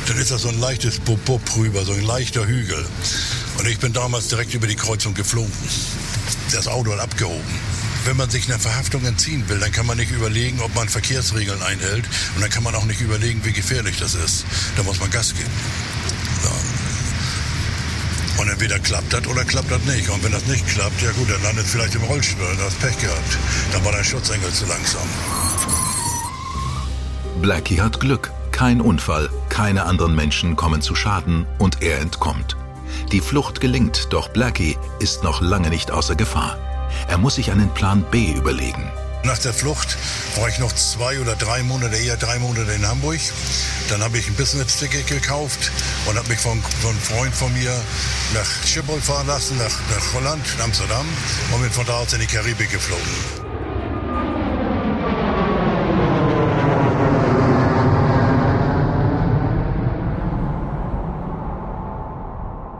dann 0.07 0.18
ist 0.18 0.32
das 0.32 0.41
so 0.41 0.49
ein 0.49 0.59
leichtes 0.59 0.99
Bub-Bub 0.99 1.41
rüber, 1.57 1.86
so 1.86 1.93
ein 1.93 2.05
leichter 2.05 2.47
Hügel. 2.47 2.84
Und 3.59 3.68
ich 3.68 3.78
bin 3.78 3.93
damals 3.93 4.30
direkt 4.30 4.55
über 4.55 4.66
die 4.66 4.76
Kreuzung 4.76 5.14
geflogen. 5.14 5.51
Das 6.51 6.68
Auto 6.68 6.91
hat 6.91 6.99
abgehoben 6.99 7.72
wenn 8.06 8.18
man 8.18 8.30
sich 8.30 8.47
einer 8.49 8.60
Verhaftung 8.60 9.06
entziehen 9.06 9.47
will, 9.49 9.60
dann 9.60 9.72
kann 9.72 9.86
man 9.86 9.97
nicht 9.97 10.12
überlegen, 10.12 10.60
ob 10.62 10.74
man 10.76 10.89
Verkehrsregeln 10.89 11.62
einhält. 11.62 12.06
Und 12.36 12.41
dann 12.41 12.49
kann 12.49 12.64
man 12.64 12.76
auch 12.76 12.86
nicht 12.86 13.01
überlegen, 13.01 13.43
wie 13.43 13.54
gefährlich 13.54 13.97
das 13.99 14.16
ist. 14.16 14.45
Da 14.76 14.84
muss 14.84 14.99
man 14.99 15.10
Gas 15.10 15.34
geben. 15.34 15.49
Und 18.38 18.49
entweder 18.49 18.80
klappt 18.80 19.14
das 19.14 19.28
oder 19.28 19.45
klappt 19.45 19.72
das 19.72 19.84
nicht. 19.84 20.10
Und 20.10 20.24
wenn 20.24 20.32
das 20.32 20.45
nicht 20.47 20.68
klappt, 20.68 21.01
ja 21.01 21.12
gut, 21.12 21.30
dann 21.30 21.41
landet 21.43 21.66
vielleicht 21.66 21.95
im 21.95 22.04
Rollstuhl. 22.04 22.45
Dann 22.58 22.66
hast 22.66 22.80
Pech 22.80 22.97
gehabt. 22.97 23.38
Dann 23.72 23.86
war 23.86 23.91
dein 23.91 24.04
Schutzengel 24.04 24.51
zu 24.51 24.66
langsam. 24.66 25.08
Blackie 27.41 27.80
hat 27.80 27.99
Glück. 27.99 28.32
Kein 28.51 28.82
Unfall, 28.82 29.30
keine 29.49 29.86
anderen 29.86 30.16
Menschen 30.16 30.56
kommen 30.56 30.82
zu 30.82 30.93
Schaden 30.93 31.47
und 31.58 31.82
er 31.82 31.99
entkommt. 31.99 32.56
Die 33.12 33.20
Flucht 33.20 33.62
gelingt, 33.62 34.08
doch 34.12 34.30
Blackie 34.30 34.78
ist 34.99 35.24
noch 35.24 35.41
lange 35.41 35.70
nicht 35.70 35.89
außer 35.89 36.16
Gefahr. 36.16 36.72
Er 37.08 37.18
muss 37.18 37.36
sich 37.36 37.51
einen 37.51 37.70
Plan 37.74 38.04
B 38.12 38.32
überlegen. 38.32 38.91
Nach 39.26 39.38
der 39.38 39.54
Flucht 39.54 39.97
war 40.36 40.49
ich 40.49 40.60
noch 40.60 40.74
zwei 40.74 41.20
oder 41.22 41.36
drei 41.36 41.64
Monate, 41.64 41.95
eher 41.95 42.18
drei 42.18 42.39
Monate 42.39 42.74
in 42.74 42.86
Hamburg. 42.86 43.20
Dann 43.89 44.04
habe 44.04 44.18
ich 44.18 44.28
ein 44.28 44.36
Business-Ticket 44.36 45.08
gekauft 45.08 45.72
und 46.08 46.18
habe 46.18 46.28
mich 46.28 46.39
von, 46.39 46.62
von 46.62 46.91
einem 46.91 46.99
Freund 46.99 47.34
von 47.34 47.54
mir 47.54 47.72
nach 48.34 48.68
Schiphol 48.68 48.99
fahren 48.99 49.28
lassen, 49.28 49.58
nach, 49.58 49.66
nach 49.66 50.14
Holland, 50.14 50.43
Amsterdam 50.62 51.06
und 51.54 51.62
bin 51.62 51.72
von 51.72 51.86
da 51.86 51.99
aus 51.99 52.12
in 52.12 52.20
die 52.20 52.28
Karibik 52.28 52.70
geflogen. 52.70 53.04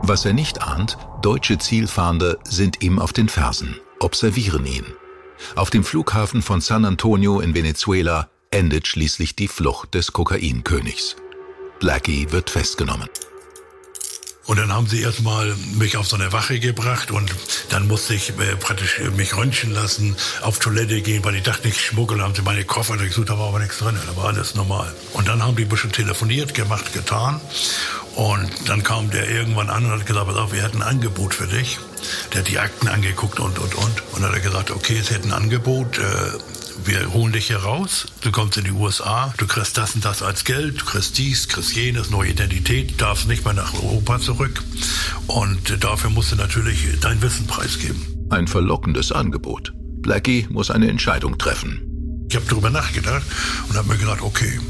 Was 0.02 0.26
er 0.26 0.34
nicht 0.34 0.60
ahnt, 0.60 0.98
deutsche 1.22 1.56
Zielfahnder 1.56 2.36
sind 2.44 2.82
ihm 2.82 2.98
auf 2.98 3.14
den 3.14 3.30
Fersen 3.30 3.80
observieren 4.04 4.66
ihn. 4.66 4.86
Auf 5.56 5.70
dem 5.70 5.84
Flughafen 5.84 6.42
von 6.42 6.60
San 6.60 6.84
Antonio 6.84 7.40
in 7.40 7.54
Venezuela 7.54 8.28
endet 8.50 8.86
schließlich 8.86 9.34
die 9.34 9.48
Flucht 9.48 9.94
des 9.94 10.12
Kokainkönigs. 10.12 11.16
Blackie 11.80 12.30
wird 12.30 12.50
festgenommen. 12.50 13.08
Und 14.46 14.58
dann 14.58 14.72
haben 14.72 14.86
sie 14.86 15.00
erstmal 15.00 15.56
mich 15.74 15.96
auf 15.96 16.06
so 16.06 16.16
eine 16.16 16.32
Wache 16.32 16.60
gebracht 16.60 17.10
und 17.10 17.34
dann 17.70 17.88
musste 17.88 18.12
ich 18.12 18.30
äh, 18.30 18.56
praktisch 18.56 19.00
mich 19.16 19.34
röntgen 19.34 19.72
lassen, 19.72 20.16
auf 20.42 20.58
Toilette 20.58 21.00
gehen, 21.00 21.24
weil 21.24 21.36
ich 21.36 21.44
dachte, 21.44 21.68
ich 21.68 21.80
schmuggeln, 21.80 22.20
haben 22.20 22.34
sie 22.34 22.42
meine 22.42 22.64
Koffer 22.64 22.98
gesucht, 22.98 23.30
da 23.30 23.38
war 23.38 23.48
aber 23.48 23.60
nichts 23.60 23.78
drin, 23.78 23.96
da 24.06 24.16
war 24.16 24.26
alles 24.26 24.54
normal. 24.54 24.94
Und 25.14 25.28
dann 25.28 25.42
haben 25.42 25.56
die 25.56 25.62
ein 25.62 25.68
bisschen 25.70 25.92
telefoniert, 25.92 26.52
gemacht, 26.52 26.92
getan 26.92 27.40
und 28.16 28.68
dann 28.68 28.82
kam 28.82 29.10
der 29.10 29.30
irgendwann 29.30 29.70
an 29.70 29.86
und 29.86 29.92
hat 29.92 30.06
gesagt, 30.06 30.26
pass 30.26 30.36
auf, 30.36 30.52
wir 30.52 30.62
hätten 30.62 30.82
ein 30.82 30.88
Angebot 30.88 31.32
für 31.32 31.46
dich. 31.46 31.78
Der 32.32 32.40
hat 32.40 32.48
die 32.48 32.58
Akten 32.58 32.88
angeguckt 32.88 33.40
und, 33.40 33.58
und, 33.58 33.74
und. 33.74 34.02
Und 34.12 34.22
dann 34.22 34.24
hat 34.24 34.34
er 34.34 34.40
gesagt, 34.40 34.70
okay, 34.70 34.98
es 34.98 35.10
hätte 35.10 35.28
ein 35.28 35.32
Angebot, 35.32 35.98
äh, 35.98 36.02
wir 36.84 37.12
holen 37.12 37.32
dich 37.32 37.46
hier 37.46 37.58
raus, 37.58 38.06
du 38.20 38.30
kommst 38.30 38.58
in 38.58 38.64
die 38.64 38.72
USA, 38.72 39.32
du 39.36 39.46
kriegst 39.46 39.78
das 39.78 39.94
und 39.94 40.04
das 40.04 40.22
als 40.22 40.44
Geld, 40.44 40.80
du 40.80 40.84
kriegst 40.84 41.16
dies, 41.18 41.48
kriegst 41.48 41.74
jenes, 41.74 42.10
neue 42.10 42.30
Identität, 42.30 43.00
darfst 43.00 43.26
nicht 43.28 43.44
mehr 43.44 43.54
nach 43.54 43.74
Europa 43.74 44.18
zurück. 44.18 44.62
Und 45.26 45.82
dafür 45.82 46.10
musst 46.10 46.32
du 46.32 46.36
natürlich 46.36 46.86
dein 47.00 47.22
Wissen 47.22 47.46
preisgeben. 47.46 48.26
Ein 48.30 48.48
verlockendes 48.48 49.12
Angebot. 49.12 49.72
Blackie 49.76 50.46
muss 50.50 50.70
eine 50.70 50.88
Entscheidung 50.88 51.38
treffen. 51.38 52.26
Ich 52.28 52.36
habe 52.36 52.46
darüber 52.48 52.70
nachgedacht 52.70 53.22
und 53.68 53.76
habe 53.76 53.88
mir 53.88 53.98
gedacht, 53.98 54.20
okay, 54.22 54.60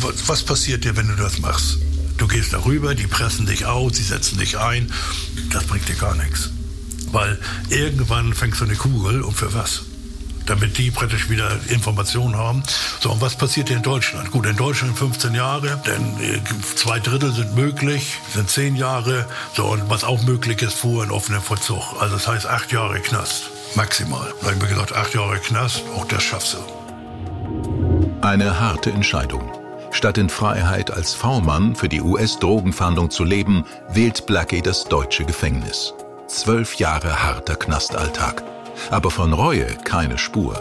was, 0.00 0.28
was 0.28 0.42
passiert 0.42 0.84
dir, 0.84 0.96
wenn 0.96 1.08
du 1.08 1.14
das 1.14 1.38
machst? 1.38 1.78
Du 2.16 2.26
gehst 2.26 2.52
darüber, 2.52 2.94
die 2.94 3.06
pressen 3.06 3.46
dich 3.46 3.66
aus, 3.66 3.96
sie 3.96 4.02
setzen 4.02 4.38
dich 4.38 4.58
ein. 4.58 4.90
Das 5.52 5.64
bringt 5.64 5.88
dir 5.88 5.94
gar 5.94 6.14
nichts. 6.14 6.50
Weil 7.16 7.38
irgendwann 7.70 8.34
fängst 8.34 8.60
du 8.60 8.66
eine 8.66 8.74
Kugel 8.74 9.22
und 9.22 9.32
für 9.32 9.54
was? 9.54 9.82
damit 10.44 10.78
die 10.78 10.92
praktisch 10.92 11.28
wieder 11.28 11.50
Informationen 11.70 12.36
haben. 12.36 12.62
So, 13.00 13.10
und 13.10 13.20
was 13.20 13.36
passiert 13.36 13.66
hier 13.66 13.78
in 13.78 13.82
Deutschland? 13.82 14.30
Gut, 14.30 14.46
in 14.46 14.54
Deutschland 14.54 14.96
15 14.96 15.34
Jahre, 15.34 15.82
denn 15.84 16.20
äh, 16.20 16.40
zwei 16.76 17.00
Drittel 17.00 17.32
sind 17.32 17.56
möglich, 17.56 18.18
sind 18.32 18.48
10 18.48 18.76
Jahre. 18.76 19.26
So, 19.54 19.64
und 19.64 19.90
was 19.90 20.04
auch 20.04 20.22
möglich 20.22 20.62
ist, 20.62 20.74
vor 20.74 21.02
in 21.02 21.10
offenem 21.10 21.42
Vollzug. 21.42 21.82
Also 21.98 22.14
das 22.14 22.28
heißt 22.28 22.46
acht 22.46 22.70
Jahre 22.70 23.00
Knast, 23.00 23.50
maximal. 23.74 24.32
Da 24.40 24.46
habe 24.46 24.54
ich 24.54 24.62
mir 24.62 24.68
gesagt, 24.68 24.94
acht 24.94 25.14
Jahre 25.14 25.38
Knast, 25.38 25.82
auch 25.96 26.06
das 26.06 26.22
schaffst 26.22 26.54
du. 26.54 28.18
Eine 28.20 28.60
harte 28.60 28.92
Entscheidung. 28.92 29.50
Statt 29.90 30.16
in 30.18 30.28
Freiheit 30.28 30.92
als 30.92 31.14
V-Mann 31.14 31.74
für 31.74 31.88
die 31.88 32.02
US-Drogenfahndung 32.02 33.10
zu 33.10 33.24
leben, 33.24 33.64
wählt 33.88 34.26
Blackie 34.26 34.62
das 34.62 34.84
deutsche 34.84 35.24
Gefängnis. 35.24 35.92
Zwölf 36.26 36.74
Jahre 36.74 37.22
harter 37.22 37.54
Knastalltag. 37.54 38.42
Aber 38.90 39.10
von 39.10 39.32
Reue 39.32 39.66
keine 39.84 40.18
Spur. 40.18 40.54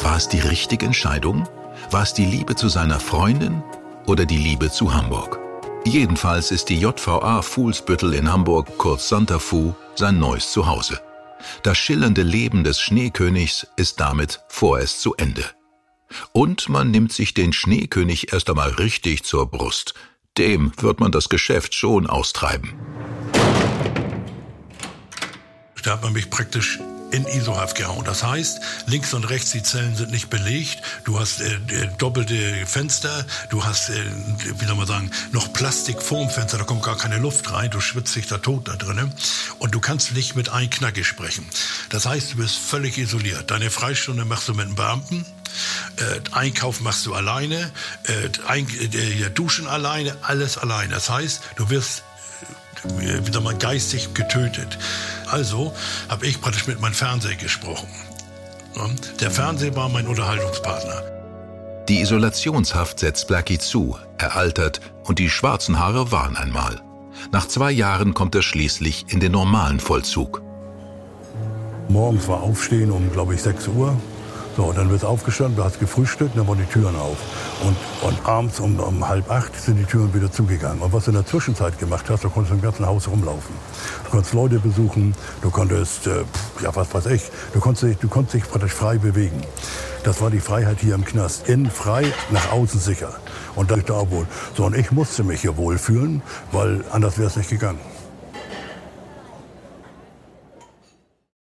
War 0.00 0.16
es 0.16 0.28
die 0.28 0.40
richtige 0.40 0.86
Entscheidung? 0.86 1.46
War 1.90 2.02
es 2.02 2.14
die 2.14 2.24
Liebe 2.24 2.56
zu 2.56 2.68
seiner 2.68 2.98
Freundin 2.98 3.62
oder 4.06 4.24
die 4.24 4.38
Liebe 4.38 4.70
zu 4.70 4.94
Hamburg? 4.94 5.38
Jedenfalls 5.84 6.50
ist 6.50 6.70
die 6.70 6.80
JVA 6.80 7.42
Fuhlsbüttel 7.42 8.14
in 8.14 8.32
Hamburg, 8.32 8.78
kurz 8.78 9.08
Santa 9.08 9.38
Fu, 9.38 9.74
sein 9.94 10.18
neues 10.18 10.52
Zuhause. 10.52 11.00
Das 11.62 11.78
schillernde 11.78 12.22
Leben 12.22 12.64
des 12.64 12.80
Schneekönigs 12.80 13.66
ist 13.76 14.00
damit 14.00 14.40
vorerst 14.48 15.00
zu 15.00 15.14
Ende. 15.14 15.44
Und 16.32 16.68
man 16.68 16.90
nimmt 16.90 17.12
sich 17.12 17.34
den 17.34 17.52
Schneekönig 17.52 18.32
erst 18.32 18.48
einmal 18.48 18.70
richtig 18.70 19.24
zur 19.24 19.50
Brust. 19.50 19.94
Dem 20.36 20.72
wird 20.78 20.98
man 21.00 21.12
das 21.12 21.28
Geschäft 21.28 21.74
schon 21.74 22.06
austreiben. 22.06 22.74
Da 25.88 25.94
hat 25.94 26.02
man 26.02 26.12
mich 26.12 26.28
praktisch 26.28 26.80
in 27.12 27.24
ISO-Haft 27.24 27.74
gehauen. 27.74 28.04
Das 28.04 28.22
heißt, 28.22 28.60
links 28.84 29.14
und 29.14 29.24
rechts 29.24 29.52
die 29.52 29.62
Zellen 29.62 29.96
sind 29.96 30.10
nicht 30.10 30.28
belegt. 30.28 30.82
Du 31.04 31.18
hast 31.18 31.40
äh, 31.40 31.54
äh, 31.54 31.88
doppelte 31.96 32.66
Fenster. 32.66 33.24
Du 33.48 33.64
hast, 33.64 33.88
äh, 33.88 34.04
wie 34.58 34.66
soll 34.66 34.76
man 34.76 34.86
sagen, 34.86 35.10
noch 35.32 35.50
Plastik 35.54 36.02
vorm 36.02 36.28
Fenster. 36.28 36.58
Da 36.58 36.64
kommt 36.64 36.82
gar 36.82 36.98
keine 36.98 37.16
Luft 37.16 37.50
rein. 37.52 37.70
Du 37.70 37.80
schwitzt 37.80 38.14
dich 38.16 38.26
da 38.26 38.36
tot 38.36 38.68
da 38.68 38.76
drinnen. 38.76 39.10
Und 39.60 39.74
du 39.74 39.80
kannst 39.80 40.12
nicht 40.12 40.36
mit 40.36 40.50
ein 40.50 40.68
Knacke 40.68 41.04
sprechen. 41.04 41.46
Das 41.88 42.04
heißt, 42.04 42.34
du 42.34 42.36
bist 42.36 42.58
völlig 42.58 42.98
isoliert. 42.98 43.50
Deine 43.50 43.70
Freistunde 43.70 44.26
machst 44.26 44.46
du 44.46 44.52
mit 44.52 44.66
einem 44.66 44.74
Beamten. 44.74 45.24
Äh, 45.96 46.20
Einkauf 46.32 46.82
machst 46.82 47.06
du 47.06 47.14
alleine, 47.14 47.72
äh, 48.04 48.28
ein, 48.46 48.68
äh, 48.68 49.30
Duschen 49.30 49.66
alleine, 49.66 50.18
alles 50.20 50.58
alleine. 50.58 50.92
Das 50.92 51.08
heißt, 51.08 51.40
du 51.56 51.70
wirst 51.70 52.02
wieder 52.84 53.40
mal 53.40 53.56
geistig 53.56 54.14
getötet. 54.14 54.78
Also 55.30 55.74
habe 56.08 56.26
ich 56.26 56.40
praktisch 56.40 56.66
mit 56.66 56.80
meinem 56.80 56.94
Fernseher 56.94 57.36
gesprochen. 57.36 57.88
Der 59.20 59.30
Fernseher 59.30 59.74
war 59.74 59.88
mein 59.88 60.06
Unterhaltungspartner. 60.06 61.02
Die 61.88 62.00
Isolationshaft 62.00 63.00
setzt 63.00 63.28
Blackie 63.28 63.58
zu, 63.58 63.96
er 64.18 64.36
altert 64.36 64.80
und 65.04 65.18
die 65.18 65.30
schwarzen 65.30 65.78
Haare 65.78 66.12
waren 66.12 66.36
einmal. 66.36 66.82
Nach 67.32 67.48
zwei 67.48 67.70
Jahren 67.72 68.14
kommt 68.14 68.34
er 68.34 68.42
schließlich 68.42 69.06
in 69.08 69.20
den 69.20 69.32
normalen 69.32 69.80
Vollzug. 69.80 70.42
Morgens 71.88 72.28
war 72.28 72.42
Aufstehen 72.42 72.90
um, 72.90 73.10
glaube 73.10 73.34
ich, 73.34 73.42
6 73.42 73.68
Uhr. 73.68 73.96
So, 74.58 74.72
dann 74.72 74.90
wird 74.90 75.04
aufgestanden, 75.04 75.54
du 75.54 75.62
hast 75.62 75.78
gefrühstückt, 75.78 76.36
dann 76.36 76.48
waren 76.48 76.58
die 76.58 76.64
Türen 76.64 76.96
auf. 76.96 77.16
Und, 77.62 77.76
und 78.02 78.26
abends 78.26 78.58
um, 78.58 78.80
um, 78.80 79.08
halb 79.08 79.30
acht 79.30 79.54
sind 79.54 79.76
die 79.76 79.84
Türen 79.84 80.12
wieder 80.12 80.32
zugegangen. 80.32 80.82
Und 80.82 80.92
was 80.92 81.04
du 81.04 81.12
in 81.12 81.14
der 81.14 81.24
Zwischenzeit 81.24 81.78
gemacht 81.78 82.10
hast, 82.10 82.24
du 82.24 82.28
konntest 82.28 82.56
im 82.56 82.60
ganzen 82.60 82.84
Haus 82.84 83.06
rumlaufen. 83.06 83.54
Du 84.06 84.10
konntest 84.10 84.34
Leute 84.34 84.58
besuchen, 84.58 85.14
du 85.42 85.50
konntest, 85.50 86.08
äh, 86.08 86.24
ja, 86.60 86.74
was 86.74 86.92
weiß 86.92 87.06
ich, 87.06 87.30
du 87.52 87.60
konntest, 87.60 87.84
dich, 87.84 87.98
du 87.98 88.08
konntest 88.08 88.34
dich 88.34 88.50
praktisch 88.50 88.72
frei 88.72 88.98
bewegen. 88.98 89.40
Das 90.02 90.20
war 90.20 90.28
die 90.28 90.40
Freiheit 90.40 90.78
hier 90.80 90.96
im 90.96 91.04
Knast. 91.04 91.48
Innen 91.48 91.70
frei, 91.70 92.12
nach 92.30 92.50
außen 92.50 92.80
sicher. 92.80 93.12
Und 93.54 93.70
da 93.70 93.76
da 93.76 94.10
wohl. 94.10 94.26
So, 94.56 94.64
und 94.64 94.76
ich 94.76 94.90
musste 94.90 95.22
mich 95.22 95.40
hier 95.40 95.56
wohlfühlen, 95.56 96.20
weil 96.50 96.82
anders 96.90 97.16
wäre 97.16 97.28
es 97.28 97.36
nicht 97.36 97.50
gegangen. 97.50 97.78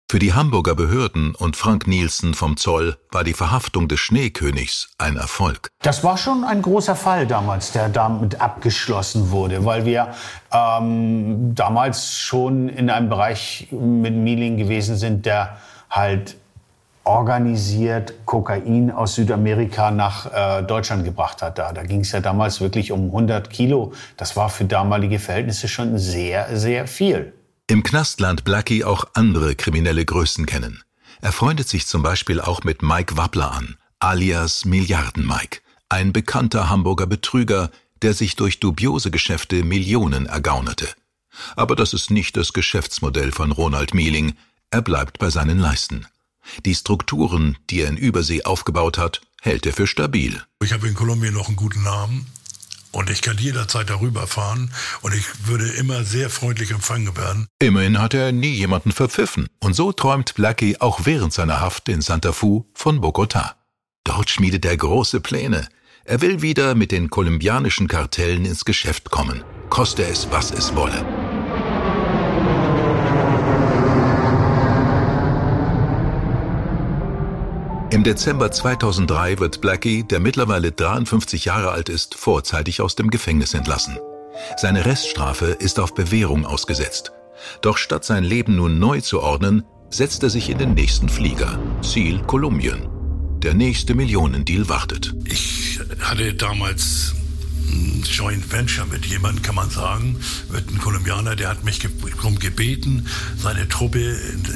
Für 0.09 0.21
die 0.21 0.35
Hamburger 0.35 0.77
Behörden 0.77 1.35
und 1.35 1.57
Frank 1.57 1.89
Nielsen 1.89 2.35
vom 2.35 2.57
Zoll 2.57 2.97
war 3.11 3.25
die 3.25 3.33
Verhaftung 3.33 3.89
des 3.89 3.99
Schneekönigs 3.99 4.91
ein 4.99 5.17
Erfolg. 5.17 5.73
Das 5.83 6.05
war 6.05 6.17
schon 6.17 6.45
ein 6.45 6.63
großer 6.63 6.95
Fall 6.95 7.27
damals, 7.27 7.73
der 7.73 7.89
damit 7.89 8.41
abgeschlossen 8.41 9.33
wurde, 9.33 9.65
weil 9.65 9.85
wir 9.85 10.15
ähm, 10.53 11.57
damals 11.57 12.21
schon 12.21 12.69
in 12.69 12.89
einem 12.89 13.09
Bereich 13.09 13.67
mit 13.73 14.15
Mieling 14.15 14.57
gewesen 14.59 14.95
sind, 14.95 15.27
der 15.27 15.57
halt 15.91 16.37
organisiert 17.03 18.15
Kokain 18.27 18.93
aus 18.93 19.17
Südamerika 19.17 19.91
nach 19.91 20.33
äh, 20.33 20.63
Deutschland 20.63 21.05
gebracht 21.05 21.43
hat. 21.43 21.59
Da, 21.59 21.73
da 21.73 21.83
ging 21.83 22.03
es 22.03 22.13
ja 22.13 22.21
damals 22.21 22.61
wirklich 22.61 22.93
um 22.93 23.07
100 23.07 23.51
Kilo. 23.51 23.93
Das 24.17 24.37
war 24.37 24.51
für 24.51 24.67
damalige 24.67 25.19
Verhältnisse 25.19 25.67
schon 25.67 25.99
sehr, 25.99 26.57
sehr 26.57 26.87
viel. 26.87 27.33
Im 27.69 27.83
Knast 27.83 28.21
lernt 28.21 28.45
Blackie 28.45 28.85
auch 28.85 29.09
andere 29.15 29.57
kriminelle 29.57 30.05
Größen 30.05 30.47
kennen. 30.47 30.85
Er 31.21 31.33
freundet 31.33 31.69
sich 31.69 31.87
zum 31.87 32.01
Beispiel 32.01 32.41
auch 32.41 32.63
mit 32.63 32.83
Mike 32.83 33.17
Wappler 33.17 33.51
an, 33.51 33.77
alias 33.99 34.65
Milliarden 34.65 35.27
Mike, 35.27 35.63
ein 35.89 36.13
bekannter 36.13 36.71
Hamburger 36.71 37.07
Betrüger, 37.07 37.73
der 38.03 38.15
sich 38.15 38.37
durch 38.37 38.61
dubiose 38.61 39.11
Geschäfte 39.11 39.65
Millionen 39.65 40.27
ergaunerte. 40.27 40.89
Aber 41.57 41.75
das 41.75 41.93
ist 41.93 42.13
nicht 42.13 42.37
das 42.37 42.53
Geschäftsmodell 42.53 43.33
von 43.33 43.51
Ronald 43.51 43.95
Mieling, 43.95 44.35
er 44.71 44.83
bleibt 44.83 45.19
bei 45.19 45.31
seinen 45.31 45.59
Leisten. 45.59 46.07
Die 46.65 46.75
Strukturen, 46.75 47.59
die 47.71 47.81
er 47.81 47.89
in 47.89 47.97
Übersee 47.97 48.45
aufgebaut 48.45 48.97
hat, 48.97 49.23
hält 49.41 49.67
er 49.67 49.73
für 49.73 49.89
stabil. 49.89 50.41
Ich 50.63 50.73
habe 50.73 50.87
in 50.87 50.95
Kolumbien 50.95 51.35
noch 51.35 51.49
einen 51.49 51.57
guten 51.57 51.83
Namen. 51.83 52.27
Und 52.97 53.11
ich 53.11 53.21
kann 53.21 53.37
jederzeit 53.37 53.91
darüber 53.91 54.27
fahren 54.27 54.73
und 55.03 55.13
ich 55.13 55.47
würde 55.47 55.69
immer 55.69 56.03
sehr 56.03 56.31
freundlich 56.31 56.71
empfangen 56.71 57.15
werden. 57.15 57.47
Immerhin 57.59 58.01
hat 58.01 58.15
er 58.15 58.33
nie 58.33 58.55
jemanden 58.55 58.91
verpfiffen. 58.91 59.51
Und 59.61 59.75
so 59.75 59.93
träumt 59.93 60.35
Blackie 60.35 60.81
auch 60.81 61.01
während 61.05 61.35
seiner 61.35 61.61
Haft 61.61 61.91
in 61.91 62.01
Santa 62.01 62.33
Fu 62.33 62.65
von 62.73 63.03
Bogota. 63.03 63.57
Dort 64.05 64.31
schmiedet 64.31 64.65
er 64.65 64.79
große 64.79 65.21
Pläne. 65.21 65.69
Er 66.07 66.23
will 66.23 66.41
wieder 66.41 66.75
mit 66.75 66.91
den 66.91 67.11
kolumbianischen 67.11 67.87
Kartellen 67.87 68.47
ins 68.47 68.65
Geschäft 68.65 69.11
kommen, 69.11 69.45
koste 69.69 70.03
es, 70.03 70.31
was 70.31 70.51
es 70.51 70.75
wolle. 70.75 71.05
Im 77.91 78.03
Dezember 78.03 78.51
2003 78.51 79.39
wird 79.39 79.61
Blackie, 79.61 80.03
der 80.03 80.19
mittlerweile 80.19 80.73
53 80.73 81.45
Jahre 81.45 81.71
alt 81.71 81.89
ist, 81.89 82.17
vorzeitig 82.17 82.81
aus 82.81 82.97
dem 82.97 83.11
Gefängnis 83.11 83.55
entlassen. 83.55 83.97
Seine 84.57 84.85
Reststrafe 84.85 85.47
ist 85.47 85.79
auf 85.79 85.95
Bewährung 85.95 86.45
ausgesetzt. 86.45 87.13
Doch 87.63 87.79
statt 87.79 88.05
sein 88.05 88.25
Leben 88.25 88.57
nun 88.57 88.81
neu 88.81 89.01
zu 89.01 89.21
ordnen, 89.21 89.63
setzt 89.89 90.25
er 90.25 90.31
sich 90.31 90.51
in 90.51 90.59
den 90.59 90.75
nächsten 90.75 91.09
Flieger. 91.09 91.61
Ziel 91.81 92.21
Kolumbien. 92.23 92.89
Der 93.39 93.55
nächste 93.55 93.95
Millionendeal 93.95 94.69
wartet. 94.69 95.15
Ich 95.25 95.79
hatte 96.01 96.35
damals 96.35 97.15
ein 97.69 98.03
Joint 98.03 98.51
Venture 98.51 98.87
mit 98.87 99.07
jemandem, 99.07 99.43
kann 99.43 99.55
man 99.55 99.71
sagen, 99.71 100.19
mit 100.51 100.69
einem 100.69 100.81
Kolumbianer, 100.81 101.37
der 101.37 101.51
hat 101.51 101.63
mich 101.63 101.79
darum 102.17 102.39
gebeten, 102.41 103.07
seine 103.39 103.69
Truppe 103.69 104.01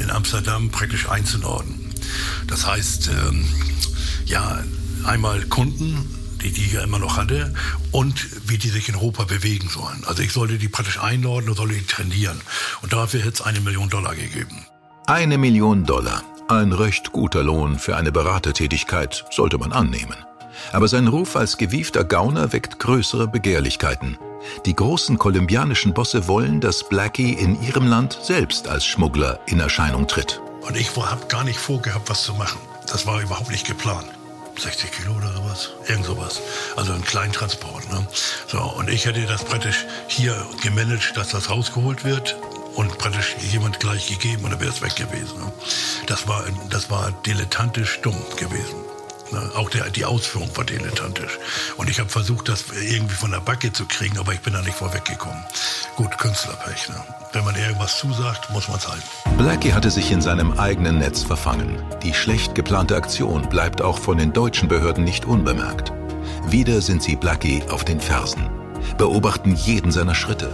in 0.02 0.10
Amsterdam 0.10 0.70
praktisch 0.70 1.08
einzunorden. 1.08 1.89
Das 2.46 2.66
heißt, 2.66 3.08
ähm, 3.08 3.44
ja, 4.26 4.62
einmal 5.04 5.42
Kunden, 5.46 6.16
die 6.42 6.52
die 6.52 6.72
ja 6.72 6.82
immer 6.82 6.98
noch 6.98 7.16
hatte, 7.16 7.52
und 7.92 8.48
wie 8.48 8.58
die 8.58 8.68
sich 8.68 8.88
in 8.88 8.96
Europa 8.96 9.24
bewegen 9.24 9.68
sollen. 9.68 10.04
Also 10.06 10.22
ich 10.22 10.32
sollte 10.32 10.58
die 10.58 10.68
praktisch 10.68 10.98
einladen 11.00 11.48
und 11.48 11.56
sollte 11.56 11.74
die 11.74 11.86
trainieren. 11.86 12.40
Und 12.82 12.92
dafür 12.92 13.20
hätte 13.20 13.34
es 13.34 13.42
eine 13.42 13.60
Million 13.60 13.88
Dollar 13.88 14.14
gegeben. 14.14 14.64
Eine 15.06 15.38
Million 15.38 15.84
Dollar. 15.84 16.22
Ein 16.48 16.72
recht 16.72 17.12
guter 17.12 17.42
Lohn 17.42 17.78
für 17.78 17.96
eine 17.96 18.12
Beratertätigkeit 18.12 19.24
sollte 19.30 19.58
man 19.58 19.72
annehmen. 19.72 20.16
Aber 20.72 20.88
sein 20.88 21.08
Ruf 21.08 21.36
als 21.36 21.56
gewiefter 21.56 22.04
Gauner 22.04 22.52
weckt 22.52 22.78
größere 22.78 23.28
Begehrlichkeiten. 23.28 24.18
Die 24.66 24.74
großen 24.74 25.18
kolumbianischen 25.18 25.94
Bosse 25.94 26.26
wollen, 26.28 26.60
dass 26.60 26.88
Blackie 26.88 27.34
in 27.34 27.60
ihrem 27.62 27.86
Land 27.86 28.18
selbst 28.22 28.68
als 28.68 28.84
Schmuggler 28.84 29.40
in 29.46 29.60
Erscheinung 29.60 30.06
tritt. 30.06 30.40
Und 30.62 30.76
ich 30.76 30.94
habe 30.96 31.26
gar 31.26 31.44
nicht 31.44 31.58
vorgehabt, 31.58 32.08
was 32.08 32.22
zu 32.22 32.34
machen. 32.34 32.60
Das 32.86 33.06
war 33.06 33.20
überhaupt 33.20 33.50
nicht 33.50 33.66
geplant. 33.66 34.08
60 34.58 34.92
Kilo 34.92 35.14
oder 35.14 35.32
sowas, 35.32 35.70
irgend 35.86 36.04
sowas. 36.04 36.40
Also 36.76 36.92
ein 36.92 37.04
Kleintransport. 37.04 37.90
Ne? 37.90 38.06
So, 38.46 38.58
und 38.60 38.90
ich 38.90 39.06
hätte 39.06 39.24
das 39.24 39.44
praktisch 39.44 39.86
hier 40.08 40.46
gemanagt, 40.62 41.16
dass 41.16 41.30
das 41.30 41.48
rausgeholt 41.48 42.04
wird 42.04 42.36
und 42.74 42.98
praktisch 42.98 43.36
jemand 43.50 43.80
gleich 43.80 44.08
gegeben 44.08 44.44
und 44.44 44.50
dann 44.50 44.60
wäre 44.60 44.70
es 44.70 44.82
weg 44.82 44.96
gewesen. 44.96 45.38
Ne? 45.38 45.52
Das, 46.06 46.28
war, 46.28 46.44
das 46.68 46.90
war 46.90 47.10
dilettantisch 47.24 48.00
dumm 48.02 48.16
gewesen. 48.36 48.89
Ne? 49.32 49.50
Auch 49.56 49.70
der, 49.70 49.90
die 49.90 50.04
Ausführung 50.04 50.50
war 50.56 50.64
dilettantisch. 50.64 51.38
Und 51.76 51.88
ich 51.88 52.00
habe 52.00 52.08
versucht, 52.08 52.48
das 52.48 52.64
irgendwie 52.70 53.14
von 53.14 53.30
der 53.30 53.40
Backe 53.40 53.72
zu 53.72 53.86
kriegen, 53.86 54.18
aber 54.18 54.32
ich 54.32 54.40
bin 54.40 54.52
da 54.52 54.62
nicht 54.62 54.76
vorweggekommen. 54.76 55.42
Gut, 55.96 56.18
Künstlerpech. 56.18 56.88
Ne? 56.88 56.96
Wenn 57.32 57.44
man 57.44 57.54
irgendwas 57.54 57.98
zusagt, 57.98 58.50
muss 58.50 58.68
man 58.68 58.78
es 58.78 58.88
halten. 58.88 59.04
Blackie 59.38 59.72
hatte 59.72 59.90
sich 59.90 60.10
in 60.10 60.20
seinem 60.20 60.58
eigenen 60.58 60.98
Netz 60.98 61.22
verfangen. 61.22 61.82
Die 62.02 62.14
schlecht 62.14 62.54
geplante 62.54 62.96
Aktion 62.96 63.48
bleibt 63.48 63.82
auch 63.82 63.98
von 63.98 64.18
den 64.18 64.32
deutschen 64.32 64.68
Behörden 64.68 65.04
nicht 65.04 65.24
unbemerkt. 65.24 65.92
Wieder 66.48 66.80
sind 66.80 67.02
sie 67.02 67.16
Blackie 67.16 67.62
auf 67.70 67.84
den 67.84 68.00
Fersen, 68.00 68.48
beobachten 68.98 69.54
jeden 69.54 69.92
seiner 69.92 70.14
Schritte. 70.14 70.50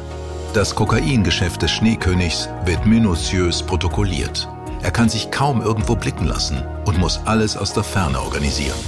Das 0.53 0.75
Kokaingeschäft 0.75 1.63
des 1.63 1.71
Schneekönigs 1.71 2.49
wird 2.65 2.87
minutiös 2.87 3.63
protokolliert. 3.63 4.49
Er 4.83 4.91
kann 4.91 5.09
sich 5.09 5.31
kaum 5.31 5.63
irgendwo 5.63 5.97
blicken 5.97 6.27
lassen 6.27 6.63
und 6.85 6.99
muss 6.99 7.21
alles 7.25 7.57
aus 7.57 7.73
der 7.73 7.85
Ferne 7.85 8.21
organisieren. 8.21 8.79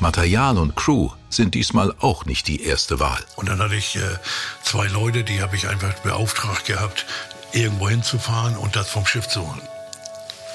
Material 0.00 0.58
und 0.58 0.76
Crew 0.76 1.10
sind 1.28 1.54
diesmal 1.54 1.94
auch 2.00 2.24
nicht 2.24 2.48
die 2.48 2.62
erste 2.64 3.00
Wahl. 3.00 3.20
Und 3.36 3.48
dann 3.48 3.60
hatte 3.60 3.74
ich 3.74 3.96
äh, 3.96 4.00
zwei 4.62 4.86
Leute, 4.86 5.24
die 5.24 5.42
habe 5.42 5.56
ich 5.56 5.68
einfach 5.68 5.94
beauftragt 6.00 6.66
gehabt, 6.66 7.06
irgendwo 7.52 7.88
hinzufahren 7.88 8.56
und 8.56 8.76
das 8.76 8.88
vom 8.90 9.06
Schiff 9.06 9.28
zu 9.28 9.46
holen. 9.46 9.62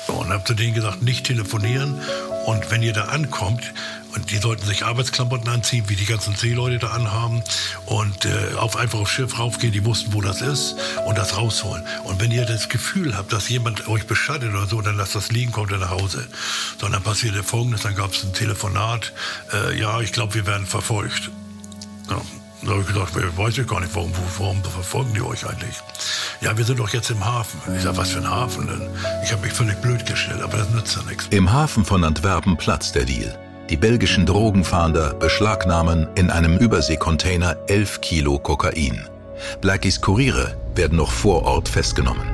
Und 0.07 0.30
habe 0.30 0.43
zu 0.43 0.55
denen 0.55 0.73
gesagt, 0.73 1.03
nicht 1.03 1.25
telefonieren. 1.25 2.01
Und 2.45 2.71
wenn 2.71 2.81
ihr 2.81 2.93
da 2.93 3.05
ankommt, 3.05 3.73
und 4.15 4.31
die 4.31 4.37
sollten 4.37 4.65
sich 4.65 4.85
Arbeitsklamotten 4.85 5.47
anziehen, 5.49 5.85
wie 5.87 5.95
die 5.95 6.05
ganzen 6.05 6.35
Seeleute 6.35 6.79
da 6.79 6.87
anhaben. 6.87 7.43
Und 7.85 8.25
äh, 8.25 8.55
auf, 8.57 8.75
einfach 8.75 8.99
aufs 8.99 9.11
Schiff 9.11 9.37
raufgehen, 9.37 9.71
die 9.71 9.85
wussten, 9.85 10.13
wo 10.13 10.21
das 10.21 10.41
ist, 10.41 10.75
und 11.05 11.17
das 11.17 11.37
rausholen. 11.37 11.83
Und 12.05 12.19
wenn 12.19 12.31
ihr 12.31 12.45
das 12.45 12.69
Gefühl 12.69 13.15
habt, 13.15 13.31
dass 13.33 13.49
jemand 13.49 13.87
euch 13.87 14.07
beschattet 14.07 14.49
oder 14.49 14.65
so, 14.65 14.81
dann 14.81 14.97
lasst 14.97 15.15
das 15.15 15.31
liegen, 15.31 15.51
kommt 15.51 15.71
ihr 15.71 15.77
nach 15.77 15.91
Hause. 15.91 16.27
Sondern 16.79 17.03
passierte 17.03 17.43
folgendes, 17.43 17.81
dann 17.81 17.95
gab 17.95 18.13
es 18.13 18.23
ein 18.23 18.33
Telefonat, 18.33 19.13
äh, 19.53 19.79
ja, 19.79 20.01
ich 20.01 20.11
glaube, 20.11 20.33
wir 20.33 20.45
werden 20.45 20.65
verfolgt. 20.65 21.29
Ja. 22.09 22.21
Da 22.61 22.71
habe 22.71 22.81
ich 22.81 22.89
ich 22.89 23.37
weiß 23.37 23.57
ich 23.57 23.67
gar 23.67 23.79
nicht, 23.79 23.95
warum, 23.95 24.11
warum 24.37 24.61
verfolgen 24.61 25.13
die 25.13 25.21
euch 25.21 25.47
eigentlich? 25.47 25.75
Ja, 26.41 26.57
wir 26.57 26.63
sind 26.63 26.79
doch 26.79 26.89
jetzt 26.89 27.09
im 27.09 27.25
Hafen. 27.25 27.59
Ich 27.75 27.83
sage, 27.83 27.97
was 27.97 28.11
für 28.11 28.19
ein 28.19 28.29
Hafen 28.29 28.65
denn? 28.65 28.81
Ich 29.23 29.31
habe 29.33 29.41
mich 29.41 29.51
völlig 29.51 29.75
blöd 29.81 30.05
gestellt, 30.05 30.41
aber 30.41 30.57
das 30.57 30.69
nützt 30.69 30.95
ja 30.95 31.03
nichts. 31.03 31.27
Im 31.31 31.51
Hafen 31.51 31.83
von 31.83 32.03
Antwerpen 32.03 32.55
platzt 32.55 32.95
der 32.95 33.03
Deal. 33.03 33.37
Die 33.69 33.75
belgischen 33.75 34.25
Drogenfahnder 34.25 35.15
beschlagnahmen 35.15 36.07
in 36.15 36.29
einem 36.29 36.57
Überseekontainer 36.57 37.57
11 37.67 37.99
Kilo 37.99 38.39
Kokain. 38.39 39.05
Blackies 39.59 39.99
Kuriere 39.99 40.57
werden 40.75 40.97
noch 40.97 41.11
vor 41.11 41.43
Ort 41.43 41.67
festgenommen. 41.67 42.27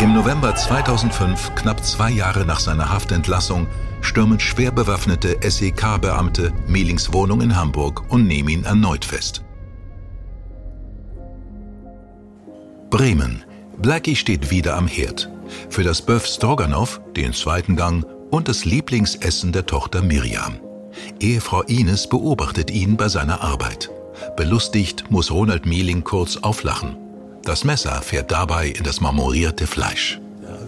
Im 0.00 0.12
November 0.12 0.54
2005, 0.54 1.54
knapp 1.54 1.82
zwei 1.82 2.10
Jahre 2.10 2.44
nach 2.44 2.60
seiner 2.60 2.90
Haftentlassung, 2.90 3.68
stürmen 4.02 4.38
schwer 4.38 4.70
bewaffnete 4.70 5.38
SEK-Beamte 5.40 6.52
Mehlings 6.66 7.12
Wohnung 7.14 7.40
in 7.40 7.56
Hamburg 7.56 8.02
und 8.10 8.26
nehmen 8.26 8.50
ihn 8.50 8.64
erneut 8.64 9.04
fest. 9.04 9.42
Bremen. 12.94 13.42
Blackie 13.76 14.14
steht 14.14 14.52
wieder 14.52 14.76
am 14.76 14.86
Herd. 14.86 15.28
Für 15.68 15.82
das 15.82 16.06
Bœuf 16.06 16.32
Stroganoff, 16.32 17.00
den 17.16 17.32
zweiten 17.32 17.74
Gang 17.74 18.06
und 18.30 18.46
das 18.46 18.64
Lieblingsessen 18.64 19.50
der 19.50 19.66
Tochter 19.66 20.00
Miriam. 20.00 20.60
Ehefrau 21.18 21.62
Ines 21.62 22.08
beobachtet 22.08 22.70
ihn 22.70 22.96
bei 22.96 23.08
seiner 23.08 23.40
Arbeit. 23.40 23.90
Belustigt 24.36 25.10
muss 25.10 25.32
Ronald 25.32 25.66
Mieling 25.66 26.04
kurz 26.04 26.36
auflachen. 26.36 26.96
Das 27.42 27.64
Messer 27.64 28.00
fährt 28.00 28.30
dabei 28.30 28.68
in 28.68 28.84
das 28.84 29.00
marmorierte 29.00 29.66
Fleisch. 29.66 30.20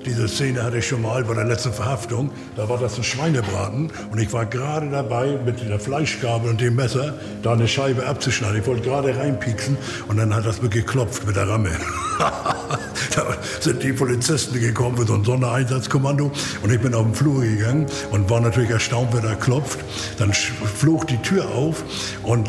Diese 0.06 0.28
Szene 0.28 0.62
hatte 0.62 0.78
ich 0.78 0.86
schon 0.86 1.02
mal 1.02 1.24
bei 1.24 1.34
der 1.34 1.44
letzten 1.44 1.72
Verhaftung. 1.72 2.30
Da 2.56 2.68
war 2.68 2.78
das 2.78 2.96
ein 2.96 3.02
Schweinebraten 3.02 3.90
und 4.12 4.20
ich 4.20 4.32
war 4.32 4.46
gerade 4.46 4.88
dabei, 4.88 5.36
mit 5.44 5.68
der 5.68 5.80
Fleischgabel 5.80 6.50
und 6.50 6.60
dem 6.60 6.76
Messer 6.76 7.14
da 7.42 7.54
eine 7.54 7.66
Scheibe 7.66 8.06
abzuschneiden. 8.06 8.60
Ich 8.60 8.66
wollte 8.68 8.82
gerade 8.82 9.16
reinpieksen 9.16 9.76
und 10.06 10.16
dann 10.16 10.32
hat 10.32 10.46
das 10.46 10.62
mir 10.62 10.68
geklopft 10.68 11.26
mit 11.26 11.34
der 11.34 11.48
Ramme. 11.48 11.70
da 12.18 13.36
sind 13.58 13.82
die 13.82 13.92
Polizisten 13.92 14.60
gekommen 14.60 14.96
für 14.96 15.06
so 15.06 15.14
ein 15.14 15.24
Sondereinsatzkommando 15.24 16.30
und 16.62 16.72
ich 16.72 16.80
bin 16.80 16.94
auf 16.94 17.04
den 17.04 17.14
Flur 17.14 17.42
gegangen 17.42 17.86
und 18.12 18.30
war 18.30 18.40
natürlich 18.40 18.70
erstaunt, 18.70 19.08
wer 19.10 19.22
da 19.22 19.34
klopft. 19.34 19.80
Dann 20.18 20.32
flog 20.32 21.08
die 21.08 21.18
Tür 21.18 21.48
auf 21.48 21.82
und 22.22 22.48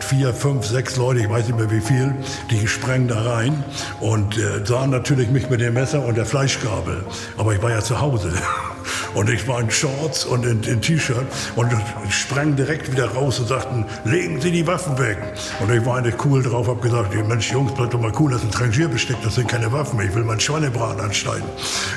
vier, 0.00 0.34
fünf, 0.34 0.66
sechs 0.66 0.96
Leute, 0.96 1.20
ich 1.20 1.30
weiß 1.30 1.46
nicht 1.46 1.58
mehr 1.58 1.70
wie 1.70 1.80
viel, 1.80 2.14
die 2.50 2.66
sprangen 2.66 3.06
da 3.06 3.22
rein 3.22 3.64
und 4.00 4.36
äh, 4.38 4.66
sahen 4.66 4.90
natürlich 4.90 5.30
mich 5.30 5.48
mit 5.48 5.60
dem 5.60 5.74
Messer 5.74 6.04
und 6.04 6.16
der 6.16 6.26
Fleischgabel. 6.26 6.95
Aber 7.36 7.54
ich 7.54 7.62
war 7.62 7.70
ja 7.70 7.80
zu 7.80 8.00
Hause. 8.00 8.32
Und 9.14 9.30
ich 9.30 9.48
war 9.48 9.60
in 9.60 9.70
Shorts 9.70 10.24
und 10.24 10.44
in, 10.44 10.62
in 10.64 10.80
T-Shirt 10.80 11.26
und 11.56 11.72
sprang 12.10 12.54
direkt 12.54 12.92
wieder 12.92 13.06
raus 13.06 13.38
und 13.40 13.48
sagten, 13.48 13.84
legen 14.04 14.40
Sie 14.40 14.50
die 14.50 14.66
Waffen 14.66 14.98
weg. 14.98 15.18
Und 15.60 15.72
ich 15.72 15.84
war 15.86 15.96
eigentlich 15.96 16.22
cool 16.24 16.42
drauf, 16.42 16.68
habe 16.68 16.80
gesagt, 16.80 17.14
Mensch, 17.26 17.50
Jungs, 17.50 17.72
bleibt 17.74 17.94
doch 17.94 18.00
mal 18.00 18.12
cool, 18.18 18.32
das 18.32 18.42
ist 18.42 18.48
ein 18.48 18.52
Trangierbesteck, 18.52 19.16
das 19.22 19.36
sind 19.36 19.48
keine 19.48 19.72
Waffen, 19.72 19.98
ich 20.00 20.14
will 20.14 20.22
meinen 20.22 20.40
Schweinebraten 20.40 21.00
anschneiden. 21.00 21.44
Und 21.44 21.52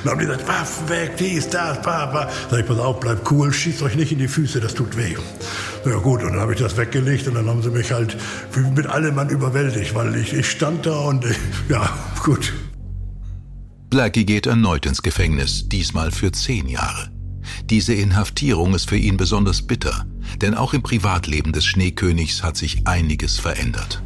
dann 0.06 0.12
haben 0.14 0.20
die 0.20 0.26
gesagt, 0.28 0.48
Waffen 0.48 0.90
weg, 0.90 1.18
dies, 1.18 1.50
das, 1.50 1.82
papa. 1.82 2.30
Sag 2.50 2.62
ich, 2.62 2.66
pass 2.66 2.80
auf, 2.80 3.00
bleibt 3.00 3.30
cool, 3.32 3.52
schießt 3.52 3.84
euch 3.84 3.96
nicht 3.96 4.12
in 4.12 4.20
die 4.20 4.28
Füße, 4.28 4.60
das 4.62 4.74
tut 4.74 4.96
weh. 4.98 5.16
Ja 5.86 5.98
gut, 5.98 6.24
und 6.24 6.32
dann 6.32 6.40
habe 6.40 6.54
ich 6.54 6.60
das 6.60 6.78
weggelegt 6.78 7.28
und 7.28 7.36
dann 7.36 7.48
haben 7.48 7.62
sie 7.62 7.70
mich 7.70 7.92
halt 7.92 8.18
mit 8.76 8.88
allem 8.88 9.16
Mann 9.16 9.30
überwältigt, 9.30 9.94
weil 9.96 10.16
ich, 10.16 10.34
ich 10.34 10.50
stand 10.50 10.86
da 10.86 11.00
und 11.00 11.26
ja, 11.70 11.90
gut. 12.24 12.54
Blackie 13.90 14.24
geht 14.24 14.46
erneut 14.46 14.86
ins 14.86 15.02
Gefängnis, 15.02 15.68
diesmal 15.68 16.12
für 16.12 16.32
zehn 16.32 16.68
Jahre. 16.68 17.10
Diese 17.66 17.96
Inhaftierung 17.96 18.76
ist 18.76 18.88
für 18.88 18.98
ihn 18.98 19.18
besonders 19.18 19.64
bitter, 19.64 20.06
denn 20.42 20.54
auch 20.54 20.76
im 20.76 20.84
Privatleben 20.84 21.54
des 21.54 21.66
Schneekönigs 21.66 22.44
hat 22.44 22.56
sich 22.56 22.86
einiges 22.86 23.40
verändert. 23.40 24.04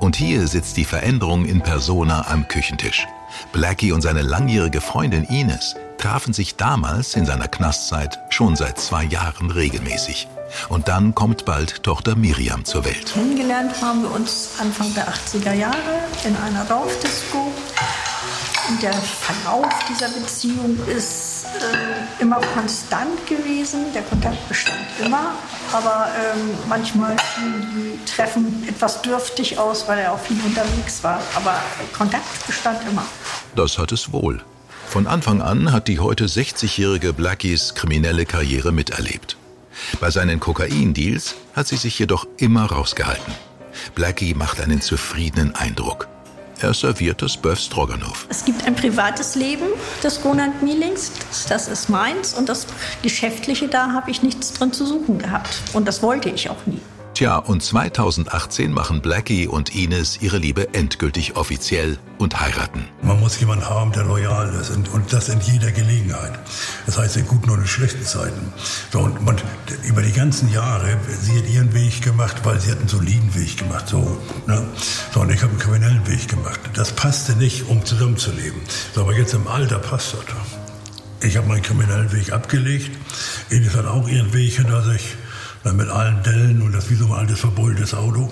Und 0.00 0.16
hier 0.16 0.48
sitzt 0.48 0.78
die 0.78 0.86
Veränderung 0.86 1.44
in 1.44 1.60
Persona 1.60 2.26
am 2.28 2.48
Küchentisch. 2.48 3.06
Blackie 3.52 3.92
und 3.92 4.00
seine 4.00 4.22
langjährige 4.22 4.80
Freundin 4.80 5.24
Ines 5.24 5.76
trafen 5.98 6.32
sich 6.32 6.56
damals 6.56 7.14
in 7.16 7.26
seiner 7.26 7.48
Knastzeit 7.48 8.18
schon 8.30 8.56
seit 8.56 8.78
zwei 8.78 9.04
Jahren 9.04 9.50
regelmäßig. 9.50 10.26
Und 10.68 10.88
dann 10.88 11.14
kommt 11.14 11.44
bald 11.44 11.82
Tochter 11.82 12.16
Miriam 12.16 12.64
zur 12.64 12.84
Welt. 12.84 13.12
Kennengelernt 13.12 13.80
haben 13.80 14.02
wir 14.02 14.12
uns 14.12 14.50
Anfang 14.60 14.92
der 14.94 15.08
80er 15.08 15.52
Jahre 15.52 16.04
in 16.24 16.36
einer 16.36 16.64
Dorfdisco. 16.64 17.52
Und 18.68 18.80
der 18.80 18.92
Verlauf 18.92 19.68
dieser 19.88 20.08
Beziehung 20.08 20.78
ist 20.86 21.46
äh, 21.46 22.22
immer 22.22 22.40
konstant 22.54 23.26
gewesen. 23.26 23.92
Der 23.92 24.02
Kontakt 24.02 24.48
bestand 24.48 24.78
immer. 25.04 25.34
Aber 25.72 26.08
ähm, 26.16 26.50
manchmal 26.68 27.16
fielen 27.18 27.66
die 27.74 28.04
Treffen 28.04 28.64
etwas 28.68 29.02
dürftig 29.02 29.58
aus, 29.58 29.88
weil 29.88 29.98
er 29.98 30.12
auch 30.12 30.20
viel 30.20 30.40
unterwegs 30.44 31.02
war. 31.02 31.20
Aber 31.34 31.54
Kontakt 31.96 32.46
bestand 32.46 32.78
immer. 32.88 33.04
Das 33.56 33.78
hat 33.78 33.90
es 33.90 34.12
wohl. 34.12 34.42
Von 34.86 35.06
Anfang 35.06 35.42
an 35.42 35.72
hat 35.72 35.88
die 35.88 35.98
heute 35.98 36.26
60-jährige 36.26 37.12
Blackies 37.12 37.74
kriminelle 37.74 38.26
Karriere 38.26 38.72
miterlebt. 38.72 39.36
Bei 40.00 40.10
seinen 40.10 40.40
Kokain-Deals 40.40 41.34
hat 41.54 41.68
sie 41.68 41.76
sich 41.76 41.98
jedoch 41.98 42.26
immer 42.38 42.66
rausgehalten. 42.66 43.34
Blackie 43.94 44.34
macht 44.34 44.60
einen 44.60 44.80
zufriedenen 44.80 45.54
Eindruck. 45.54 46.08
Er 46.60 46.74
serviert 46.74 47.22
das 47.22 47.36
Bœuf 47.36 47.56
Stroganoff. 47.56 48.26
Es 48.28 48.44
gibt 48.44 48.64
ein 48.64 48.76
privates 48.76 49.34
Leben 49.34 49.66
des 50.02 50.24
Ronald 50.24 50.62
Mielings, 50.62 51.10
das 51.48 51.66
ist 51.66 51.88
meins. 51.88 52.34
Und 52.34 52.48
das 52.48 52.66
Geschäftliche, 53.02 53.66
da 53.66 53.92
habe 53.92 54.12
ich 54.12 54.22
nichts 54.22 54.52
drin 54.52 54.72
zu 54.72 54.86
suchen 54.86 55.18
gehabt. 55.18 55.60
Und 55.72 55.88
das 55.88 56.02
wollte 56.02 56.28
ich 56.28 56.50
auch 56.50 56.64
nie. 56.66 56.80
Tja, 57.14 57.36
und 57.36 57.62
2018 57.62 58.72
machen 58.72 59.02
Blackie 59.02 59.46
und 59.46 59.74
Ines 59.74 60.22
ihre 60.22 60.38
Liebe 60.38 60.72
endgültig 60.72 61.36
offiziell 61.36 61.98
und 62.16 62.40
heiraten. 62.40 62.88
Man 63.02 63.20
muss 63.20 63.38
jemanden 63.38 63.68
haben, 63.68 63.92
der 63.92 64.04
loyal 64.04 64.48
ist 64.54 64.70
und, 64.70 64.88
und 64.88 65.12
das 65.12 65.28
in 65.28 65.38
jeder 65.40 65.70
Gelegenheit. 65.72 66.32
Das 66.86 66.96
heißt 66.96 67.18
in 67.18 67.26
guten 67.26 67.50
und 67.50 67.60
in 67.60 67.66
schlechten 67.66 68.02
Zeiten. 68.02 68.54
So, 68.90 69.00
und 69.00 69.22
man, 69.22 69.36
über 69.84 70.00
die 70.00 70.12
ganzen 70.12 70.50
Jahre, 70.50 70.96
sie 71.20 71.36
hat 71.36 71.46
ihren 71.50 71.74
Weg 71.74 72.00
gemacht, 72.00 72.36
weil 72.44 72.58
sie 72.58 72.70
hat 72.70 72.78
einen 72.78 72.88
soliden 72.88 73.34
Weg 73.34 73.58
gemacht. 73.58 73.88
So, 73.88 74.16
ne? 74.46 74.66
so 75.12 75.20
und 75.20 75.30
ich 75.30 75.42
habe 75.42 75.50
einen 75.50 75.60
kriminellen 75.60 76.06
Weg 76.06 76.28
gemacht. 76.28 76.60
Das 76.72 76.92
passte 76.92 77.36
nicht, 77.36 77.68
um 77.68 77.84
zusammenzuleben. 77.84 78.62
So, 78.94 79.02
aber 79.02 79.12
jetzt 79.12 79.34
im 79.34 79.46
Alter 79.48 79.78
passt 79.80 80.14
das. 80.14 81.28
Ich 81.28 81.36
habe 81.36 81.46
meinen 81.46 81.62
kriminellen 81.62 82.10
Weg 82.12 82.32
abgelegt. 82.32 82.90
Ines 83.50 83.76
hat 83.76 83.84
auch 83.84 84.08
ihren 84.08 84.32
Weg 84.32 84.54
hinter 84.54 84.82
sich. 84.82 85.14
Na, 85.64 85.72
mit 85.72 85.88
allen 85.88 86.22
Dellen 86.22 86.62
und 86.62 86.72
das 86.72 86.90
wie 86.90 86.94
so 86.94 87.06
ein 87.06 87.12
altes 87.12 87.40
verbeultes 87.40 87.94
Auto. 87.94 88.30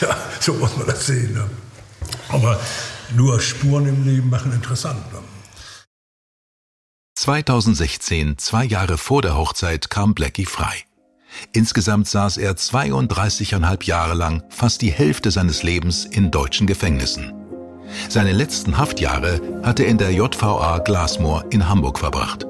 Ja, 0.00 0.16
so 0.40 0.54
muss 0.54 0.76
man 0.76 0.86
das 0.86 1.06
sehen. 1.06 1.34
Ne? 1.34 1.44
Aber 2.28 2.60
nur 3.14 3.40
Spuren 3.40 3.86
im 3.86 4.04
Leben 4.04 4.30
machen 4.30 4.52
interessant. 4.52 5.12
Ne? 5.12 5.18
2016, 7.16 8.38
zwei 8.38 8.64
Jahre 8.64 8.98
vor 8.98 9.22
der 9.22 9.36
Hochzeit, 9.36 9.88
kam 9.88 10.14
Blackie 10.14 10.46
frei. 10.46 10.74
Insgesamt 11.52 12.08
saß 12.08 12.36
er 12.36 12.54
32,5 12.54 13.84
Jahre 13.84 14.14
lang, 14.14 14.42
fast 14.50 14.82
die 14.82 14.92
Hälfte 14.92 15.30
seines 15.30 15.62
Lebens 15.62 16.04
in 16.04 16.30
deutschen 16.30 16.66
Gefängnissen. 16.66 17.32
Seine 18.08 18.32
letzten 18.32 18.78
Haftjahre 18.78 19.40
hatte 19.62 19.84
er 19.84 19.90
in 19.90 19.98
der 19.98 20.12
JVA 20.12 20.78
Glasmoor 20.78 21.44
in 21.50 21.68
Hamburg 21.68 21.98
verbracht. 21.98 22.46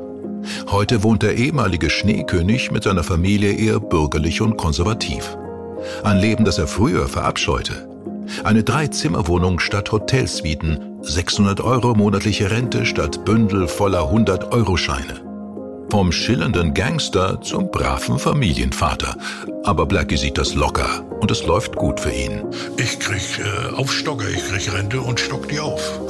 Heute 0.70 1.02
wohnt 1.02 1.22
der 1.22 1.36
ehemalige 1.36 1.90
Schneekönig 1.90 2.70
mit 2.70 2.84
seiner 2.84 3.04
Familie 3.04 3.52
eher 3.52 3.80
bürgerlich 3.80 4.40
und 4.40 4.56
konservativ. 4.56 5.36
Ein 6.02 6.18
Leben, 6.18 6.44
das 6.44 6.58
er 6.58 6.66
früher 6.66 7.08
verabscheute. 7.08 7.88
Eine 8.42 8.64
Dreizimmerwohnung 8.64 9.60
statt 9.60 9.92
Hotelsuiten, 9.92 10.98
600 11.02 11.60
Euro 11.60 11.94
monatliche 11.94 12.50
Rente 12.50 12.86
statt 12.86 13.24
Bündel 13.24 13.68
voller 13.68 14.10
100-Euro-Scheine. 14.10 15.33
Vom 15.90 16.10
schillernden 16.10 16.74
Gangster 16.74 17.40
zum 17.40 17.70
braven 17.70 18.18
Familienvater. 18.18 19.16
Aber 19.64 19.86
Blackie 19.86 20.16
sieht 20.16 20.38
das 20.38 20.54
locker 20.54 21.04
und 21.20 21.30
es 21.30 21.46
läuft 21.46 21.76
gut 21.76 22.00
für 22.00 22.10
ihn. 22.10 22.42
Ich 22.76 22.98
krieg 22.98 23.38
äh, 23.38 23.74
Aufstocker, 23.74 24.28
ich 24.28 24.44
krieg 24.48 24.72
Rente 24.72 25.00
und 25.00 25.20
stock 25.20 25.48
die 25.48 25.60
auf. 25.60 26.00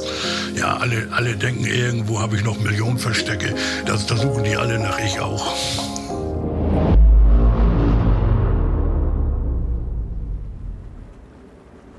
Ja, 0.55 0.77
alle, 0.77 1.07
alle 1.11 1.35
denken, 1.35 1.65
irgendwo 1.65 2.19
habe 2.19 2.35
ich 2.35 2.43
noch 2.43 2.59
Millionen 2.59 2.97
Verstecke. 2.97 3.53
Das, 3.85 4.07
da 4.07 4.17
suchen 4.17 4.43
die 4.43 4.55
alle 4.55 4.79
nach, 4.79 4.99
ich 4.99 5.19
auch. 5.19 5.55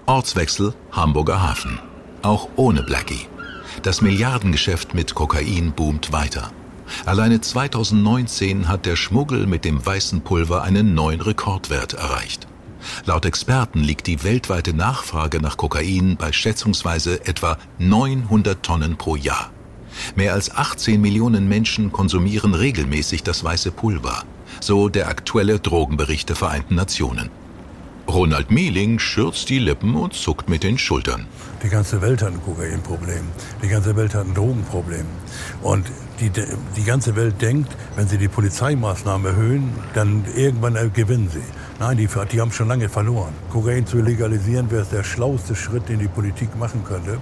Ortswechsel 0.06 0.74
Hamburger 0.92 1.42
Hafen. 1.42 1.78
Auch 2.22 2.48
ohne 2.56 2.82
Blackie. 2.82 3.26
Das 3.82 4.00
Milliardengeschäft 4.00 4.94
mit 4.94 5.14
Kokain 5.14 5.72
boomt 5.72 6.12
weiter. 6.12 6.50
Alleine 7.04 7.40
2019 7.40 8.68
hat 8.68 8.86
der 8.86 8.96
Schmuggel 8.96 9.46
mit 9.46 9.64
dem 9.64 9.84
weißen 9.84 10.22
Pulver 10.22 10.62
einen 10.62 10.94
neuen 10.94 11.20
Rekordwert 11.20 11.94
erreicht. 11.94 12.46
Laut 13.04 13.24
Experten 13.24 13.80
liegt 13.80 14.06
die 14.06 14.22
weltweite 14.22 14.72
Nachfrage 14.72 15.40
nach 15.40 15.56
Kokain 15.56 16.16
bei 16.16 16.32
schätzungsweise 16.32 17.26
etwa 17.26 17.58
900 17.78 18.62
Tonnen 18.62 18.96
pro 18.96 19.16
Jahr. 19.16 19.50
Mehr 20.14 20.34
als 20.34 20.54
18 20.54 21.00
Millionen 21.00 21.48
Menschen 21.48 21.90
konsumieren 21.90 22.54
regelmäßig 22.54 23.22
das 23.22 23.42
weiße 23.42 23.72
Pulver, 23.72 24.24
so 24.60 24.88
der 24.88 25.08
aktuelle 25.08 25.58
Drogenbericht 25.58 26.28
der 26.28 26.36
Vereinten 26.36 26.74
Nationen. 26.74 27.30
Ronald 28.08 28.50
Mieling 28.50 28.98
schürzt 28.98 29.48
die 29.48 29.58
Lippen 29.58 29.94
und 29.94 30.14
zuckt 30.14 30.48
mit 30.48 30.62
den 30.62 30.78
Schultern. 30.78 31.26
Die 31.62 31.68
ganze 31.68 32.00
Welt 32.00 32.22
hat 32.22 32.32
ein 32.32 32.42
Kokainproblem. 32.42 33.26
Die 33.62 33.68
ganze 33.68 33.96
Welt 33.96 34.14
hat 34.14 34.26
ein 34.26 34.34
Drogenproblem. 34.34 35.06
Und 35.62 35.86
die, 36.20 36.30
die 36.30 36.84
ganze 36.84 37.16
Welt 37.16 37.42
denkt, 37.42 37.76
wenn 37.96 38.06
sie 38.06 38.16
die 38.16 38.28
Polizeimaßnahmen 38.28 39.26
erhöhen, 39.26 39.72
dann 39.94 40.24
irgendwann 40.36 40.74
gewinnen 40.92 41.28
sie. 41.32 41.42
Nein, 41.78 41.96
die, 41.96 42.08
die 42.32 42.40
haben 42.40 42.52
schon 42.52 42.68
lange 42.68 42.88
verloren. 42.88 43.32
Kokain 43.50 43.86
zu 43.86 44.00
legalisieren 44.00 44.70
wäre 44.70 44.86
der 44.90 45.02
schlauste 45.02 45.56
Schritt, 45.56 45.88
den 45.88 45.98
die 45.98 46.08
Politik 46.08 46.56
machen 46.56 46.84
könnte. 46.84 47.18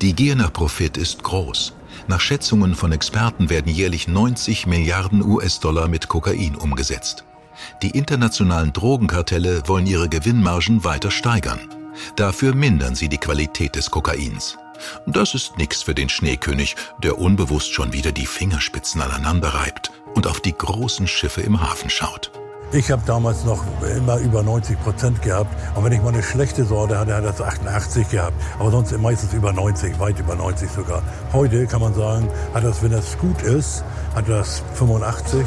Die 0.00 0.14
Gier 0.14 0.36
nach 0.36 0.52
Profit 0.52 0.96
ist 0.96 1.22
groß. 1.22 1.74
Nach 2.08 2.20
Schätzungen 2.20 2.74
von 2.74 2.92
Experten 2.92 3.50
werden 3.50 3.72
jährlich 3.72 4.08
90 4.08 4.66
Milliarden 4.66 5.22
US-Dollar 5.22 5.88
mit 5.88 6.08
Kokain 6.08 6.56
umgesetzt. 6.56 7.24
Die 7.82 7.90
internationalen 7.90 8.72
Drogenkartelle 8.72 9.62
wollen 9.66 9.86
ihre 9.86 10.08
Gewinnmargen 10.08 10.84
weiter 10.84 11.10
steigern. 11.10 11.60
Dafür 12.16 12.54
mindern 12.54 12.94
sie 12.94 13.08
die 13.08 13.18
Qualität 13.18 13.76
des 13.76 13.90
Kokains. 13.90 14.56
Das 15.06 15.34
ist 15.34 15.58
nichts 15.58 15.82
für 15.82 15.94
den 15.94 16.08
Schneekönig, 16.08 16.76
der 17.02 17.18
unbewusst 17.18 17.72
schon 17.72 17.92
wieder 17.92 18.12
die 18.12 18.26
Fingerspitzen 18.26 19.00
aneinander 19.00 19.48
reibt 19.48 19.92
und 20.14 20.26
auf 20.26 20.40
die 20.40 20.56
großen 20.56 21.06
Schiffe 21.06 21.42
im 21.42 21.60
Hafen 21.60 21.90
schaut. 21.90 22.30
Ich 22.74 22.90
habe 22.90 23.02
damals 23.04 23.44
noch 23.44 23.62
immer 23.96 24.16
über 24.16 24.42
90 24.42 24.80
Prozent 24.80 25.20
gehabt. 25.20 25.54
Und 25.74 25.84
wenn 25.84 25.92
ich 25.92 26.00
mal 26.00 26.08
eine 26.08 26.22
schlechte 26.22 26.64
Sorte 26.64 26.98
hatte, 26.98 27.14
hat 27.14 27.24
das 27.24 27.42
88 27.42 28.08
gehabt. 28.08 28.32
Aber 28.58 28.70
sonst 28.70 28.96
meistens 28.98 29.34
über 29.34 29.52
90, 29.52 30.00
weit 30.00 30.18
über 30.18 30.34
90 30.34 30.70
sogar. 30.70 31.02
Heute 31.34 31.66
kann 31.66 31.82
man 31.82 31.92
sagen, 31.92 32.30
hat 32.54 32.64
das, 32.64 32.82
wenn 32.82 32.92
das 32.92 33.18
gut 33.18 33.42
ist, 33.42 33.84
hat 34.14 34.26
das 34.26 34.62
85, 34.76 35.44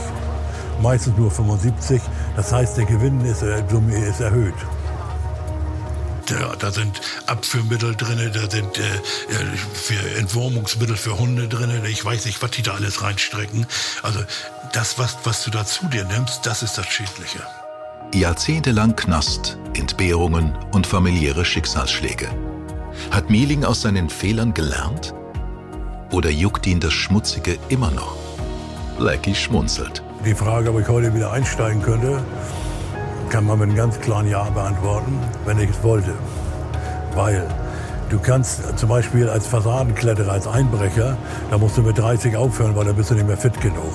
meistens 0.81 1.17
nur 1.17 1.31
75. 1.31 2.01
Das 2.35 2.51
heißt, 2.51 2.77
der 2.77 2.85
Gewinn 2.85 3.21
ist, 3.25 3.41
äh, 3.41 3.63
ist 4.09 4.19
erhöht. 4.19 4.55
Da, 6.27 6.55
da, 6.57 6.71
sind 6.71 6.99
Abführmittel 7.27 7.95
drin, 7.95 8.31
da 8.33 8.49
sind 8.49 8.79
äh, 8.79 8.81
äh, 8.81 9.57
für 9.73 10.17
Entwurmungsmittel 10.17 10.97
für 10.97 11.19
Hunde 11.19 11.47
drin. 11.47 11.69
Ich 11.87 12.03
weiß 12.03 12.25
nicht, 12.25 12.41
was 12.41 12.51
die 12.51 12.63
da 12.63 12.73
alles 12.73 13.03
reinstrecken. 13.03 13.67
Also 14.01 14.21
das, 14.73 14.97
was, 14.97 15.17
was 15.23 15.43
du 15.43 15.51
da 15.51 15.65
zu 15.65 15.85
dir 15.87 16.03
nimmst, 16.05 16.45
das 16.45 16.63
ist 16.63 16.77
das 16.77 16.87
Schädliche. 16.87 17.39
Jahrzehntelang 18.13 18.95
Knast, 18.95 19.57
Entbehrungen 19.73 20.57
und 20.71 20.87
familiäre 20.87 21.45
Schicksalsschläge. 21.45 22.29
Hat 23.11 23.29
Mieling 23.29 23.63
aus 23.63 23.81
seinen 23.81 24.09
Fehlern 24.09 24.53
gelernt? 24.53 25.13
Oder 26.11 26.29
juckt 26.29 26.65
ihn 26.65 26.79
das 26.79 26.93
Schmutzige 26.93 27.57
immer 27.69 27.91
noch? 27.91 28.15
Blackie 28.97 29.35
schmunzelt. 29.35 30.01
Die 30.25 30.33
Frage, 30.33 30.71
ob 30.71 30.79
ich 30.79 30.87
heute 30.87 31.13
wieder 31.13 31.31
einsteigen 31.31 31.83
könnte, 31.83 32.17
kann 33.29 33.45
man 33.45 33.59
mit 33.59 33.69
einem 33.69 33.77
ganz 33.77 33.99
klaren 33.99 34.27
Ja 34.27 34.43
beantworten, 34.45 35.19
wenn 35.45 35.59
ich 35.59 35.69
es 35.69 35.83
wollte. 35.83 36.13
Weil 37.13 37.47
du 38.09 38.17
kannst 38.17 38.75
zum 38.75 38.89
Beispiel 38.89 39.29
als 39.29 39.45
Fassadenkletterer, 39.45 40.31
als 40.31 40.47
Einbrecher, 40.47 41.15
da 41.51 41.59
musst 41.59 41.77
du 41.77 41.83
mit 41.83 41.99
30 41.99 42.35
aufhören, 42.37 42.75
weil 42.75 42.85
da 42.85 42.93
bist 42.93 43.11
du 43.11 43.13
nicht 43.13 43.27
mehr 43.27 43.37
fit 43.37 43.61
genug. 43.61 43.93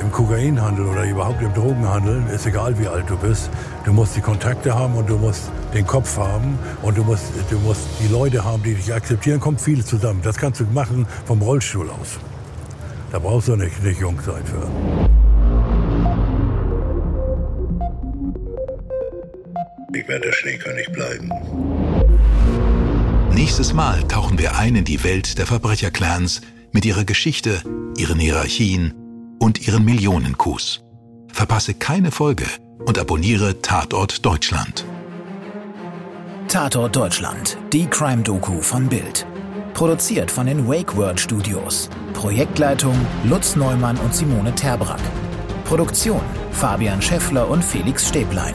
Im 0.00 0.10
Kokainhandel 0.10 0.86
oder 0.86 1.04
überhaupt 1.04 1.40
im 1.40 1.54
Drogenhandel 1.54 2.24
ist 2.34 2.46
egal, 2.46 2.76
wie 2.80 2.88
alt 2.88 3.08
du 3.08 3.16
bist. 3.16 3.48
Du 3.84 3.92
musst 3.92 4.16
die 4.16 4.22
Kontakte 4.22 4.74
haben 4.74 4.96
und 4.96 5.08
du 5.08 5.18
musst 5.18 5.52
den 5.72 5.86
Kopf 5.86 6.18
haben 6.18 6.58
und 6.82 6.98
du 6.98 7.04
musst, 7.04 7.26
du 7.48 7.58
musst 7.60 7.82
die 8.00 8.12
Leute 8.12 8.42
haben, 8.42 8.64
die 8.64 8.74
dich 8.74 8.92
akzeptieren. 8.92 9.38
Kommt 9.38 9.60
viel 9.60 9.84
zusammen. 9.84 10.20
Das 10.24 10.36
kannst 10.36 10.58
du 10.58 10.64
machen 10.64 11.06
vom 11.26 11.40
Rollstuhl 11.40 11.88
aus. 11.90 12.18
Da 13.12 13.20
brauchst 13.20 13.46
du 13.46 13.54
nicht, 13.54 13.80
nicht 13.84 14.00
jung 14.00 14.18
sein 14.26 14.42
für. 14.44 15.19
Ich 19.92 20.06
werde 20.06 20.26
der 20.26 20.32
Schneekönig 20.32 20.90
bleiben. 20.92 21.30
Nächstes 23.34 23.72
Mal 23.72 24.02
tauchen 24.06 24.38
wir 24.38 24.56
ein 24.56 24.76
in 24.76 24.84
die 24.84 25.02
Welt 25.02 25.38
der 25.38 25.46
Verbrecherclans 25.46 26.42
mit 26.72 26.84
ihrer 26.84 27.04
Geschichte, 27.04 27.62
ihren 27.96 28.18
Hierarchien 28.18 28.94
und 29.40 29.66
ihren 29.66 29.84
Millionenkus. 29.84 30.84
Verpasse 31.32 31.74
keine 31.74 32.10
Folge 32.10 32.44
und 32.86 32.98
abonniere 32.98 33.60
Tatort 33.62 34.24
Deutschland. 34.24 34.84
Tatort 36.48 36.94
Deutschland, 36.94 37.56
die 37.72 37.86
Crime-Doku 37.86 38.60
von 38.60 38.88
Bild. 38.88 39.26
Produziert 39.74 40.30
von 40.30 40.46
den 40.46 40.68
Wake 40.68 40.96
World 40.96 41.20
Studios. 41.20 41.88
Projektleitung 42.12 42.94
Lutz 43.24 43.56
Neumann 43.56 43.96
und 43.98 44.14
Simone 44.14 44.54
Terbrack. 44.54 45.00
Produktion 45.64 46.20
Fabian 46.52 47.00
Scheffler 47.00 47.48
und 47.48 47.64
Felix 47.64 48.08
Stäblein. 48.08 48.54